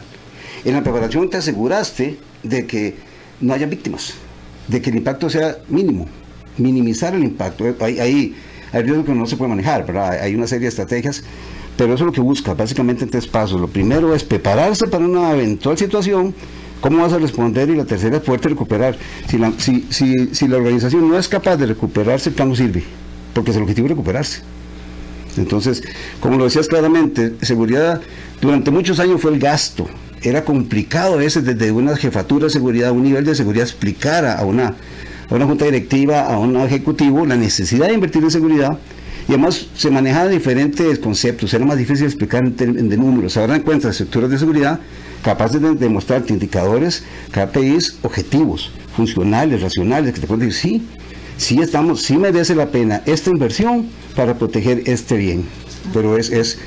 En 0.66 0.74
la 0.74 0.82
preparación 0.82 1.30
te 1.30 1.38
aseguraste 1.38 2.18
de 2.42 2.66
que 2.66 2.96
no 3.40 3.54
haya 3.54 3.66
víctimas, 3.66 4.12
de 4.68 4.82
que 4.82 4.90
el 4.90 4.96
impacto 4.96 5.30
sea 5.30 5.56
mínimo, 5.68 6.06
minimizar 6.58 7.14
el 7.14 7.24
impacto. 7.24 7.64
Hay, 7.80 7.98
hay, 7.98 8.34
hay 8.72 8.82
riesgos 8.82 9.06
que 9.06 9.14
no 9.14 9.26
se 9.26 9.36
puede 9.36 9.50
manejar, 9.50 9.86
¿verdad? 9.86 10.20
Hay 10.20 10.34
una 10.34 10.46
serie 10.46 10.62
de 10.62 10.68
estrategias, 10.68 11.22
pero 11.76 11.94
eso 11.94 12.04
es 12.04 12.06
lo 12.06 12.12
que 12.12 12.20
busca, 12.20 12.54
básicamente 12.54 13.04
en 13.04 13.10
tres 13.10 13.26
pasos. 13.26 13.60
Lo 13.60 13.68
primero 13.68 14.14
es 14.14 14.24
prepararse 14.24 14.86
para 14.86 15.04
una 15.04 15.32
eventual 15.32 15.78
situación 15.78 16.34
¿Cómo 16.80 17.02
vas 17.02 17.12
a 17.12 17.18
responder? 17.18 17.68
Y 17.68 17.76
la 17.76 17.84
tercera 17.84 18.16
es 18.16 18.22
poderte 18.22 18.48
recuperar. 18.48 18.96
Si 19.28 19.38
la, 19.38 20.56
organización 20.56 21.08
no 21.08 21.18
es 21.18 21.28
capaz 21.28 21.56
de 21.56 21.66
recuperarse, 21.66 22.30
el 22.30 22.34
plan 22.34 22.48
no 22.48 22.56
sirve, 22.56 22.82
porque 23.34 23.50
es 23.50 23.56
el 23.56 23.62
objetivo 23.62 23.88
recuperarse. 23.88 24.40
Entonces, 25.36 25.82
como 26.20 26.38
lo 26.38 26.44
decías 26.44 26.68
claramente, 26.68 27.34
seguridad 27.42 28.00
durante 28.40 28.70
muchos 28.70 28.98
años 28.98 29.20
fue 29.20 29.32
el 29.32 29.38
gasto. 29.38 29.88
Era 30.22 30.44
complicado 30.44 31.14
a 31.14 31.18
veces 31.18 31.44
desde 31.44 31.70
una 31.70 31.96
jefatura 31.96 32.44
de 32.44 32.50
seguridad, 32.50 32.92
un 32.92 33.04
nivel 33.04 33.24
de 33.24 33.34
seguridad, 33.34 33.66
explicar 33.66 34.24
a 34.24 34.42
una, 34.44 34.74
a 35.30 35.34
una 35.34 35.46
junta 35.46 35.64
directiva, 35.64 36.22
a 36.22 36.38
un 36.38 36.56
ejecutivo, 36.56 37.24
la 37.24 37.36
necesidad 37.36 37.88
de 37.88 37.94
invertir 37.94 38.22
en 38.22 38.30
seguridad. 38.30 38.78
Y 39.28 39.32
además 39.32 39.66
se 39.76 39.90
manejaban 39.90 40.32
diferentes 40.32 40.98
conceptos, 40.98 41.54
era 41.54 41.64
más 41.64 41.78
difícil 41.78 42.06
explicar 42.06 42.44
en, 42.44 42.54
en 42.60 42.88
de 42.88 42.96
números. 42.96 43.36
Ahora 43.36 43.54
encuentras 43.56 43.92
estructuras 43.92 44.30
de 44.30 44.38
seguridad 44.38 44.80
capaces 45.22 45.60
de 45.60 45.74
demostrarte 45.74 46.32
indicadores, 46.32 47.04
KPIs 47.30 47.98
objetivos, 48.02 48.70
funcionales, 48.96 49.60
racionales, 49.60 50.14
que 50.14 50.20
te 50.20 50.26
pueden 50.26 50.48
decir, 50.48 50.80
sí, 50.80 50.86
sí 51.36 51.60
estamos, 51.60 52.02
sí 52.02 52.16
merece 52.16 52.54
la 52.54 52.70
pena 52.70 53.02
esta 53.06 53.30
inversión 53.30 53.88
para 54.16 54.34
proteger 54.34 54.82
este 54.86 55.16
bien. 55.16 55.44
Pero 55.94 56.16
es, 56.16 56.30
es 56.30 56.58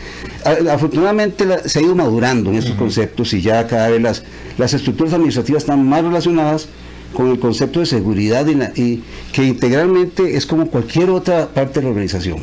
afortunadamente 0.72 1.46
se 1.66 1.80
ha 1.80 1.82
ido 1.82 1.96
madurando 1.96 2.50
en 2.50 2.58
estos 2.58 2.76
conceptos 2.76 3.34
y 3.34 3.42
ya 3.42 3.68
cada 3.68 3.90
vez 3.90 4.02
las, 4.02 4.24
las 4.58 4.74
estructuras 4.74 5.14
administrativas 5.14 5.64
están 5.64 5.88
más 5.88 6.04
relacionadas 6.04 6.68
con 7.14 7.30
el 7.30 7.40
concepto 7.40 7.80
de 7.80 7.86
seguridad 7.86 8.46
y, 8.48 8.82
y 8.82 9.04
que 9.32 9.44
integralmente 9.44 10.36
es 10.36 10.46
como 10.46 10.68
cualquier 10.68 11.10
otra 11.10 11.48
parte 11.48 11.80
de 11.80 11.84
la 11.84 11.90
organización. 11.90 12.40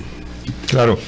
Claro. 0.68 0.98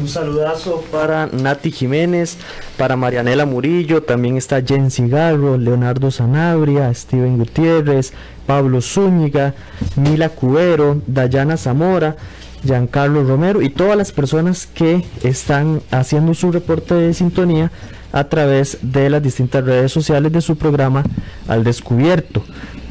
Un 0.00 0.08
saludazo 0.08 0.82
para 0.90 1.28
Nati 1.28 1.70
Jiménez, 1.70 2.36
para 2.76 2.96
Marianela 2.96 3.46
Murillo, 3.46 4.02
también 4.02 4.36
está 4.36 4.60
Jen 4.60 4.90
Cigarro, 4.90 5.56
Leonardo 5.56 6.10
Sanabria, 6.10 6.92
Steven 6.92 7.38
Gutiérrez, 7.38 8.12
Pablo 8.44 8.80
Zúñiga, 8.80 9.54
Mila 9.94 10.30
Cubero, 10.30 11.00
Dayana 11.06 11.56
Zamora, 11.56 12.16
Giancarlo 12.64 13.22
Romero 13.22 13.62
y 13.62 13.68
todas 13.68 13.96
las 13.96 14.10
personas 14.10 14.66
que 14.66 15.04
están 15.22 15.80
haciendo 15.92 16.34
su 16.34 16.50
reporte 16.50 16.94
de 16.94 17.14
sintonía 17.14 17.70
a 18.14 18.24
través 18.28 18.78
de 18.80 19.10
las 19.10 19.22
distintas 19.22 19.64
redes 19.64 19.90
sociales 19.90 20.32
de 20.32 20.40
su 20.40 20.56
programa 20.56 21.02
Al 21.48 21.64
Descubierto. 21.64 22.44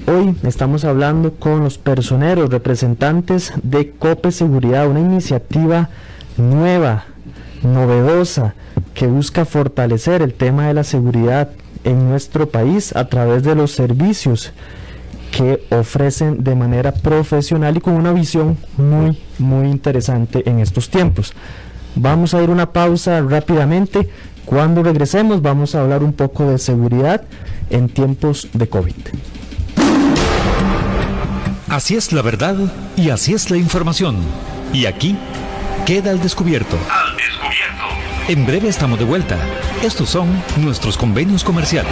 Hoy 0.05 0.35
estamos 0.43 0.83
hablando 0.83 1.35
con 1.35 1.63
los 1.63 1.77
personeros 1.77 2.49
representantes 2.49 3.53
de 3.63 3.91
COPE 3.91 4.33
Seguridad, 4.33 4.89
una 4.89 4.99
iniciativa 4.99 5.89
nueva, 6.35 7.05
novedosa, 7.63 8.53
que 8.93 9.07
busca 9.07 9.45
fortalecer 9.45 10.21
el 10.21 10.33
tema 10.33 10.67
de 10.67 10.73
la 10.73 10.83
seguridad 10.83 11.51
en 11.85 12.09
nuestro 12.09 12.49
país 12.49 12.93
a 12.93 13.07
través 13.07 13.43
de 13.43 13.55
los 13.55 13.71
servicios 13.71 14.51
que 15.31 15.65
ofrecen 15.71 16.43
de 16.43 16.55
manera 16.55 16.91
profesional 16.91 17.77
y 17.77 17.79
con 17.79 17.93
una 17.93 18.11
visión 18.11 18.57
muy, 18.75 19.17
muy 19.39 19.69
interesante 19.69 20.47
en 20.49 20.59
estos 20.59 20.89
tiempos. 20.89 21.33
Vamos 21.95 22.33
a 22.33 22.41
ir 22.41 22.49
una 22.49 22.71
pausa 22.71 23.21
rápidamente. 23.21 24.09
Cuando 24.45 24.83
regresemos 24.83 25.41
vamos 25.41 25.75
a 25.75 25.81
hablar 25.81 26.03
un 26.03 26.13
poco 26.13 26.49
de 26.49 26.57
seguridad 26.57 27.21
en 27.69 27.89
tiempos 27.89 28.49
de 28.53 28.67
COVID. 28.67 28.95
Así 31.69 31.95
es 31.95 32.13
la 32.13 32.21
verdad 32.21 32.55
y 32.95 33.09
así 33.09 33.33
es 33.33 33.49
la 33.49 33.57
información. 33.57 34.17
Y 34.73 34.85
aquí 34.85 35.17
Queda 35.85 36.11
al 36.11 36.21
descubierto. 36.21 36.77
Al 36.89 37.17
descubierto. 37.17 37.83
En 38.29 38.45
breve 38.45 38.69
estamos 38.69 38.97
de 38.97 39.03
vuelta. 39.03 39.37
Estos 39.83 40.09
son 40.09 40.29
nuestros 40.55 40.95
convenios 40.95 41.43
comerciales. 41.43 41.91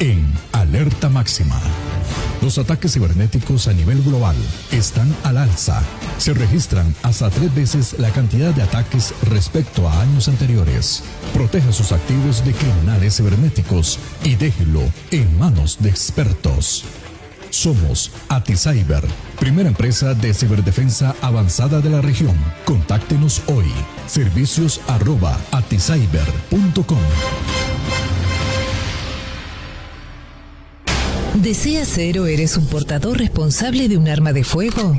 en 0.00 0.32
alerta 0.52 1.08
máxima. 1.08 1.60
Los 2.40 2.58
ataques 2.58 2.92
cibernéticos 2.92 3.66
a 3.66 3.72
nivel 3.72 4.02
global 4.02 4.36
están 4.70 5.14
al 5.24 5.38
alza. 5.38 5.82
Se 6.18 6.34
registran 6.34 6.94
hasta 7.02 7.30
tres 7.30 7.52
veces 7.54 7.96
la 7.98 8.10
cantidad 8.10 8.54
de 8.54 8.62
ataques 8.62 9.12
respecto 9.28 9.88
a 9.88 10.00
años 10.00 10.28
anteriores. 10.28 11.02
Proteja 11.34 11.72
sus 11.72 11.92
activos 11.92 12.44
de 12.44 12.52
criminales 12.52 13.16
cibernéticos 13.16 13.98
y 14.22 14.36
déjelo 14.36 14.82
en 15.10 15.38
manos 15.38 15.78
de 15.80 15.90
expertos. 15.90 16.84
Somos 17.50 18.12
AtiCyber, 18.28 19.04
primera 19.40 19.68
empresa 19.68 20.14
de 20.14 20.34
ciberdefensa 20.34 21.16
avanzada 21.22 21.80
de 21.80 21.90
la 21.90 22.02
región. 22.02 22.36
Contáctenos 22.64 23.42
hoy. 23.46 23.66
Servicios 24.06 24.80
arroba 24.86 25.36
aticyber.com. 25.50 26.98
¿Deseas 31.42 31.86
ser 31.86 32.18
o 32.18 32.26
eres 32.26 32.56
un 32.56 32.66
portador 32.66 33.16
responsable 33.16 33.88
de 33.88 33.96
un 33.96 34.08
arma 34.08 34.32
de 34.32 34.42
fuego? 34.42 34.98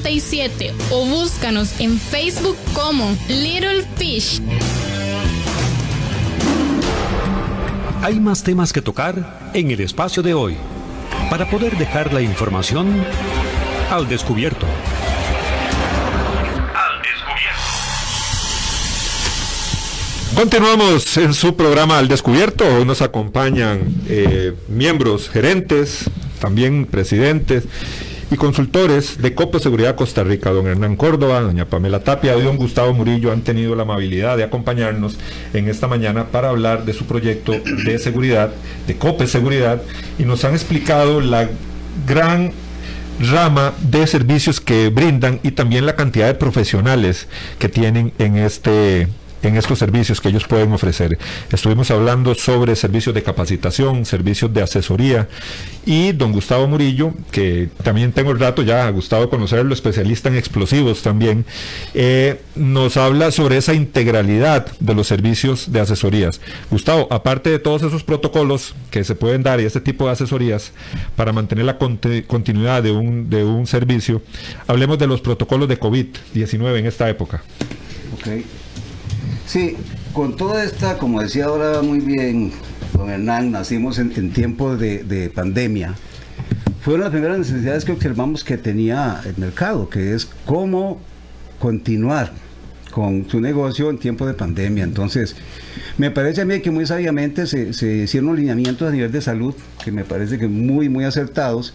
0587 0.00 0.72
o 0.90 1.04
búscanos 1.04 1.78
en 1.80 1.98
Facebook 1.98 2.56
como 2.72 3.14
Little 3.28 3.84
Fish. 3.96 4.40
Hay 8.00 8.18
más 8.18 8.42
temas 8.42 8.72
que 8.72 8.80
tocar 8.80 9.50
en 9.52 9.70
el 9.70 9.80
espacio 9.80 10.22
de 10.22 10.32
hoy 10.34 10.56
para 11.30 11.48
poder 11.50 11.76
dejar 11.76 12.12
la 12.12 12.22
información 12.22 13.04
al 13.90 14.08
descubierto. 14.08 14.66
Al 16.74 17.02
descubierto. 17.02 17.60
Continuamos 20.34 21.16
en 21.18 21.34
su 21.34 21.54
programa 21.54 21.98
Al 21.98 22.08
Descubierto. 22.08 22.64
Hoy 22.64 22.84
nos 22.84 23.02
acompañan 23.02 23.82
eh, 24.08 24.54
miembros, 24.68 25.28
gerentes, 25.28 26.10
también 26.40 26.86
presidentes 26.86 27.64
y 28.32 28.36
consultores 28.36 29.20
de 29.20 29.34
Copa 29.34 29.58
Seguridad 29.58 29.94
Costa 29.94 30.24
Rica, 30.24 30.50
don 30.50 30.66
Hernán 30.66 30.96
Córdoba, 30.96 31.40
doña 31.40 31.66
Pamela 31.66 32.02
Tapia 32.02 32.34
y 32.34 32.40
don 32.40 32.56
Gustavo 32.56 32.94
Murillo 32.94 33.30
han 33.30 33.42
tenido 33.42 33.74
la 33.74 33.82
amabilidad 33.82 34.38
de 34.38 34.44
acompañarnos 34.44 35.18
en 35.52 35.68
esta 35.68 35.86
mañana 35.86 36.28
para 36.28 36.48
hablar 36.48 36.86
de 36.86 36.94
su 36.94 37.04
proyecto 37.04 37.52
de 37.52 37.98
seguridad, 37.98 38.50
de 38.86 38.96
COPE 38.96 39.26
Seguridad, 39.26 39.82
y 40.18 40.24
nos 40.24 40.44
han 40.44 40.54
explicado 40.54 41.20
la 41.20 41.50
gran 42.06 42.52
rama 43.20 43.74
de 43.82 44.06
servicios 44.06 44.60
que 44.60 44.88
brindan 44.88 45.38
y 45.42 45.50
también 45.50 45.84
la 45.84 45.94
cantidad 45.94 46.26
de 46.26 46.34
profesionales 46.34 47.28
que 47.58 47.68
tienen 47.68 48.14
en 48.18 48.36
este 48.36 49.08
en 49.42 49.56
estos 49.56 49.78
servicios 49.78 50.20
que 50.20 50.28
ellos 50.28 50.44
pueden 50.46 50.72
ofrecer. 50.72 51.18
Estuvimos 51.50 51.90
hablando 51.90 52.34
sobre 52.34 52.76
servicios 52.76 53.14
de 53.14 53.22
capacitación, 53.22 54.04
servicios 54.04 54.52
de 54.52 54.62
asesoría 54.62 55.28
y 55.84 56.12
don 56.12 56.32
Gustavo 56.32 56.66
Murillo, 56.68 57.12
que 57.30 57.68
también 57.82 58.12
tengo 58.12 58.30
el 58.30 58.38
rato 58.38 58.62
ya, 58.62 58.88
Gustavo 58.90 59.28
conocerlo, 59.28 59.74
especialista 59.74 60.28
en 60.28 60.36
explosivos 60.36 61.02
también, 61.02 61.44
eh, 61.94 62.40
nos 62.54 62.96
habla 62.96 63.30
sobre 63.30 63.56
esa 63.56 63.74
integralidad 63.74 64.66
de 64.78 64.94
los 64.94 65.06
servicios 65.06 65.72
de 65.72 65.80
asesorías. 65.80 66.40
Gustavo, 66.70 67.08
aparte 67.10 67.50
de 67.50 67.58
todos 67.58 67.82
esos 67.82 68.04
protocolos 68.04 68.74
que 68.90 69.04
se 69.04 69.14
pueden 69.14 69.42
dar 69.42 69.60
y 69.60 69.64
este 69.64 69.80
tipo 69.80 70.06
de 70.06 70.12
asesorías 70.12 70.72
para 71.16 71.32
mantener 71.32 71.64
la 71.64 71.78
continuidad 71.78 72.82
de 72.82 72.92
un, 72.92 73.28
de 73.28 73.44
un 73.44 73.66
servicio, 73.66 74.22
hablemos 74.66 74.98
de 74.98 75.06
los 75.06 75.20
protocolos 75.20 75.68
de 75.68 75.78
COVID-19 75.78 76.78
en 76.78 76.86
esta 76.86 77.08
época. 77.08 77.42
Okay. 78.20 78.44
Sí, 79.46 79.76
con 80.12 80.36
toda 80.36 80.64
esta, 80.64 80.98
como 80.98 81.20
decía 81.20 81.46
ahora 81.46 81.82
muy 81.82 82.00
bien 82.00 82.52
don 82.92 83.10
Hernán, 83.10 83.50
nacimos 83.50 83.98
en, 83.98 84.32
tiempos 84.32 84.78
de, 84.78 85.30
pandemia. 85.34 85.94
Fueron 86.80 87.02
las 87.02 87.10
primeras 87.10 87.38
necesidades 87.38 87.84
que 87.84 87.92
observamos 87.92 88.44
que 88.44 88.56
tenía 88.56 89.20
el 89.24 89.36
mercado, 89.36 89.88
que 89.88 90.14
es 90.14 90.28
cómo 90.46 91.00
continuar 91.58 92.32
con 92.90 93.28
su 93.28 93.40
negocio 93.40 93.88
en 93.88 93.98
tiempos 93.98 94.26
de 94.26 94.34
pandemia. 94.34 94.84
Entonces, 94.84 95.36
me 95.96 96.10
parece 96.10 96.42
a 96.42 96.44
mí 96.44 96.60
que 96.60 96.70
muy 96.70 96.86
sabiamente 96.86 97.46
se, 97.46 97.68
hicieron 97.70 98.36
lineamientos 98.36 98.88
a 98.88 98.92
nivel 98.92 99.12
de 99.12 99.20
salud, 99.20 99.54
que 99.84 99.92
me 99.92 100.04
parece 100.04 100.38
que 100.38 100.48
muy, 100.48 100.88
muy 100.88 101.04
acertados. 101.04 101.74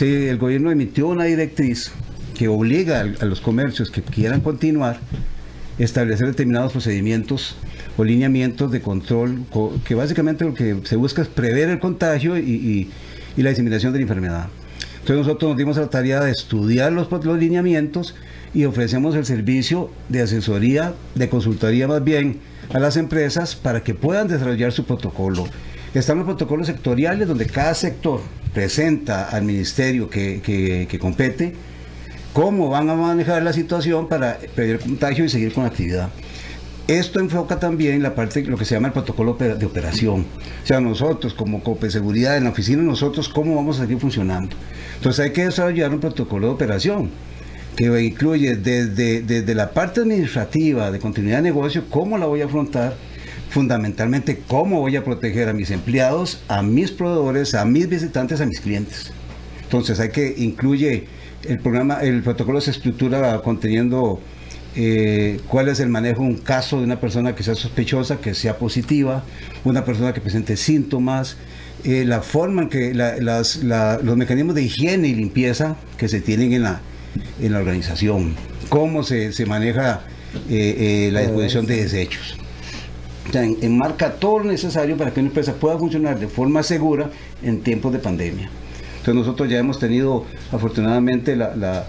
el 0.00 0.38
gobierno 0.38 0.70
emitió 0.70 1.08
una 1.08 1.24
directriz 1.24 1.90
que 2.34 2.48
obliga 2.48 3.00
a 3.00 3.24
los 3.24 3.40
comercios 3.40 3.90
que 3.90 4.02
quieran 4.02 4.40
continuar 4.40 5.00
establecer 5.78 6.26
determinados 6.26 6.72
procedimientos 6.72 7.56
o 7.96 8.04
lineamientos 8.04 8.70
de 8.70 8.80
control, 8.80 9.44
que 9.84 9.94
básicamente 9.94 10.44
lo 10.44 10.54
que 10.54 10.76
se 10.84 10.96
busca 10.96 11.22
es 11.22 11.28
prever 11.28 11.68
el 11.68 11.78
contagio 11.78 12.36
y, 12.38 12.90
la 13.36 13.50
diseminación 13.50 13.92
de 13.92 13.98
la 13.98 14.02
enfermedad. 14.02 14.48
Entonces 15.00 15.26
nosotros 15.26 15.50
nos 15.50 15.58
dimos 15.58 15.78
a 15.78 15.80
la 15.80 15.90
tarea 15.90 16.20
de 16.20 16.30
estudiar 16.30 16.92
los, 16.92 17.10
los 17.10 17.38
lineamientos 17.38 18.14
y 18.54 18.66
ofrecemos 18.66 19.16
el 19.16 19.24
servicio 19.24 19.90
de 20.08 20.22
asesoría, 20.22 20.94
de 21.14 21.28
consultoría 21.28 21.88
más 21.88 22.04
bien, 22.04 22.40
a 22.72 22.78
las 22.78 22.96
empresas 22.96 23.56
para 23.56 23.82
que 23.82 23.94
puedan 23.94 24.28
desarrollar 24.28 24.72
su 24.72 24.84
protocolo. 24.84 25.46
Están 25.94 26.18
los 26.18 26.26
protocolos 26.26 26.66
sectoriales 26.66 27.26
donde 27.26 27.46
cada 27.46 27.74
sector 27.74 28.20
presenta 28.54 29.28
al 29.28 29.44
ministerio 29.44 30.08
que, 30.08 30.40
que, 30.42 30.86
que 30.88 30.98
compete 30.98 31.54
cómo 32.32 32.68
van 32.68 32.88
a 32.90 32.94
manejar 32.94 33.42
la 33.42 33.52
situación 33.52 34.08
para 34.08 34.38
el 34.56 34.78
contagio 34.78 35.24
y 35.24 35.28
seguir 35.28 35.52
con 35.52 35.64
la 35.64 35.70
actividad. 35.70 36.08
Esto 36.88 37.20
enfoca 37.20 37.60
también 37.60 38.02
la 38.02 38.14
parte, 38.14 38.42
lo 38.42 38.56
que 38.56 38.64
se 38.64 38.74
llama 38.74 38.88
el 38.88 38.92
protocolo 38.92 39.34
de 39.34 39.64
operación. 39.64 40.26
O 40.62 40.66
sea, 40.66 40.80
nosotros 40.80 41.32
como 41.32 41.62
COPE 41.62 41.90
Seguridad 41.90 42.36
en 42.36 42.44
la 42.44 42.50
oficina, 42.50 42.82
nosotros 42.82 43.28
cómo 43.28 43.54
vamos 43.54 43.78
a 43.78 43.82
seguir 43.82 43.98
funcionando. 43.98 44.56
Entonces 44.96 45.24
hay 45.24 45.32
que 45.32 45.44
desarrollar 45.44 45.92
un 45.92 46.00
protocolo 46.00 46.48
de 46.48 46.52
operación 46.54 47.10
que 47.76 48.02
incluye 48.02 48.56
desde, 48.56 49.22
desde 49.22 49.54
la 49.54 49.70
parte 49.70 50.00
administrativa 50.00 50.90
de 50.90 50.98
continuidad 50.98 51.38
de 51.38 51.42
negocio, 51.44 51.84
cómo 51.88 52.18
la 52.18 52.26
voy 52.26 52.42
a 52.42 52.46
afrontar, 52.46 52.96
fundamentalmente 53.48 54.42
cómo 54.46 54.80
voy 54.80 54.96
a 54.96 55.04
proteger 55.04 55.48
a 55.48 55.52
mis 55.52 55.70
empleados, 55.70 56.42
a 56.48 56.62
mis 56.62 56.90
proveedores, 56.90 57.54
a 57.54 57.64
mis 57.64 57.88
visitantes, 57.88 58.40
a 58.40 58.46
mis 58.46 58.60
clientes. 58.60 59.12
Entonces 59.62 60.00
hay 60.00 60.10
que 60.10 60.34
incluye 60.36 61.06
el 61.44 61.58
programa, 61.58 62.00
el 62.02 62.22
protocolo 62.22 62.60
se 62.60 62.70
estructura 62.70 63.40
conteniendo 63.42 64.20
eh, 64.74 65.38
cuál 65.48 65.68
es 65.68 65.80
el 65.80 65.88
manejo 65.88 66.22
de 66.22 66.28
un 66.28 66.36
caso 66.36 66.78
de 66.78 66.84
una 66.84 66.98
persona 66.98 67.34
que 67.34 67.42
sea 67.42 67.54
sospechosa, 67.54 68.18
que 68.18 68.34
sea 68.34 68.56
positiva, 68.58 69.22
una 69.64 69.84
persona 69.84 70.14
que 70.14 70.20
presente 70.20 70.56
síntomas, 70.56 71.36
eh, 71.84 72.04
la 72.06 72.22
forma 72.22 72.62
en 72.62 72.68
que 72.68 72.94
los 72.94 74.16
mecanismos 74.16 74.54
de 74.54 74.62
higiene 74.62 75.08
y 75.08 75.14
limpieza 75.14 75.76
que 75.96 76.08
se 76.08 76.20
tienen 76.20 76.52
en 76.52 76.62
la, 76.62 76.80
en 77.40 77.52
la 77.52 77.58
organización, 77.58 78.34
cómo 78.68 79.02
se, 79.02 79.32
se 79.32 79.44
maneja 79.44 80.02
eh, 80.48 81.10
la 81.12 81.20
disposición 81.20 81.66
de 81.66 81.76
desechos. 81.82 82.36
O 83.28 83.32
sea, 83.32 83.44
enmarca 83.44 84.14
todo 84.14 84.40
lo 84.40 84.44
necesario 84.46 84.96
para 84.96 85.12
que 85.12 85.20
una 85.20 85.28
empresa 85.28 85.54
pueda 85.54 85.78
funcionar 85.78 86.18
de 86.18 86.28
forma 86.28 86.62
segura 86.62 87.10
en 87.42 87.60
tiempos 87.60 87.92
de 87.92 87.98
pandemia. 87.98 88.50
Entonces 89.02 89.14
nosotros 89.14 89.48
ya 89.50 89.58
hemos 89.58 89.78
tenido 89.78 90.24
afortunadamente 90.52 91.36
la 91.36 91.86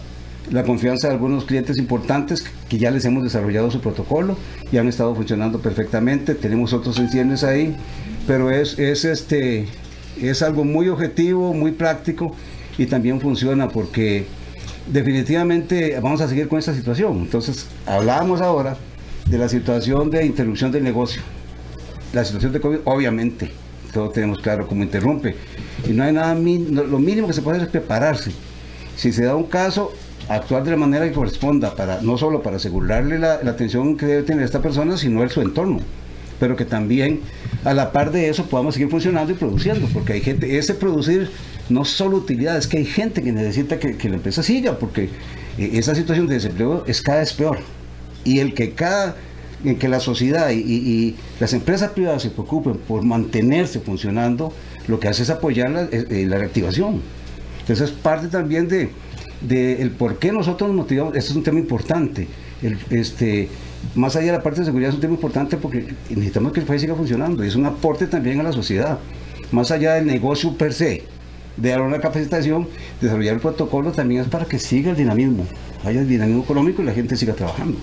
la 0.51 0.63
confianza 0.63 1.07
de 1.07 1.13
algunos 1.13 1.45
clientes 1.45 1.77
importantes 1.77 2.45
que 2.69 2.77
ya 2.77 2.91
les 2.91 3.05
hemos 3.05 3.23
desarrollado 3.23 3.71
su 3.71 3.79
protocolo 3.79 4.37
y 4.71 4.77
han 4.77 4.87
estado 4.87 5.15
funcionando 5.15 5.59
perfectamente. 5.59 6.35
Tenemos 6.35 6.73
otros 6.73 6.99
enciendes 6.99 7.43
ahí, 7.43 7.75
pero 8.27 8.51
es, 8.51 8.77
es, 8.77 9.05
este, 9.05 9.67
es 10.21 10.41
algo 10.41 10.63
muy 10.63 10.89
objetivo, 10.89 11.53
muy 11.53 11.71
práctico 11.71 12.35
y 12.77 12.87
también 12.87 13.21
funciona 13.21 13.69
porque 13.69 14.25
definitivamente 14.91 15.97
vamos 16.01 16.21
a 16.21 16.27
seguir 16.27 16.47
con 16.47 16.59
esta 16.59 16.73
situación. 16.73 17.19
Entonces, 17.19 17.67
hablábamos 17.85 18.41
ahora 18.41 18.77
de 19.29 19.37
la 19.37 19.47
situación 19.47 20.09
de 20.09 20.25
interrupción 20.25 20.71
del 20.71 20.83
negocio. 20.83 21.21
La 22.11 22.25
situación 22.25 22.51
de 22.51 22.59
COVID, 22.59 22.79
obviamente, 22.83 23.51
todos 23.93 24.13
tenemos 24.13 24.39
claro 24.39 24.67
cómo 24.67 24.83
interrumpe. 24.83 25.35
Y 25.87 25.91
no 25.91 26.03
hay 26.03 26.13
nada, 26.13 26.33
lo 26.35 26.99
mínimo 26.99 27.27
que 27.27 27.33
se 27.33 27.41
puede 27.41 27.57
hacer 27.57 27.67
es 27.67 27.71
prepararse. 27.71 28.31
Si 28.95 29.11
se 29.11 29.25
da 29.25 29.35
un 29.35 29.45
caso, 29.45 29.93
actuar 30.27 30.63
de 30.63 30.71
la 30.71 30.77
manera 30.77 31.05
que 31.05 31.11
corresponda, 31.11 31.75
para, 31.75 32.01
no 32.01 32.17
solo 32.17 32.41
para 32.41 32.57
asegurarle 32.57 33.19
la, 33.19 33.33
atención 33.33 33.97
que 33.97 34.05
debe 34.05 34.23
tener 34.23 34.43
esta 34.43 34.61
persona, 34.61 34.97
sino 34.97 35.23
el 35.23 35.29
su 35.29 35.41
entorno. 35.41 35.79
Pero 36.39 36.55
que 36.55 36.65
también 36.65 37.21
a 37.63 37.73
la 37.73 37.91
par 37.91 38.11
de 38.11 38.29
eso 38.29 38.45
podamos 38.45 38.75
seguir 38.75 38.89
funcionando 38.89 39.31
y 39.31 39.35
produciendo, 39.35 39.87
porque 39.93 40.13
hay 40.13 40.21
gente, 40.21 40.57
ese 40.57 40.73
producir 40.73 41.29
no 41.69 41.85
solo 41.85 42.17
utilidad, 42.17 42.57
es 42.57 42.67
que 42.67 42.77
hay 42.77 42.85
gente 42.85 43.21
que 43.21 43.31
necesita 43.31 43.79
que, 43.79 44.09
la 44.09 44.15
empresa 44.15 44.43
siga, 44.43 44.77
porque 44.77 45.09
eh, 45.57 45.71
esa 45.73 45.95
situación 45.95 46.27
de 46.27 46.35
desempleo 46.35 46.83
es 46.87 47.01
cada 47.01 47.19
vez 47.19 47.33
peor. 47.33 47.59
Y 48.25 48.39
el 48.39 48.53
que 48.53 48.71
cada 48.71 49.15
en 49.63 49.77
que 49.77 49.87
la 49.87 49.99
sociedad 49.99 50.51
y, 50.51 51.15
las 51.39 51.53
empresas 51.53 51.91
privadas 51.91 52.21
se 52.21 52.29
preocupen 52.29 52.75
por 52.77 53.03
mantenerse 53.03 53.79
funcionando, 53.79 54.53
lo 54.87 54.99
que 54.99 55.07
hace 55.07 55.23
es 55.23 55.29
apoyar 55.29 55.69
la, 55.71 55.83
eh, 55.83 56.05
eh, 56.09 56.25
la 56.27 56.37
reactivación. 56.37 57.01
Entonces 57.61 57.89
es 57.89 57.95
parte 57.95 58.27
también 58.27 58.67
de, 58.67 58.89
del 59.41 59.91
por 59.91 60.19
qué 60.19 60.31
nosotros 60.31 60.69
nos 60.69 60.77
motivamos, 60.77 61.15
este 61.15 61.31
es 61.31 61.35
un 61.35 61.43
tema 61.43 61.59
importante. 61.59 62.27
este, 62.89 63.49
más 63.95 64.15
allá 64.15 64.27
de 64.27 64.37
la 64.37 64.43
parte 64.43 64.61
de 64.61 64.65
seguridad 64.65 64.89
es 64.89 64.95
un 64.95 65.01
tema 65.01 65.13
importante 65.13 65.57
porque 65.57 65.93
necesitamos 66.09 66.53
que 66.53 66.61
el 66.61 66.65
país 66.65 66.81
siga 66.81 66.95
funcionando 66.95 67.43
y 67.43 67.47
es 67.47 67.55
un 67.55 67.65
aporte 67.65 68.07
también 68.07 68.39
a 68.39 68.43
la 68.43 68.53
sociedad. 68.53 68.99
Más 69.51 69.71
allá 69.71 69.95
del 69.95 70.05
negocio 70.05 70.57
per 70.57 70.73
se, 70.73 71.03
de 71.57 71.69
dar 71.69 71.81
una 71.81 71.99
capacitación, 71.99 72.67
desarrollar 73.01 73.35
el 73.35 73.41
protocolo 73.41 73.91
también 73.91 74.21
es 74.21 74.27
para 74.27 74.45
que 74.45 74.57
siga 74.57 74.91
el 74.91 74.97
dinamismo, 74.97 75.45
haya 75.85 76.01
el 76.01 76.07
dinamismo 76.07 76.43
económico 76.43 76.81
y 76.81 76.85
la 76.85 76.93
gente 76.93 77.15
siga 77.15 77.33
trabajando. 77.33 77.77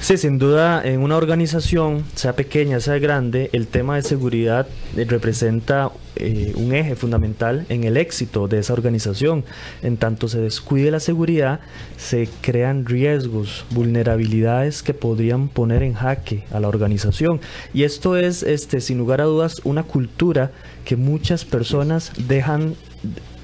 Sí, 0.00 0.16
sin 0.16 0.38
duda, 0.38 0.80
en 0.84 1.00
una 1.00 1.16
organización, 1.16 2.04
sea 2.14 2.34
pequeña, 2.34 2.78
sea 2.78 2.98
grande, 2.98 3.50
el 3.52 3.66
tema 3.66 3.96
de 3.96 4.02
seguridad 4.02 4.68
eh, 4.96 5.04
representa 5.04 5.90
eh, 6.14 6.52
un 6.54 6.72
eje 6.72 6.94
fundamental 6.94 7.66
en 7.68 7.82
el 7.82 7.96
éxito 7.96 8.46
de 8.46 8.60
esa 8.60 8.74
organización. 8.74 9.44
En 9.82 9.96
tanto 9.96 10.28
se 10.28 10.40
descuide 10.40 10.92
la 10.92 11.00
seguridad, 11.00 11.60
se 11.96 12.28
crean 12.42 12.86
riesgos, 12.86 13.66
vulnerabilidades 13.70 14.84
que 14.84 14.94
podrían 14.94 15.48
poner 15.48 15.82
en 15.82 15.94
jaque 15.94 16.44
a 16.52 16.60
la 16.60 16.68
organización. 16.68 17.40
Y 17.74 17.82
esto 17.82 18.16
es, 18.16 18.44
este, 18.44 18.80
sin 18.80 18.98
lugar 18.98 19.20
a 19.20 19.24
dudas, 19.24 19.60
una 19.64 19.82
cultura 19.82 20.52
que 20.84 20.94
muchas 20.94 21.44
personas 21.44 22.12
dejan 22.28 22.76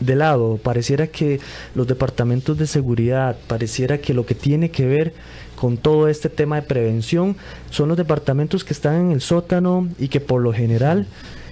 de 0.01 0.17
lado. 0.17 0.59
Pareciera 0.63 1.09
que 1.09 1.41
los 1.75 1.87
departamentos 1.87 2.59
de 2.59 2.67
seguridad, 2.67 3.37
pareciera 3.47 3.99
que 3.99 4.15
lo 4.15 4.25
que 4.27 4.35
tiene 4.35 4.71
que 4.71 4.87
ver 4.87 5.15
con 5.65 5.79
todo 5.79 6.09
este 6.09 6.29
tema 6.29 6.57
de 6.57 6.63
prevención 6.63 7.37
son 7.71 7.89
los 7.89 7.97
departamentos 7.97 8.65
que 8.65 8.75
están 8.75 8.97
en 8.97 9.13
el 9.13 9.23
sótano 9.23 9.89
y 9.99 10.09
que 10.09 10.21
por 10.21 10.43
lo 10.43 10.53
general 10.53 11.07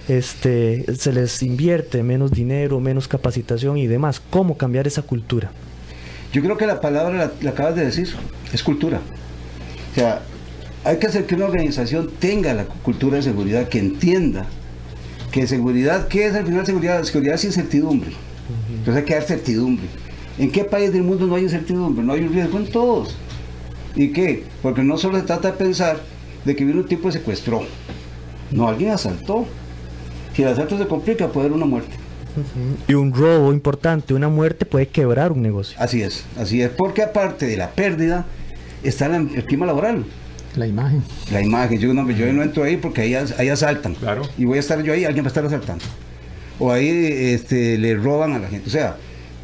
este, 0.07 0.85
se 0.95 1.11
les 1.11 1.41
invierte 1.41 2.03
menos 2.03 2.29
dinero, 2.29 2.79
menos 2.79 3.07
capacitación 3.07 3.75
y 3.77 3.87
demás. 3.87 4.21
¿Cómo 4.29 4.55
cambiar 4.55 4.85
esa 4.85 5.01
cultura? 5.01 5.49
Yo 6.31 6.43
creo 6.43 6.57
que 6.57 6.67
la 6.67 6.79
palabra 6.79 7.31
la, 7.41 7.49
acabas 7.49 7.75
de 7.75 7.85
decir, 7.85 8.07
es 8.53 8.61
cultura. 8.61 9.01
O 9.91 9.95
sea, 9.95 10.21
hay 10.83 10.97
que 10.97 11.07
hacer 11.07 11.25
que 11.25 11.33
una 11.33 11.45
organización 11.45 12.11
tenga 12.19 12.53
la 12.53 12.65
cultura 12.65 13.17
de 13.17 13.23
seguridad, 13.23 13.67
que 13.67 13.79
entienda 13.79 14.45
que 15.31 15.47
seguridad, 15.47 16.07
¿qué 16.07 16.27
es 16.27 16.35
al 16.35 16.45
final 16.45 16.67
seguridad? 16.67 17.01
Seguridad 17.01 17.33
es 17.33 17.45
incertidumbre. 17.45 18.11
Entonces 18.69 18.95
hay 18.95 19.05
que 19.05 19.15
dar 19.15 19.23
certidumbre. 19.23 19.87
¿En 20.37 20.51
qué 20.51 20.65
país 20.65 20.93
del 20.93 21.01
mundo 21.01 21.25
no 21.25 21.33
hay 21.33 21.41
incertidumbre? 21.41 22.05
No 22.05 22.13
hay 22.13 22.21
un 22.21 22.31
riesgo 22.31 22.59
en 22.59 22.67
todos. 22.67 23.15
¿Y 23.95 24.09
qué? 24.09 24.43
Porque 24.61 24.83
no 24.83 24.97
solo 24.97 25.19
se 25.19 25.23
trata 25.23 25.51
de 25.51 25.57
pensar 25.57 25.97
de 26.45 26.55
que 26.55 26.65
vino 26.65 26.81
un 26.81 26.87
tipo 26.87 27.09
y 27.09 27.11
secuestró. 27.11 27.63
No, 28.51 28.67
alguien 28.67 28.91
asaltó. 28.91 29.45
Si 30.35 30.41
el 30.41 30.49
asalto 30.49 30.77
se 30.77 30.87
complica, 30.87 31.27
puede 31.27 31.47
haber 31.47 31.57
una 31.57 31.65
muerte. 31.65 31.95
Y 32.87 32.95
un 32.95 33.13
robo 33.13 33.53
importante, 33.53 34.13
una 34.13 34.29
muerte 34.29 34.65
puede 34.65 34.87
quebrar 34.87 35.31
un 35.31 35.41
negocio. 35.41 35.77
Así 35.79 36.01
es, 36.01 36.25
así 36.37 36.61
es. 36.61 36.71
Porque 36.71 37.03
aparte 37.03 37.45
de 37.45 37.57
la 37.57 37.71
pérdida, 37.71 38.25
está 38.83 39.05
el 39.15 39.45
clima 39.45 39.65
laboral. 39.65 40.05
La 40.55 40.67
imagen. 40.67 41.03
La 41.31 41.41
imagen. 41.41 41.79
Yo 41.79 41.93
no, 41.93 42.09
yo 42.11 42.31
no 42.33 42.43
entro 42.43 42.63
ahí 42.63 42.77
porque 42.77 43.01
ahí, 43.01 43.15
ahí 43.15 43.49
asaltan. 43.49 43.95
Claro. 43.95 44.23
Y 44.37 44.45
voy 44.45 44.57
a 44.57 44.59
estar 44.59 44.81
yo 44.83 44.93
ahí, 44.93 45.05
alguien 45.05 45.23
va 45.23 45.27
a 45.27 45.29
estar 45.29 45.45
asaltando. 45.45 45.85
O 46.59 46.71
ahí 46.71 46.87
este, 46.89 47.77
le 47.77 47.95
roban 47.95 48.33
a 48.33 48.39
la 48.39 48.47
gente. 48.47 48.67
O 48.67 48.71
sea, 48.71 48.97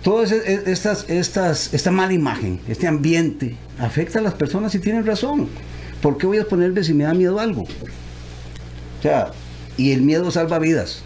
todas 0.03 0.31
estas, 0.31 1.09
estas, 1.09 1.73
esta 1.73 1.91
mala 1.91 2.13
imagen, 2.13 2.59
este 2.67 2.87
ambiente, 2.87 3.55
afecta 3.77 4.19
a 4.19 4.21
las 4.21 4.33
personas 4.33 4.73
y 4.75 4.79
tienen 4.79 5.05
razón. 5.05 5.47
¿Por 6.01 6.17
qué 6.17 6.27
voy 6.27 6.37
a 6.37 6.45
ponerme 6.45 6.83
si 6.83 6.93
me 6.93 7.03
da 7.03 7.13
miedo 7.13 7.39
algo? 7.39 7.63
O 7.63 9.01
sea, 9.01 9.31
y 9.77 9.91
el 9.91 10.01
miedo 10.01 10.31
salva 10.31 10.59
vidas. 10.59 11.03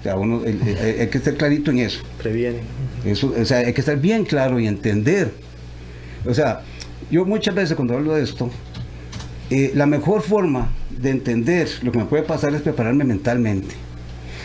O 0.00 0.02
sea, 0.02 0.16
uno, 0.16 0.42
hay 0.44 1.08
que 1.08 1.18
estar 1.18 1.34
clarito 1.34 1.70
en 1.70 1.78
eso. 1.78 2.00
Previene. 2.18 2.60
Eso, 3.04 3.32
o 3.40 3.44
sea, 3.44 3.58
hay 3.58 3.72
que 3.72 3.80
estar 3.80 3.98
bien 3.98 4.24
claro 4.24 4.60
y 4.60 4.66
entender. 4.66 5.32
O 6.26 6.34
sea, 6.34 6.60
yo 7.10 7.24
muchas 7.24 7.54
veces 7.54 7.76
cuando 7.76 7.94
hablo 7.94 8.14
de 8.14 8.22
esto, 8.22 8.50
eh, 9.50 9.72
la 9.74 9.86
mejor 9.86 10.22
forma 10.22 10.72
de 10.90 11.10
entender 11.10 11.68
lo 11.82 11.92
que 11.92 11.98
me 11.98 12.04
puede 12.04 12.22
pasar 12.22 12.54
es 12.54 12.62
prepararme 12.62 13.04
mentalmente. 13.04 13.74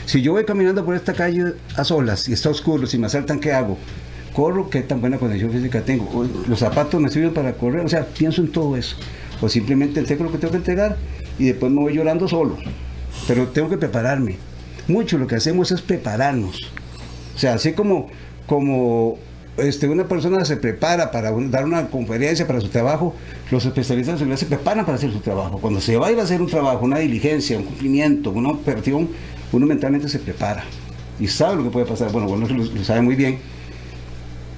Si 0.09 0.23
yo 0.23 0.31
voy 0.31 0.43
caminando 0.43 0.83
por 0.83 0.95
esta 0.95 1.13
calle 1.13 1.53
a 1.75 1.83
solas 1.83 2.27
y 2.27 2.33
está 2.33 2.49
oscuro, 2.49 2.87
si 2.87 2.97
me 2.97 3.05
asaltan, 3.05 3.39
¿qué 3.39 3.53
hago? 3.53 3.77
Corro, 4.33 4.67
¿qué 4.67 4.81
tan 4.81 5.01
buena 5.01 5.19
condición 5.19 5.51
física 5.51 5.81
tengo? 5.81 6.25
Los 6.47 6.57
zapatos 6.57 6.99
me 6.99 7.09
sirven 7.09 7.31
para 7.31 7.53
correr, 7.53 7.85
o 7.85 7.87
sea, 7.87 8.07
pienso 8.07 8.41
en 8.41 8.51
todo 8.51 8.75
eso. 8.75 8.95
O 9.39 9.47
simplemente 9.47 9.99
entrego 9.99 10.23
lo 10.23 10.31
que 10.31 10.39
tengo 10.39 10.49
que 10.49 10.57
entregar 10.57 10.97
y 11.37 11.45
después 11.45 11.71
me 11.71 11.81
voy 11.81 11.93
llorando 11.93 12.27
solo. 12.27 12.57
Pero 13.27 13.49
tengo 13.49 13.69
que 13.69 13.77
prepararme. 13.77 14.37
Mucho 14.87 15.19
lo 15.19 15.27
que 15.27 15.35
hacemos 15.35 15.71
es 15.71 15.79
prepararnos. 15.83 16.59
O 17.35 17.37
sea, 17.37 17.53
así 17.53 17.73
como, 17.73 18.07
como 18.47 19.19
este, 19.57 19.87
una 19.87 20.07
persona 20.07 20.43
se 20.43 20.57
prepara 20.57 21.11
para 21.11 21.31
dar 21.31 21.65
una 21.65 21.87
conferencia 21.87 22.47
para 22.47 22.61
su 22.61 22.69
trabajo, 22.69 23.13
los 23.51 23.63
especialistas 23.63 24.15
de 24.15 24.19
seguridad 24.21 24.39
se 24.39 24.47
preparan 24.47 24.85
para 24.85 24.97
hacer 24.97 25.11
su 25.11 25.19
trabajo. 25.19 25.59
Cuando 25.59 25.79
se 25.79 25.97
va 25.97 26.07
a 26.07 26.11
ir 26.11 26.19
a 26.19 26.23
hacer 26.23 26.41
un 26.41 26.47
trabajo, 26.47 26.83
una 26.83 26.97
diligencia, 26.97 27.59
un 27.59 27.65
cumplimiento, 27.65 28.31
una 28.31 28.49
operación, 28.49 29.09
uno 29.51 29.65
mentalmente 29.65 30.09
se 30.09 30.19
prepara 30.19 30.63
y 31.19 31.27
sabe 31.27 31.57
lo 31.57 31.63
que 31.63 31.69
puede 31.69 31.85
pasar. 31.85 32.11
Bueno, 32.11 32.27
bueno, 32.27 32.47
lo, 32.47 32.83
sabe 32.83 33.01
muy 33.01 33.15
bien. 33.15 33.39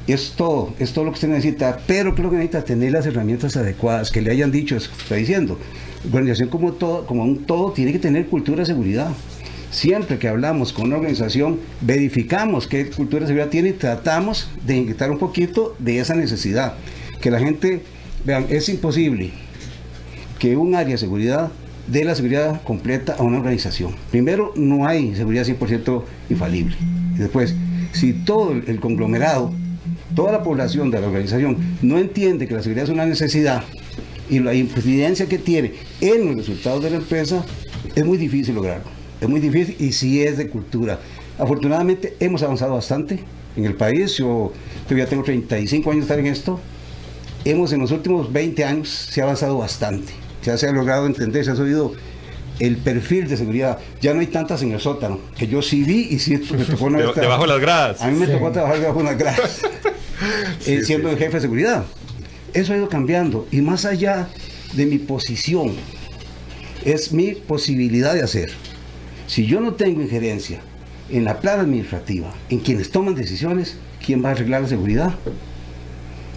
Es 0.07 0.33
todo, 0.35 0.73
es 0.79 0.93
todo 0.93 1.05
lo 1.05 1.11
que 1.11 1.15
usted 1.15 1.27
necesita, 1.29 1.79
pero 1.87 2.15
creo 2.15 2.29
que 2.29 2.35
necesita 2.35 2.63
tener 2.63 2.91
las 2.91 3.05
herramientas 3.05 3.55
adecuadas, 3.55 4.11
que 4.11 4.21
le 4.21 4.31
hayan 4.31 4.51
dicho 4.51 4.75
eso 4.75 4.89
que 4.95 5.01
está 5.03 5.15
diciendo. 5.15 5.57
Organización 6.05 6.49
como, 6.49 6.73
todo, 6.73 7.05
como 7.05 7.23
un 7.23 7.45
todo 7.45 7.71
tiene 7.71 7.91
que 7.91 7.99
tener 7.99 8.27
cultura 8.27 8.59
de 8.59 8.65
seguridad. 8.65 9.11
Siempre 9.69 10.17
que 10.17 10.27
hablamos 10.27 10.73
con 10.73 10.87
una 10.87 10.97
organización, 10.97 11.59
verificamos 11.79 12.67
qué 12.67 12.89
cultura 12.89 13.21
de 13.21 13.27
seguridad 13.27 13.49
tiene 13.49 13.69
y 13.69 13.73
tratamos 13.73 14.49
de 14.65 14.75
inyectar 14.75 15.09
un 15.11 15.17
poquito 15.17 15.75
de 15.79 15.99
esa 15.99 16.15
necesidad. 16.15 16.73
Que 17.21 17.31
la 17.31 17.39
gente, 17.39 17.83
vean, 18.25 18.47
es 18.49 18.67
imposible 18.67 19.31
que 20.39 20.57
un 20.57 20.75
área 20.75 20.93
de 20.93 20.97
seguridad 20.97 21.51
de 21.91 22.05
la 22.05 22.15
seguridad 22.15 22.61
completa 22.63 23.15
a 23.17 23.23
una 23.23 23.37
organización. 23.37 23.95
Primero, 24.11 24.53
no 24.55 24.87
hay 24.87 25.15
seguridad 25.15 25.45
100% 25.45 26.03
infalible. 26.29 26.75
Y 27.15 27.19
después, 27.19 27.55
si 27.91 28.13
todo 28.13 28.51
el 28.51 28.79
conglomerado, 28.79 29.53
toda 30.15 30.31
la 30.31 30.43
población 30.43 30.91
de 30.91 31.01
la 31.01 31.07
organización 31.07 31.57
no 31.81 31.97
entiende 31.97 32.47
que 32.47 32.53
la 32.53 32.61
seguridad 32.61 32.85
es 32.85 32.89
una 32.89 33.05
necesidad 33.05 33.63
y 34.29 34.39
la 34.39 34.53
incidencia 34.53 35.27
que 35.27 35.37
tiene 35.37 35.73
en 35.99 36.27
los 36.27 36.35
resultados 36.37 36.83
de 36.83 36.91
la 36.91 36.97
empresa, 36.97 37.43
es 37.95 38.05
muy 38.05 38.17
difícil 38.17 38.55
lograrlo. 38.55 38.85
Es 39.19 39.27
muy 39.27 39.39
difícil 39.39 39.75
y 39.79 39.91
si 39.91 40.21
es 40.21 40.37
de 40.37 40.47
cultura. 40.47 40.99
Afortunadamente 41.37 42.15
hemos 42.19 42.41
avanzado 42.43 42.73
bastante 42.73 43.19
en 43.57 43.65
el 43.65 43.73
país. 43.73 44.15
Yo 44.17 44.53
todavía 44.83 45.07
tengo 45.07 45.23
35 45.23 45.91
años 45.91 46.01
de 46.01 46.13
estar 46.13 46.19
en 46.19 46.27
esto 46.27 46.59
hemos 47.45 47.73
en 47.73 47.79
los 47.79 47.91
últimos 47.91 48.31
20 48.31 48.63
años 48.63 48.89
se 48.89 49.21
ha 49.21 49.23
avanzado 49.23 49.57
bastante. 49.57 50.13
Ya 50.43 50.57
se 50.57 50.67
ha 50.67 50.71
logrado 50.71 51.05
entender, 51.05 51.45
se 51.45 51.51
ha 51.51 51.55
subido 51.55 51.93
el 52.59 52.77
perfil 52.77 53.27
de 53.27 53.37
seguridad. 53.37 53.79
Ya 54.01 54.13
no 54.13 54.19
hay 54.19 54.27
tantas 54.27 54.61
en 54.63 54.71
el 54.71 54.79
sótano, 54.79 55.19
que 55.37 55.47
yo 55.47 55.61
sí 55.61 55.83
vi 55.83 56.07
y 56.11 56.19
sí 56.19 56.37
me 56.51 56.63
tocó 56.65 56.85
una 56.85 56.99
De- 57.01 57.13
debajo 57.13 57.41
de 57.43 57.47
las 57.47 57.59
gradas. 57.59 58.01
A 58.01 58.07
mí 58.09 58.19
me 58.19 58.27
tocó 58.27 58.51
trabajar 58.51 58.79
debajo 58.79 58.99
de 58.99 59.05
las 59.05 59.17
gradas, 59.17 59.61
eh, 60.65 60.81
siendo 60.83 61.09
el 61.09 61.17
jefe 61.17 61.35
de 61.35 61.41
seguridad. 61.41 61.85
Eso 62.53 62.73
ha 62.73 62.77
ido 62.77 62.89
cambiando 62.89 63.47
y 63.51 63.61
más 63.61 63.85
allá 63.85 64.27
de 64.73 64.85
mi 64.85 64.97
posición, 64.97 65.71
es 66.85 67.11
mi 67.13 67.33
posibilidad 67.33 68.13
de 68.13 68.21
hacer. 68.23 68.51
Si 69.27 69.45
yo 69.45 69.61
no 69.61 69.73
tengo 69.75 70.01
injerencia 70.01 70.59
en 71.09 71.23
la 71.23 71.39
plana 71.39 71.61
administrativa, 71.63 72.33
en 72.49 72.59
quienes 72.59 72.91
toman 72.91 73.15
decisiones, 73.15 73.77
¿quién 74.05 74.23
va 74.23 74.29
a 74.29 74.31
arreglar 74.33 74.61
la 74.63 74.67
seguridad? 74.67 75.13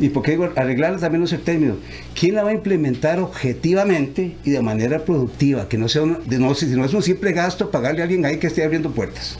Y 0.01 0.09
porque 0.09 0.33
digo 0.33 0.51
arreglarla 0.57 0.99
también 0.99 1.21
no 1.21 1.27
es 1.27 1.33
el 1.33 1.41
término. 1.43 1.77
¿Quién 2.19 2.35
la 2.35 2.43
va 2.43 2.51
a 2.51 2.53
implementar 2.55 3.21
objetivamente 3.21 4.37
y 4.45 4.51
de 4.51 4.61
manera 4.61 5.05
productiva? 5.05 5.69
Que 5.69 5.79
no 5.79 5.89
sea 5.89 6.03
una- 6.03 6.19
de 6.19 6.39
no, 6.39 6.55
si 6.55 6.67
no 6.67 6.85
es 6.85 6.93
un 6.95 7.03
simple 7.03 7.33
gasto 7.33 7.71
pagarle 7.71 8.01
a 8.01 8.05
alguien 8.05 8.25
ahí 8.25 8.39
que 8.39 8.49
esté 8.49 8.65
abriendo 8.65 8.91
puertas. 8.91 9.39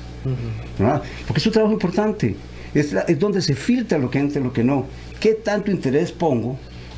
Porque 1.27 1.41
es 1.41 1.47
un 1.47 1.53
trabajo 1.53 1.73
importante. 1.75 2.37
Es, 2.73 2.93
la- 2.93 3.03
es 3.03 3.19
donde 3.19 3.43
se 3.43 3.55
filtra 3.55 3.99
lo 3.99 4.11
que 4.11 4.19
entra 4.21 4.41
y 4.41 4.45
lo 4.45 4.53
que 4.53 4.63
no. 4.65 4.87
¿Qué 5.21 5.35
tanto 5.35 5.71
interés 5.71 6.13
pongo 6.13 6.57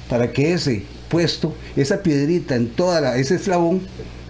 para 0.09 0.31
que 0.33 0.53
ese 0.53 0.83
puesto, 1.09 1.55
esa 1.77 2.03
piedrita 2.03 2.57
en 2.57 2.69
toda 2.69 3.01
la, 3.01 3.17
ese 3.17 3.37
eslabón, 3.37 3.81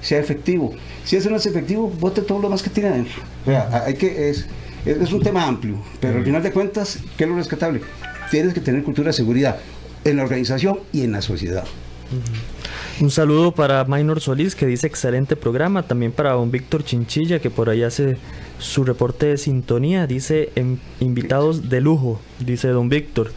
sea 0.01 0.18
efectivo? 0.20 0.72
Si 1.05 1.16
eso 1.16 1.31
no 1.31 1.37
es 1.37 1.47
efectivo, 1.47 1.89
bote 2.01 2.22
todo 2.22 2.39
lo 2.41 2.49
más 2.49 2.62
que 2.62 2.70
tiene 2.70 2.91
adentro. 2.91 3.22
O 3.43 3.51
sea, 3.51 3.85
hay 3.87 3.95
que, 3.95 4.31
es, 4.31 4.47
es 4.85 5.12
un 5.12 5.22
tema 5.22 5.47
amplio, 5.47 5.77
pero 6.01 6.18
al 6.18 6.24
final 6.24 6.43
de 6.43 6.53
cuentas, 6.53 6.99
¿qué 7.16 7.24
es 7.24 7.31
lo 7.31 7.37
rescatable? 7.37 7.81
Tienes 8.31 8.55
que 8.55 8.61
tener 8.61 8.83
cultura 8.83 9.09
de 9.09 9.12
seguridad 9.12 9.57
en 10.05 10.16
la 10.16 10.22
organización 10.24 10.81
y 10.93 11.03
en 11.03 11.12
la 11.12 11.22
sociedad. 11.22 11.64
Un 13.01 13.11
saludo 13.11 13.53
para 13.53 13.85
Minor 13.85 14.20
Solís 14.20 14.55
que 14.55 14.66
dice 14.66 14.87
excelente 14.87 15.37
programa. 15.37 15.83
También 15.83 16.12
para 16.12 16.33
don 16.33 16.51
Víctor 16.51 16.85
Chinchilla 16.85 17.41
que 17.41 17.51
por 17.51 17.68
ahí 17.68 17.83
hace 17.83 18.16
su 18.59 18.85
reporte 18.85 19.27
de 19.27 19.37
sintonía. 19.37 20.07
Dice 20.07 20.51
"Em- 20.55 20.79
invitados 21.01 21.68
de 21.68 21.81
lujo, 21.81 22.20
dice 22.39 22.68
don 22.68 22.89
Víctor. 22.89 23.33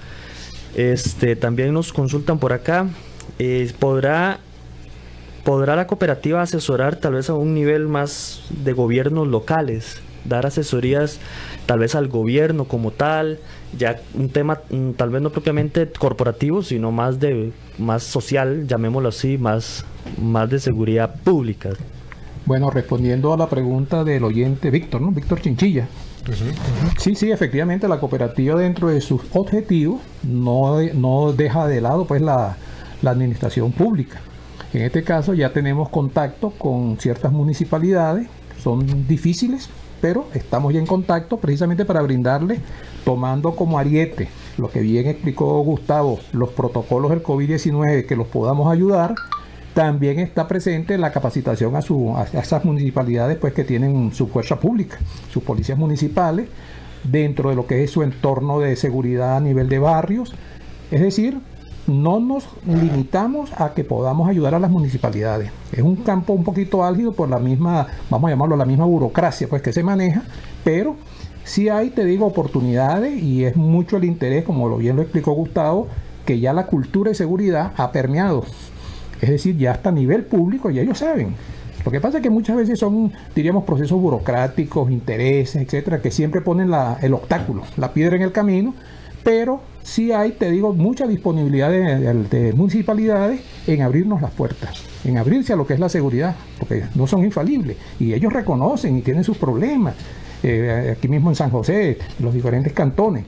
Este 0.76 1.36
también 1.36 1.74
nos 1.74 1.92
consultan 1.94 2.40
por 2.40 2.54
acá. 2.54 2.88
eh, 3.38 3.72
¿Podrá 3.80 4.40
podrá 5.44 5.76
la 5.76 5.88
cooperativa 5.88 6.42
asesorar 6.42 6.98
tal 6.98 7.14
vez 7.14 7.30
a 7.30 7.34
un 7.34 7.54
nivel 7.54 7.88
más 7.88 8.42
de 8.64 8.74
gobiernos 8.74 9.28
locales? 9.28 10.02
Dar 10.26 10.46
asesorías 10.46 11.20
tal 11.66 11.80
vez 11.80 11.96
al 11.96 12.08
gobierno 12.08 12.66
como 12.66 12.92
tal, 12.92 13.40
ya 13.78 14.00
un 14.14 14.30
tema 14.30 14.62
mm, 14.70 14.92
tal 14.92 15.10
vez 15.10 15.22
no 15.22 15.30
propiamente 15.30 15.90
corporativo, 15.90 16.64
sino 16.64 16.92
más 16.92 17.20
de 17.20 17.52
más 17.78 18.04
social, 18.04 18.68
llamémoslo 18.68 19.10
así, 19.10 19.38
más 19.38 19.86
más 20.22 20.50
de 20.50 20.60
seguridad 20.60 21.16
pública. 21.24 21.72
Bueno, 22.46 22.70
respondiendo 22.72 23.34
a 23.34 23.38
la 23.38 23.48
pregunta 23.48 24.04
del 24.04 24.24
oyente 24.24 24.72
Víctor, 24.72 25.02
¿no? 25.02 25.12
Víctor 25.12 25.42
Chinchilla. 25.42 25.88
Sí, 26.98 27.16
sí, 27.16 27.32
efectivamente 27.32 27.88
la 27.88 28.00
cooperativa 28.00 28.60
dentro 28.60 28.90
de 28.90 29.02
sus 29.02 29.22
objetivos 29.34 30.02
no, 30.24 30.82
no 30.94 31.34
deja 31.34 31.68
de 31.68 31.82
lado 31.82 32.06
pues 32.06 32.22
la, 32.22 32.58
la 33.02 33.12
administración 33.12 33.72
pública. 33.72 34.20
En 34.74 34.84
este 34.84 35.04
caso 35.04 35.34
ya 35.34 35.52
tenemos 35.52 35.90
contacto 35.90 36.52
con 36.52 36.98
ciertas 37.00 37.32
municipalidades, 37.32 38.28
son 38.62 39.08
difíciles, 39.08 39.70
pero 40.02 40.28
estamos 40.34 40.74
ya 40.74 40.80
en 40.80 40.86
contacto 40.86 41.38
precisamente 41.38 41.86
para 41.86 42.02
brindarle, 42.02 42.60
tomando 43.06 43.56
como 43.56 43.80
ariete 43.80 44.30
lo 44.58 44.70
que 44.70 44.82
bien 44.82 45.08
explicó 45.08 45.62
Gustavo, 45.64 46.20
los 46.34 46.50
protocolos 46.50 47.12
del 47.12 47.24
COVID-19, 47.24 48.06
que 48.06 48.16
los 48.16 48.28
podamos 48.28 48.72
ayudar 48.72 49.16
también 49.74 50.20
está 50.20 50.48
presente 50.48 50.98
la 50.98 51.12
capacitación 51.12 51.76
a, 51.76 51.82
su, 51.82 52.14
a 52.18 52.24
esas 52.24 52.66
municipalidades 52.66 53.38
pues, 53.38 53.54
que 53.54 53.64
tienen 53.64 54.12
su 54.14 54.28
fuerza 54.28 54.60
pública, 54.60 54.98
sus 55.32 55.44
policías 55.44 55.78
municipales, 55.78 56.50
dentro 57.04 57.50
de 57.50 57.56
lo 57.56 57.66
que 57.66 57.84
es 57.84 57.92
su 57.92 58.04
entorno 58.04 58.60
de 58.60 58.76
seguridad 58.76 59.38
a 59.38 59.40
nivel 59.40 59.70
de 59.70 59.80
barrios. 59.80 60.34
Es 60.92 61.02
decir, 61.02 61.40
no 61.90 62.20
nos 62.20 62.48
limitamos 62.66 63.52
a 63.60 63.74
que 63.74 63.84
podamos 63.84 64.30
ayudar 64.30 64.56
a 64.56 64.60
las 64.60 64.72
municipalidades. 64.72 65.52
Es 65.72 65.82
un 65.82 65.98
campo 65.98 66.34
un 66.34 66.44
poquito 66.44 66.84
álgido 66.84 67.14
por 67.14 67.30
la 67.30 67.40
misma, 67.40 67.88
vamos 68.10 68.28
a 68.28 68.32
llamarlo 68.32 68.56
la 68.56 68.66
misma 68.66 68.86
burocracia 68.86 69.48
pues, 69.48 69.62
que 69.62 69.74
se 69.74 69.84
maneja, 69.84 70.24
pero 70.64 70.96
sí 71.44 71.70
hay, 71.70 71.90
te 71.90 72.06
digo, 72.06 72.26
oportunidades 72.26 73.22
y 73.22 73.44
es 73.46 73.56
mucho 73.56 73.98
el 73.98 74.06
interés, 74.06 74.44
como 74.46 74.78
bien 74.78 74.96
lo 74.96 75.02
explicó 75.02 75.34
Gustavo, 75.34 75.88
que 76.26 76.40
ya 76.40 76.54
la 76.54 76.68
cultura 76.68 77.10
de 77.10 77.16
seguridad 77.16 77.74
ha 77.76 77.92
permeado 77.92 78.44
es 79.22 79.30
decir, 79.30 79.58
ya 79.58 79.72
hasta 79.72 79.90
a 79.90 79.92
nivel 79.92 80.24
público, 80.24 80.70
ya 80.70 80.82
ellos 80.82 81.00
saben. 81.00 81.36
Lo 81.86 81.92
que 81.92 82.02
pasa 82.02 82.18
es 82.18 82.24
que 82.24 82.30
muchas 82.30 82.58
veces 82.58 82.80
son, 82.80 83.12
diríamos, 83.36 83.64
procesos 83.64 84.00
burocráticos, 84.00 84.92
intereses, 84.92 85.62
etcétera, 85.62 86.02
que 86.02 86.12
siempre 86.12 86.42
ponen 86.42 86.72
el 87.02 87.14
obstáculo, 87.14 87.64
la 87.78 87.94
piedra 87.94 88.16
en 88.16 88.22
el 88.22 88.32
camino, 88.32 88.74
pero 89.24 89.62
sí 89.84 90.12
hay, 90.12 90.32
te 90.32 90.50
digo, 90.52 90.74
mucha 90.74 91.08
disponibilidad 91.08 91.70
de, 91.70 92.00
de- 92.00 92.14
de 92.24 92.54
municipalidades 92.54 93.42
en 93.68 93.82
abrirnos 93.82 94.22
las 94.22 94.32
puertas, 94.32 94.84
en 95.06 95.18
abrirse 95.18 95.54
a 95.54 95.56
lo 95.56 95.66
que 95.68 95.74
es 95.74 95.80
la 95.80 95.90
seguridad, 95.90 96.36
porque 96.60 96.84
no 96.96 97.08
son 97.08 97.24
infalibles 97.26 97.78
y 98.00 98.14
ellos 98.14 98.32
reconocen 98.34 98.98
y 98.98 99.02
tienen 99.02 99.24
sus 99.24 99.38
problemas. 99.38 99.96
Eh, 100.44 100.94
aquí 100.96 101.08
mismo 101.10 101.30
en 101.30 101.36
San 101.36 101.50
José, 101.50 101.98
los 102.20 102.34
diferentes 102.34 102.72
cantones, 102.74 103.26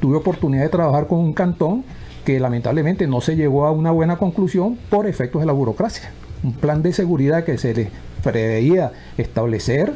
tuve 0.00 0.16
oportunidad 0.16 0.64
de 0.64 0.68
trabajar 0.68 1.06
con 1.06 1.18
un 1.20 1.32
cantón 1.32 1.84
que 2.24 2.38
lamentablemente 2.38 3.06
no 3.06 3.20
se 3.22 3.36
llegó 3.36 3.64
a 3.66 3.72
una 3.72 3.90
buena 3.90 4.18
conclusión 4.18 4.76
por 4.90 5.06
efectos 5.06 5.40
de 5.40 5.46
la 5.46 5.52
burocracia. 5.52 6.10
Un 6.44 6.52
plan 6.52 6.82
de 6.82 6.92
seguridad 6.92 7.44
que 7.44 7.56
se 7.56 7.72
le 7.74 7.88
preveía 8.22 8.92
establecer, 9.16 9.94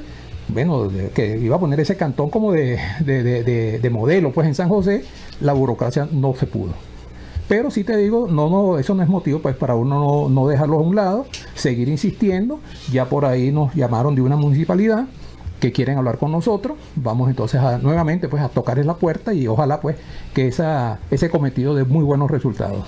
bueno, 0.53 0.88
que 1.14 1.38
iba 1.38 1.57
a 1.57 1.61
poner 1.61 1.80
ese 1.80 1.96
cantón 1.96 2.30
como 2.30 2.53
de, 2.53 2.78
de- 3.00 3.22
de- 3.22 3.42
de- 3.44 3.78
de 3.78 3.90
modelo, 3.90 4.32
pues 4.32 4.46
en 4.46 4.55
San 4.55 4.68
José, 4.68 5.05
la 5.40 5.53
burocracia 5.53 6.09
no 6.12 6.34
se 6.34 6.46
pudo. 6.46 6.72
Pero 7.48 7.70
sí 7.70 7.84
te 7.84 7.96
digo, 7.96 8.28
no, 8.30 8.48
no, 8.48 8.78
eso 8.78 8.94
no 8.94 9.03
es 9.03 9.09
motivo 9.09 9.40
pues 9.40 9.55
para 9.57 9.74
uno 9.74 9.98
no, 9.98 10.28
no 10.28 10.48
dejarlo 10.48 10.76
a 10.78 10.82
un 10.82 10.94
lado, 10.94 11.26
seguir 11.55 11.88
insistiendo. 11.88 12.61
Ya 12.90 13.07
por 13.07 13.24
ahí 13.24 13.50
nos 13.50 13.74
llamaron 13.74 14.14
de 14.14 14.22
una 14.22 14.36
municipalidad 14.36 15.07
que 15.61 15.70
quieren 15.72 15.98
hablar 15.98 16.18
con 16.18 16.32
nosotros. 16.32 16.78
Vamos 16.96 17.28
entonces 17.28 17.61
a, 17.61 17.78
nuevamente 17.78 18.28
pues 18.28 18.42
a 18.42 18.48
tocarles 18.48 18.86
la 18.86 18.94
puerta 18.94 19.34
y 19.34 19.46
ojalá 19.48 19.80
pues 19.80 19.96
que 20.34 20.48
esa, 20.48 20.98
ese 21.11 21.28
cometido 21.30 21.74
dé 21.74 21.84
muy 21.84 22.05
buenos 22.05 22.30
resultados. 22.30 22.86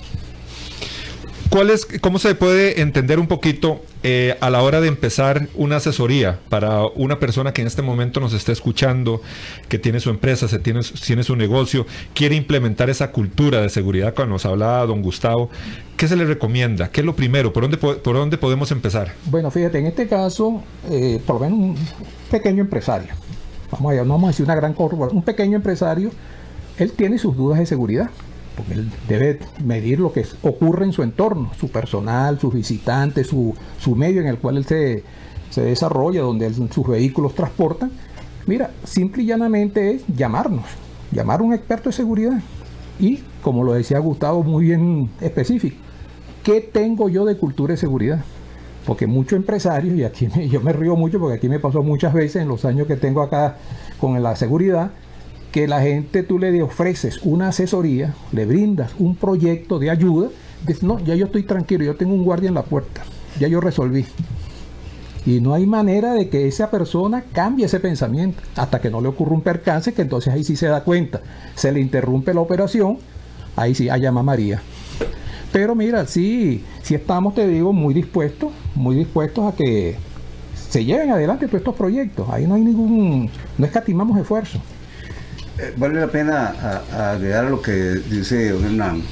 ¿Cuál 1.50 1.70
es, 1.70 1.86
¿Cómo 2.00 2.18
se 2.18 2.34
puede 2.34 2.80
entender 2.80 3.20
un 3.20 3.28
poquito 3.28 3.80
eh, 4.02 4.36
a 4.40 4.50
la 4.50 4.62
hora 4.62 4.80
de 4.80 4.88
empezar 4.88 5.46
una 5.54 5.76
asesoría 5.76 6.40
para 6.48 6.84
una 6.96 7.20
persona 7.20 7.52
que 7.52 7.60
en 7.60 7.68
este 7.68 7.80
momento 7.80 8.18
nos 8.18 8.32
está 8.32 8.50
escuchando, 8.50 9.20
que 9.68 9.78
tiene 9.78 10.00
su 10.00 10.10
empresa, 10.10 10.48
se 10.48 10.58
tiene, 10.58 10.80
tiene 11.04 11.22
su 11.22 11.36
negocio, 11.36 11.86
quiere 12.12 12.34
implementar 12.34 12.90
esa 12.90 13.12
cultura 13.12 13.60
de 13.60 13.68
seguridad 13.68 14.14
cuando 14.14 14.32
nos 14.34 14.46
hablaba 14.46 14.84
don 14.86 15.00
Gustavo? 15.02 15.48
¿Qué 15.96 16.08
se 16.08 16.16
le 16.16 16.24
recomienda? 16.24 16.90
¿Qué 16.90 17.00
es 17.02 17.06
lo 17.06 17.14
primero? 17.14 17.52
¿Por 17.52 17.62
dónde, 17.62 17.76
po- 17.76 17.98
por 17.98 18.16
dónde 18.16 18.36
podemos 18.36 18.72
empezar? 18.72 19.12
Bueno, 19.26 19.50
fíjate, 19.52 19.78
en 19.78 19.86
este 19.86 20.08
caso, 20.08 20.60
eh, 20.90 21.20
por 21.24 21.36
lo 21.36 21.42
menos 21.48 21.58
un 21.58 21.76
pequeño 22.32 22.62
empresario, 22.62 23.14
vamos 23.70 23.92
a, 23.92 23.96
no 24.02 24.14
vamos 24.14 24.24
a 24.24 24.30
decir 24.32 24.44
una 24.44 24.56
gran 24.56 24.74
corporación, 24.74 25.18
un 25.18 25.22
pequeño 25.24 25.54
empresario, 25.56 26.10
él 26.78 26.90
tiene 26.92 27.18
sus 27.18 27.36
dudas 27.36 27.60
de 27.60 27.66
seguridad, 27.66 28.10
porque 28.56 28.74
él 28.74 28.90
debe 29.08 29.40
medir 29.64 30.00
lo 30.00 30.12
que 30.12 30.24
ocurre 30.42 30.84
en 30.84 30.92
su 30.92 31.02
entorno, 31.02 31.50
su 31.58 31.68
personal, 31.68 32.38
sus 32.38 32.54
visitantes, 32.54 33.26
su, 33.26 33.54
su 33.78 33.96
medio 33.96 34.20
en 34.20 34.28
el 34.28 34.38
cual 34.38 34.58
él 34.58 34.64
se, 34.64 35.04
se 35.50 35.62
desarrolla, 35.62 36.22
donde 36.22 36.52
sus 36.52 36.86
vehículos 36.86 37.34
transportan. 37.34 37.90
Mira, 38.46 38.70
simple 38.84 39.22
y 39.22 39.26
llanamente 39.26 39.92
es 39.92 40.02
llamarnos, 40.06 40.66
llamar 41.10 41.40
a 41.40 41.44
un 41.44 41.54
experto 41.54 41.88
de 41.88 41.94
seguridad. 41.94 42.40
Y, 42.98 43.22
como 43.42 43.64
lo 43.64 43.72
decía 43.72 43.98
Gustavo, 43.98 44.42
muy 44.42 44.66
bien 44.66 45.10
específico, 45.20 45.76
¿qué 46.42 46.60
tengo 46.60 47.08
yo 47.08 47.24
de 47.24 47.36
cultura 47.36 47.72
de 47.72 47.78
seguridad? 47.78 48.24
Porque 48.86 49.06
muchos 49.06 49.36
empresarios, 49.36 49.96
y 49.96 50.04
aquí 50.04 50.28
yo 50.50 50.60
me 50.60 50.72
río 50.72 50.94
mucho 50.94 51.18
porque 51.18 51.36
aquí 51.36 51.48
me 51.48 51.58
pasó 51.58 51.82
muchas 51.82 52.12
veces 52.12 52.42
en 52.42 52.48
los 52.48 52.64
años 52.64 52.86
que 52.86 52.96
tengo 52.96 53.22
acá 53.22 53.56
con 53.98 54.22
la 54.22 54.36
seguridad, 54.36 54.90
que 55.54 55.68
la 55.68 55.80
gente 55.80 56.24
tú 56.24 56.40
le 56.40 56.60
ofreces 56.64 57.20
una 57.22 57.46
asesoría, 57.46 58.12
le 58.32 58.44
brindas 58.44 58.90
un 58.98 59.14
proyecto 59.14 59.78
de 59.78 59.88
ayuda, 59.88 60.30
dices, 60.66 60.82
no, 60.82 60.98
ya 60.98 61.14
yo 61.14 61.26
estoy 61.26 61.44
tranquilo, 61.44 61.84
yo 61.84 61.94
tengo 61.94 62.12
un 62.12 62.24
guardia 62.24 62.48
en 62.48 62.54
la 62.54 62.64
puerta, 62.64 63.04
ya 63.38 63.46
yo 63.46 63.60
resolví. 63.60 64.04
Y 65.24 65.40
no 65.40 65.54
hay 65.54 65.64
manera 65.64 66.12
de 66.12 66.28
que 66.28 66.48
esa 66.48 66.72
persona 66.72 67.22
cambie 67.32 67.66
ese 67.66 67.78
pensamiento 67.78 68.42
hasta 68.56 68.80
que 68.80 68.90
no 68.90 69.00
le 69.00 69.06
ocurra 69.06 69.32
un 69.32 69.42
percance, 69.42 69.94
que 69.94 70.02
entonces 70.02 70.34
ahí 70.34 70.42
sí 70.42 70.56
se 70.56 70.66
da 70.66 70.82
cuenta. 70.82 71.20
Se 71.54 71.70
le 71.70 71.78
interrumpe 71.78 72.34
la 72.34 72.40
operación, 72.40 72.98
ahí 73.54 73.76
sí, 73.76 73.88
a 73.88 73.96
llama 73.96 74.24
María. 74.24 74.60
Pero 75.52 75.76
mira, 75.76 76.04
sí, 76.08 76.64
sí 76.82 76.96
estamos, 76.96 77.32
te 77.36 77.46
digo, 77.46 77.72
muy 77.72 77.94
dispuestos, 77.94 78.50
muy 78.74 78.96
dispuestos 78.96 79.54
a 79.54 79.56
que 79.56 79.98
se 80.68 80.84
lleven 80.84 81.10
adelante 81.10 81.46
todos 81.46 81.60
estos 81.60 81.76
proyectos. 81.76 82.28
Ahí 82.28 82.44
no 82.44 82.56
hay 82.56 82.62
ningún, 82.62 83.30
no 83.56 83.64
escatimamos 83.64 84.18
esfuerzo. 84.18 84.58
Eh, 85.58 85.72
vale 85.76 86.00
la 86.00 86.08
pena 86.08 86.82
a- 86.92 87.12
agregar 87.12 87.44
a 87.46 87.50
lo 87.50 87.62
que 87.62 87.72
dice 88.10 88.50
don 88.50 88.64
Hernán. 88.64 89.02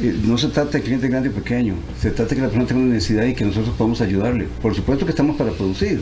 eh, 0.00 0.16
no 0.24 0.36
se 0.38 0.48
trata 0.48 0.78
de 0.78 0.82
cliente 0.82 1.08
grande 1.08 1.28
o 1.28 1.32
pequeño, 1.32 1.74
se 2.00 2.10
trata 2.10 2.30
de 2.30 2.36
que 2.36 2.42
la 2.42 2.48
persona 2.48 2.66
tenga 2.66 2.80
una 2.82 2.94
necesidad 2.94 3.24
y 3.26 3.34
que 3.34 3.44
nosotros 3.44 3.74
podamos 3.76 4.00
ayudarle. 4.00 4.46
Por 4.60 4.74
supuesto 4.74 5.04
que 5.04 5.10
estamos 5.10 5.36
para 5.36 5.50
producir, 5.52 6.00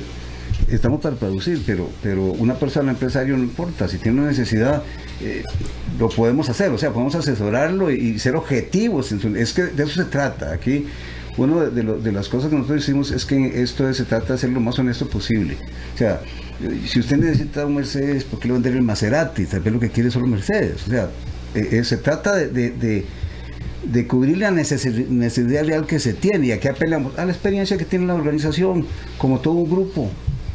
estamos 0.69 1.01
para 1.01 1.17
producir, 1.17 1.63
pero, 1.67 1.91
pero 2.03 2.23
una 2.25 2.55
persona, 2.55 2.93
empresario, 2.93 3.37
no 3.37 3.43
importa, 3.43 3.89
si 3.89 3.99
tiene 3.99 4.21
una 4.21 4.29
necesidad, 4.31 4.83
eh, 5.21 5.43
lo 5.99 6.09
podemos 6.09 6.49
hacer, 6.49 6.71
o 6.71 6.79
sea, 6.79 6.91
podemos 6.91 7.15
asesorarlo 7.15 7.91
y, 7.91 8.19
ser 8.19 8.35
objetivos. 8.37 9.13
es 9.13 9.53
que 9.53 9.63
de 9.65 9.83
eso 9.85 10.03
se 10.03 10.09
trata. 10.09 10.53
Aquí, 10.53 10.87
una 11.37 11.65
de, 11.65 11.83
de, 11.83 12.13
las 12.13 12.29
cosas 12.29 12.51
que 12.51 12.57
nosotros 12.57 12.81
decimos 12.81 13.11
es 13.11 13.25
que 13.25 13.63
esto 13.63 13.93
se 13.95 14.05
trata 14.05 14.35
de 14.35 14.39
ser 14.39 14.51
lo 14.51 14.61
más 14.61 14.79
honesto 14.79 15.09
posible. 15.09 15.57
O 15.95 15.99
sea, 15.99 16.21
si 16.87 17.01
usted 17.01 17.17
necesita 17.17 17.67
un 17.67 17.77
Mercedes, 17.77 18.25
¿por 18.25 18.39
qué 18.39 18.49
le 18.49 18.55
vender 18.55 18.75
el 18.75 18.83
Maserati? 18.83 19.47
Tal 19.47 19.61
vez 19.61 19.73
lo 19.73 19.81
que 19.81 19.91
quiere 19.91 20.09
es 20.09 20.15
solo 20.15 20.27
Mercedes. 20.27 20.87
O 20.87 20.91
sea, 20.91 21.09
eh, 21.55 21.69
eh, 21.73 21.85
se 21.85 21.97
trata 21.97 22.37
de, 22.37 23.05
de, 23.83 24.07
cubrir 24.07 24.39
la 24.39 24.51
necesidad 24.51 25.65
real 25.65 25.87
que 25.87 25.99
se 25.99 26.13
tiene. 26.15 26.49
Y 26.49 26.53
aquí 26.53 26.69
apelamos 26.69 27.19
a 27.19 27.25
la 27.25 27.33
experiencia 27.33 27.77
que 27.77 27.85
tiene 27.85 28.07
la 28.07 28.15
organización, 28.15 28.87
como 29.19 29.41
todo 29.41 29.55
un 29.55 29.71
grupo. 29.71 30.11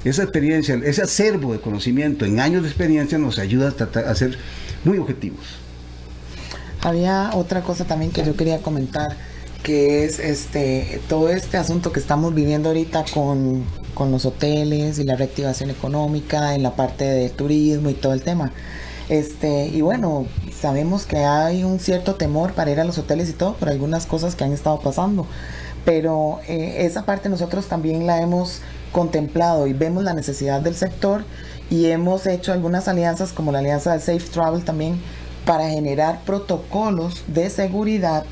Esa 0.06 0.24
experiencia, 0.24 0.76
ese 0.76 1.02
acervo 1.02 1.54
de 1.54 1.60
conocimiento 1.60 2.24
en 2.24 2.40
años 2.40 2.64
de 2.64 2.70
experiencia 2.70 3.18
nos 3.18 3.40
ayuda 3.40 3.74
a, 3.78 4.00
a 4.00 4.16
ser 4.16 4.38
muy 4.86 4.98
objetivos. 4.98 5.46
Había 6.82 7.32
otra 7.34 7.62
cosa 7.62 7.86
también 7.86 8.12
que 8.12 8.24
yo 8.24 8.36
quería 8.38 8.60
comentar, 8.60 9.18
que 9.64 10.06
es 10.06 10.20
este 10.20 11.02
todo 11.10 11.30
este 11.30 11.58
asunto 11.58 11.92
que 11.92 12.00
estamos 12.00 12.34
viviendo 12.34 12.70
ahorita 12.70 13.06
con, 13.14 13.64
con 13.94 14.12
los 14.12 14.26
hoteles 14.26 15.00
y 15.00 15.04
la 15.04 15.16
reactivación 15.16 15.70
económica 15.70 16.56
en 16.56 16.64
la 16.64 16.76
parte 16.76 17.06
del 17.06 17.32
turismo 17.32 17.90
y 17.90 17.94
todo 17.94 18.14
el 18.14 18.22
tema. 18.22 18.52
Este, 19.10 19.68
y 19.68 19.82
bueno, 19.82 20.26
sabemos 20.60 21.06
que 21.06 21.18
hay 21.18 21.64
un 21.64 21.80
cierto 21.80 22.16
temor 22.16 22.54
para 22.54 22.72
ir 22.72 22.80
a 22.80 22.84
los 22.84 22.98
hoteles 22.98 23.30
y 23.30 23.34
todo 23.34 23.54
por 23.54 23.70
algunas 23.70 24.06
cosas 24.06 24.36
que 24.36 24.44
han 24.44 24.52
estado 24.52 24.80
pasando. 24.80 25.26
Pero 25.86 26.40
eh, 26.48 26.86
esa 26.86 27.06
parte 27.06 27.30
nosotros 27.30 27.68
también 27.68 28.06
la 28.06 28.22
hemos 28.22 28.62
contemplado 28.92 29.68
y 29.68 29.74
vemos 29.74 30.04
la 30.04 30.14
necesidad 30.14 30.60
del 30.62 30.76
sector 30.76 31.24
y 31.70 31.86
hemos 31.88 32.26
hecho 32.28 32.52
algunas 32.52 32.88
alianzas 32.88 33.32
como 33.32 33.52
la 33.52 33.60
alianza 33.60 33.94
de 33.94 34.00
Safe 34.00 34.32
Travel 34.32 34.64
también 34.64 35.00
para 35.46 35.70
generar 35.70 36.22
protocolos 36.26 37.24
de 37.28 37.50
seguridad 37.50 38.26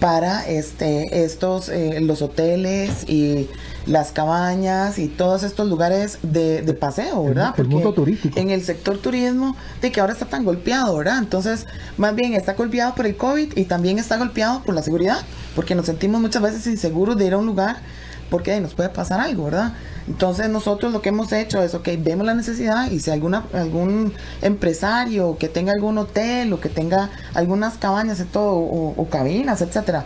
para 0.00 0.46
este 0.46 1.24
estos 1.24 1.68
eh, 1.68 2.00
los 2.00 2.22
hoteles 2.22 3.08
y 3.08 3.48
las 3.86 4.10
cabañas 4.10 4.98
y 4.98 5.06
todos 5.06 5.42
estos 5.44 5.68
lugares 5.68 6.18
de, 6.22 6.60
paseo, 6.78 7.24
¿verdad? 7.24 7.54
El, 7.56 7.68
mundo 7.68 7.92
turístico. 7.94 8.38
En 8.38 8.50
el 8.50 8.62
sector 8.62 8.98
turismo, 8.98 9.56
de 9.80 9.92
que 9.92 10.00
ahora 10.00 10.12
está 10.12 10.26
tan 10.26 10.44
golpeado, 10.44 10.96
¿verdad? 10.96 11.18
Entonces, 11.18 11.66
más 11.96 12.14
bien 12.14 12.34
está 12.34 12.54
golpeado 12.54 12.94
por 12.94 13.06
el 13.06 13.16
COVID 13.16 13.56
y 13.56 13.64
también 13.64 13.98
está 13.98 14.16
golpeado 14.16 14.62
por 14.64 14.74
la 14.74 14.82
seguridad, 14.82 15.18
porque 15.54 15.74
nos 15.76 15.86
sentimos 15.86 16.20
muchas 16.20 16.42
veces 16.42 16.66
inseguros 16.66 17.16
de 17.16 17.26
ir 17.26 17.34
a 17.34 17.38
un 17.38 17.46
lugar 17.46 17.76
porque 18.30 18.60
nos 18.60 18.74
puede 18.74 18.88
pasar 18.88 19.20
algo, 19.20 19.44
¿verdad? 19.44 19.72
Entonces 20.08 20.48
nosotros 20.48 20.92
lo 20.92 21.02
que 21.02 21.08
hemos 21.08 21.32
hecho 21.32 21.62
es, 21.62 21.74
ok, 21.74 21.88
vemos 21.98 22.26
la 22.26 22.34
necesidad 22.34 22.90
y 22.90 23.00
si 23.00 23.10
alguna, 23.10 23.44
algún 23.52 24.12
empresario 24.42 25.36
que 25.38 25.48
tenga 25.48 25.72
algún 25.72 25.98
hotel 25.98 26.52
o 26.52 26.60
que 26.60 26.68
tenga 26.68 27.10
algunas 27.34 27.76
cabañas 27.78 28.20
y 28.20 28.24
todo, 28.24 28.54
o, 28.54 29.08
cabinas, 29.10 29.62
etcétera, 29.62 30.04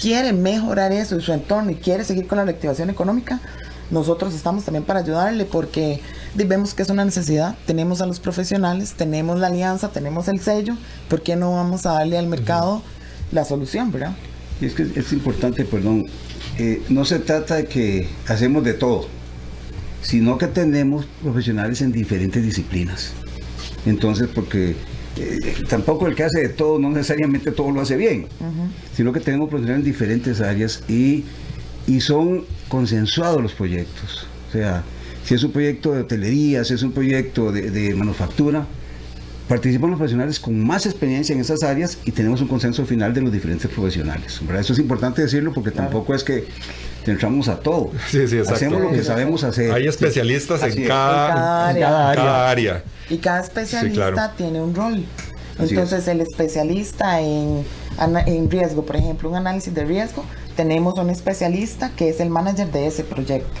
quiere 0.00 0.32
mejorar 0.32 0.92
eso 0.92 1.14
en 1.14 1.20
su 1.20 1.32
entorno 1.32 1.70
y 1.70 1.76
quiere 1.76 2.04
seguir 2.04 2.26
con 2.26 2.38
la 2.38 2.44
reactivación 2.44 2.90
económica, 2.90 3.40
nosotros 3.90 4.34
estamos 4.34 4.64
también 4.64 4.84
para 4.84 5.00
ayudarle 5.00 5.44
porque 5.44 6.00
vemos 6.34 6.74
que 6.74 6.82
es 6.82 6.90
una 6.90 7.04
necesidad. 7.04 7.54
Tenemos 7.66 8.00
a 8.00 8.06
los 8.06 8.18
profesionales, 8.18 8.94
tenemos 8.96 9.38
la 9.38 9.46
alianza, 9.46 9.90
tenemos 9.90 10.28
el 10.28 10.40
sello. 10.40 10.76
¿Por 11.08 11.22
qué 11.22 11.36
no 11.36 11.52
vamos 11.52 11.86
a 11.86 11.92
darle 11.92 12.18
al 12.18 12.26
mercado 12.26 12.82
la 13.30 13.44
solución, 13.44 13.92
verdad? 13.92 14.12
Y 14.60 14.66
es 14.66 14.74
que 14.74 14.90
es 14.94 15.12
importante, 15.12 15.64
perdón, 15.64 16.06
eh, 16.58 16.82
no 16.88 17.04
se 17.04 17.18
trata 17.18 17.56
de 17.56 17.66
que 17.66 18.08
hacemos 18.26 18.64
de 18.64 18.74
todo, 18.74 19.08
sino 20.02 20.38
que 20.38 20.46
tenemos 20.46 21.06
profesionales 21.22 21.82
en 21.82 21.92
diferentes 21.92 22.42
disciplinas. 22.42 23.12
Entonces, 23.84 24.28
porque 24.34 24.74
eh, 25.16 25.54
tampoco 25.68 26.06
el 26.06 26.14
que 26.14 26.24
hace 26.24 26.40
de 26.40 26.48
todo, 26.48 26.78
no 26.78 26.90
necesariamente 26.90 27.52
todo 27.52 27.70
lo 27.70 27.80
hace 27.80 27.96
bien, 27.96 28.26
sino 28.94 29.12
que 29.12 29.20
tenemos 29.20 29.48
profesionales 29.48 29.86
en 29.86 29.92
diferentes 29.92 30.40
áreas 30.40 30.82
y, 30.88 31.24
y 31.86 32.00
son 32.00 32.44
consensuados 32.68 33.42
los 33.42 33.52
proyectos. 33.52 34.26
O 34.48 34.52
sea, 34.52 34.82
si 35.24 35.34
es 35.34 35.42
un 35.42 35.52
proyecto 35.52 35.92
de 35.92 36.02
hotelería, 36.02 36.64
si 36.64 36.74
es 36.74 36.82
un 36.82 36.92
proyecto 36.92 37.52
de, 37.52 37.70
de 37.70 37.94
manufactura, 37.94 38.66
participan 39.48 39.90
los 39.90 39.98
profesionales 39.98 40.40
con 40.40 40.58
más 40.58 40.86
experiencia 40.86 41.34
en 41.34 41.40
esas 41.40 41.62
áreas 41.62 41.98
y 42.04 42.12
tenemos 42.12 42.40
un 42.40 42.48
consenso 42.48 42.84
final 42.84 43.14
de 43.14 43.20
los 43.20 43.32
diferentes 43.32 43.70
profesionales. 43.70 44.40
Eso 44.58 44.72
es 44.72 44.78
importante 44.78 45.22
decirlo 45.22 45.52
porque 45.52 45.70
tampoco 45.70 46.14
es 46.14 46.24
que 46.24 46.46
entramos 47.06 47.48
a 47.48 47.60
todo. 47.60 47.92
Hacemos 48.50 48.80
lo 48.80 48.90
que 48.90 49.02
sabemos 49.02 49.44
hacer. 49.44 49.72
Hay 49.72 49.86
especialistas 49.86 50.62
en 50.62 50.86
cada, 50.86 51.68
área. 52.50 52.82
Y 53.08 53.18
cada 53.18 53.40
especialista 53.40 54.32
tiene 54.36 54.60
un 54.60 54.74
rol. 54.74 55.04
Entonces 55.58 56.06
el 56.08 56.20
especialista 56.20 57.20
en, 57.20 57.64
en 58.26 58.50
riesgo, 58.50 58.84
por 58.84 58.96
ejemplo, 58.96 59.30
un 59.30 59.36
análisis 59.36 59.72
de 59.72 59.84
riesgo, 59.84 60.24
tenemos 60.56 60.98
un 60.98 61.10
especialista 61.10 61.90
que 61.90 62.08
es 62.08 62.18
el 62.18 62.30
manager 62.30 62.72
de 62.72 62.86
ese 62.86 63.04
proyecto. 63.04 63.60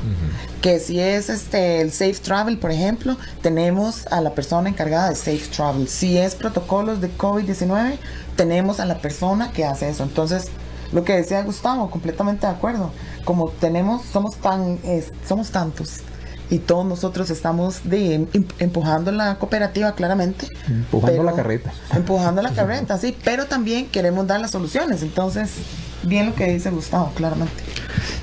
Que 0.62 0.80
si 0.80 0.98
es 0.98 1.28
este 1.28 1.80
el 1.82 1.92
Safe 1.92 2.14
Travel, 2.14 2.58
por 2.58 2.70
ejemplo, 2.70 3.16
tenemos 3.42 4.06
a 4.08 4.20
la 4.20 4.30
persona 4.30 4.68
encargada 4.68 5.10
de 5.10 5.14
Safe 5.14 5.46
Travel. 5.54 5.88
Si 5.88 6.16
es 6.16 6.34
protocolos 6.34 7.00
de 7.00 7.16
COVID-19, 7.16 7.98
tenemos 8.34 8.80
a 8.80 8.86
la 8.86 8.98
persona 8.98 9.52
que 9.52 9.64
hace 9.64 9.88
eso. 9.90 10.02
Entonces, 10.02 10.46
lo 10.92 11.04
que 11.04 11.14
decía 11.14 11.42
Gustavo, 11.42 11.90
completamente 11.90 12.46
de 12.46 12.52
acuerdo. 12.52 12.90
Como 13.24 13.50
tenemos, 13.50 14.02
somos 14.06 14.36
tan, 14.36 14.78
somos 15.26 15.50
tantos 15.50 16.00
y 16.48 16.58
todos 16.60 16.86
nosotros 16.86 17.28
estamos 17.30 17.80
de, 17.84 18.14
em, 18.14 18.26
empujando 18.58 19.10
la 19.10 19.36
cooperativa 19.38 19.92
claramente. 19.92 20.48
Empujando 20.68 21.22
la 21.24 21.32
carreta. 21.32 21.72
Empujando 21.94 22.40
la 22.40 22.50
carreta, 22.54 22.98
sí, 22.98 23.16
pero 23.24 23.46
también 23.46 23.86
queremos 23.86 24.26
dar 24.26 24.40
las 24.40 24.52
soluciones. 24.52 25.02
Entonces, 25.02 25.50
bien 26.06 26.26
lo 26.26 26.34
que 26.34 26.52
dice 26.52 26.70
Gustavo, 26.70 27.12
claramente. 27.14 27.54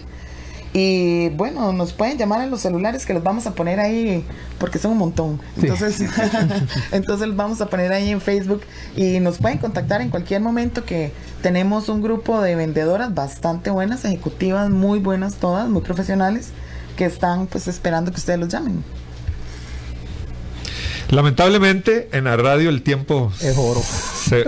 Y 0.79 1.31
bueno, 1.31 1.73
nos 1.73 1.95
pueden 1.95 2.19
llamar 2.19 2.43
a 2.43 2.47
los 2.47 2.61
celulares 2.61 3.07
que 3.07 3.15
los 3.15 3.23
vamos 3.23 3.47
a 3.47 3.55
poner 3.55 3.81
ahí 3.81 4.23
porque 4.59 4.79
son 4.79 4.91
un 4.91 4.99
montón. 4.99 5.41
Entonces, 5.57 6.05
entonces 6.93 7.29
los 7.29 7.35
vamos 7.35 7.63
a 7.63 7.71
poner 7.71 7.95
ahí 7.95 8.11
en 8.11 8.21
Facebook 8.21 8.61
y 8.95 9.19
nos 9.21 9.39
pueden 9.39 9.57
contactar 9.57 10.03
en 10.03 10.11
cualquier 10.11 10.43
momento 10.43 10.85
que 10.85 11.13
tenemos 11.41 11.89
un 11.89 12.03
grupo 12.03 12.43
de 12.43 12.57
vendedoras 12.57 13.15
bastante 13.15 13.71
buenas, 13.71 14.05
ejecutivas, 14.05 14.69
muy 14.69 14.99
buenas 14.99 15.37
todas, 15.37 15.67
muy 15.67 15.81
profesionales, 15.81 16.51
que 16.99 17.07
están 17.07 17.47
pues 17.47 17.69
esperando 17.69 18.11
que 18.11 18.19
ustedes 18.19 18.39
los 18.39 18.51
llamen. 18.51 18.85
Lamentablemente 21.11 22.09
en 22.13 22.25
la 22.25 22.37
radio 22.37 22.69
el 22.69 22.83
tiempo 22.83 23.33
es 23.41 23.57
oro. 23.57 23.81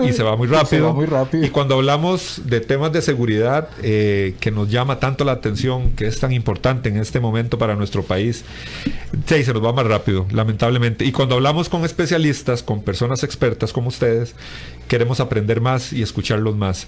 y 0.03 0.11
se 0.11 0.23
va 0.23 0.35
muy 0.35 0.47
rápido. 0.49 0.93
muy 0.93 1.05
rápido. 1.05 1.45
Y 1.45 1.49
cuando 1.49 1.75
hablamos 1.75 2.41
de 2.45 2.59
temas 2.59 2.91
de 2.91 3.01
seguridad 3.01 3.69
eh, 3.81 4.35
que 4.39 4.51
nos 4.51 4.69
llama 4.69 4.99
tanto 4.99 5.23
la 5.23 5.31
atención, 5.33 5.91
que 5.91 6.07
es 6.07 6.19
tan 6.19 6.33
importante 6.33 6.89
en 6.89 6.97
este 6.97 7.19
momento 7.19 7.57
para 7.57 7.75
nuestro 7.75 8.03
país, 8.03 8.43
sí, 9.25 9.43
se 9.43 9.53
nos 9.53 9.63
va 9.63 9.71
más 9.71 9.87
rápido, 9.87 10.25
lamentablemente. 10.31 11.05
Y 11.05 11.11
cuando 11.11 11.35
hablamos 11.35 11.69
con 11.69 11.85
especialistas, 11.85 12.61
con 12.61 12.81
personas 12.83 13.23
expertas 13.23 13.71
como 13.71 13.87
ustedes, 13.87 14.35
queremos 14.89 15.19
aprender 15.21 15.61
más 15.61 15.93
y 15.93 16.01
escucharlos 16.01 16.57
más 16.57 16.87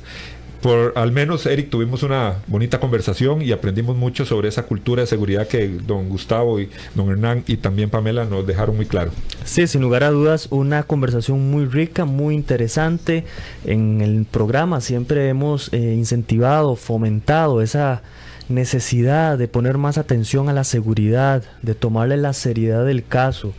por 0.61 0.93
al 0.95 1.11
menos, 1.11 1.45
Eric, 1.45 1.69
tuvimos 1.69 2.03
una 2.03 2.35
bonita 2.47 2.79
conversación 2.79 3.41
y 3.41 3.51
aprendimos 3.51 3.97
mucho 3.97 4.25
sobre 4.25 4.47
esa 4.47 4.63
cultura 4.63 5.01
de 5.01 5.07
seguridad 5.07 5.47
que 5.47 5.67
don 5.67 6.09
Gustavo 6.09 6.59
y 6.59 6.69
don 6.95 7.09
Hernán 7.09 7.43
y 7.47 7.57
también 7.57 7.89
Pamela 7.89 8.25
nos 8.25 8.45
dejaron 8.45 8.75
muy 8.75 8.85
claro. 8.85 9.11
Sí, 9.43 9.65
sin 9.67 9.81
lugar 9.81 10.03
a 10.03 10.11
dudas, 10.11 10.47
una 10.51 10.83
conversación 10.83 11.49
muy 11.49 11.65
rica, 11.65 12.05
muy 12.05 12.35
interesante. 12.35 13.25
En 13.65 14.01
el 14.01 14.25
programa 14.29 14.81
siempre 14.81 15.29
hemos 15.29 15.73
eh, 15.73 15.77
incentivado, 15.77 16.75
fomentado 16.75 17.61
esa 17.61 18.03
necesidad 18.47 19.37
de 19.37 19.47
poner 19.47 19.77
más 19.77 19.97
atención 19.97 20.49
a 20.49 20.53
la 20.53 20.63
seguridad, 20.63 21.43
de 21.61 21.73
tomarle 21.73 22.17
la 22.17 22.33
seriedad 22.33 22.85
del 22.85 23.05
caso. 23.05 23.53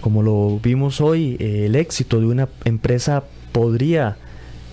Como 0.00 0.22
lo 0.22 0.60
vimos 0.62 1.00
hoy, 1.00 1.36
eh, 1.38 1.64
el 1.66 1.76
éxito 1.76 2.20
de 2.20 2.26
una 2.26 2.48
empresa 2.64 3.24
podría 3.52 4.16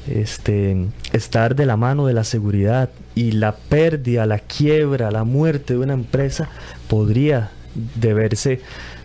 este, 0.07 0.87
estar 1.13 1.55
de 1.55 1.65
la 1.65 1.77
mano 1.77 2.05
de 2.07 2.13
la 2.13 2.23
seguridad 2.23 2.89
y 3.15 3.31
la 3.31 3.55
pérdida, 3.55 4.25
la 4.25 4.39
quiebra, 4.39 5.11
la 5.11 5.23
muerte 5.23 5.73
de 5.73 5.79
una 5.79 5.93
empresa 5.93 6.49
podría 6.87 7.51
deberse 7.95 8.61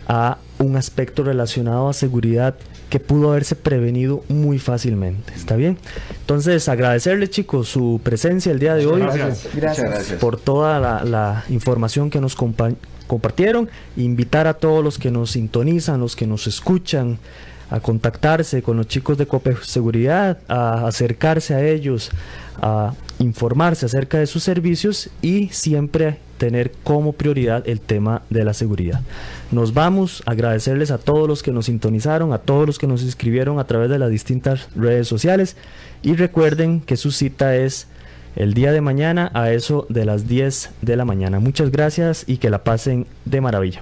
a 0.07 0.37
un 0.59 0.75
aspecto 0.75 1.23
relacionado 1.23 1.89
a 1.89 1.93
seguridad 1.93 2.55
que 2.89 2.99
pudo 2.99 3.31
haberse 3.31 3.55
prevenido 3.55 4.23
muy 4.29 4.59
fácilmente. 4.59 5.33
¿Está 5.35 5.55
bien? 5.55 5.77
Entonces, 6.21 6.69
agradecerle 6.69 7.29
chicos 7.29 7.67
su 7.67 7.99
presencia 8.01 8.51
el 8.51 8.59
día 8.59 8.75
de 8.75 8.85
hoy. 8.85 9.01
Gracias. 9.53 10.13
Por 10.19 10.39
toda 10.39 10.79
la, 11.03 11.43
información 11.49 12.09
que 12.09 12.21
nos 12.21 12.35
compartieron. 12.35 13.69
Invitar 13.97 14.47
a 14.47 14.53
todos 14.53 14.83
los 14.83 14.97
que 14.97 15.11
nos 15.11 15.31
sintonizan, 15.31 15.99
los 15.99 16.15
que 16.15 16.27
nos 16.27 16.47
escuchan, 16.47 17.19
a 17.69 17.79
contactarse 17.79 18.61
con 18.61 18.77
los 18.77 18.87
chicos 18.87 19.17
de 19.17 19.27
Seguridad, 19.63 20.39
a 20.47 20.87
acercarse 20.87 21.53
a 21.53 21.65
ellos, 21.65 22.11
a 22.61 22.93
informarse 23.19 23.85
acerca 23.85 24.19
de 24.19 24.27
sus 24.27 24.43
servicios 24.43 25.09
y 25.21 25.49
siempre 25.49 26.19
tener 26.37 26.71
como 26.83 27.13
prioridad 27.13 27.67
el 27.67 27.81
tema 27.81 28.21
de 28.29 28.43
la 28.43 28.53
seguridad. 28.53 29.01
Nos 29.51 29.73
vamos 29.73 30.21
a 30.25 30.31
agradecerles 30.31 30.91
a 30.91 30.97
todos 30.97 31.27
los 31.27 31.43
que 31.43 31.51
nos 31.51 31.65
sintonizaron, 31.65 32.31
a 32.31 32.37
todos 32.37 32.67
los 32.67 32.77
que 32.77 32.87
nos 32.87 33.01
inscribieron 33.03 33.59
a 33.59 33.65
través 33.65 33.89
de 33.89 33.99
las 33.99 34.11
distintas 34.11 34.69
redes 34.75 35.07
sociales 35.07 35.57
y 36.03 36.15
recuerden 36.15 36.79
que 36.81 36.97
su 36.97 37.11
cita 37.11 37.55
es 37.55 37.87
el 38.35 38.53
día 38.53 38.71
de 38.71 38.81
mañana 38.81 39.31
a 39.33 39.51
eso 39.51 39.87
de 39.89 40.05
las 40.05 40.27
10 40.27 40.69
de 40.81 40.95
la 40.95 41.05
mañana. 41.05 41.39
Muchas 41.39 41.71
gracias 41.71 42.23
y 42.27 42.37
que 42.37 42.51
la 42.51 42.63
pasen 42.63 43.07
de 43.25 43.41
maravilla. 43.41 43.81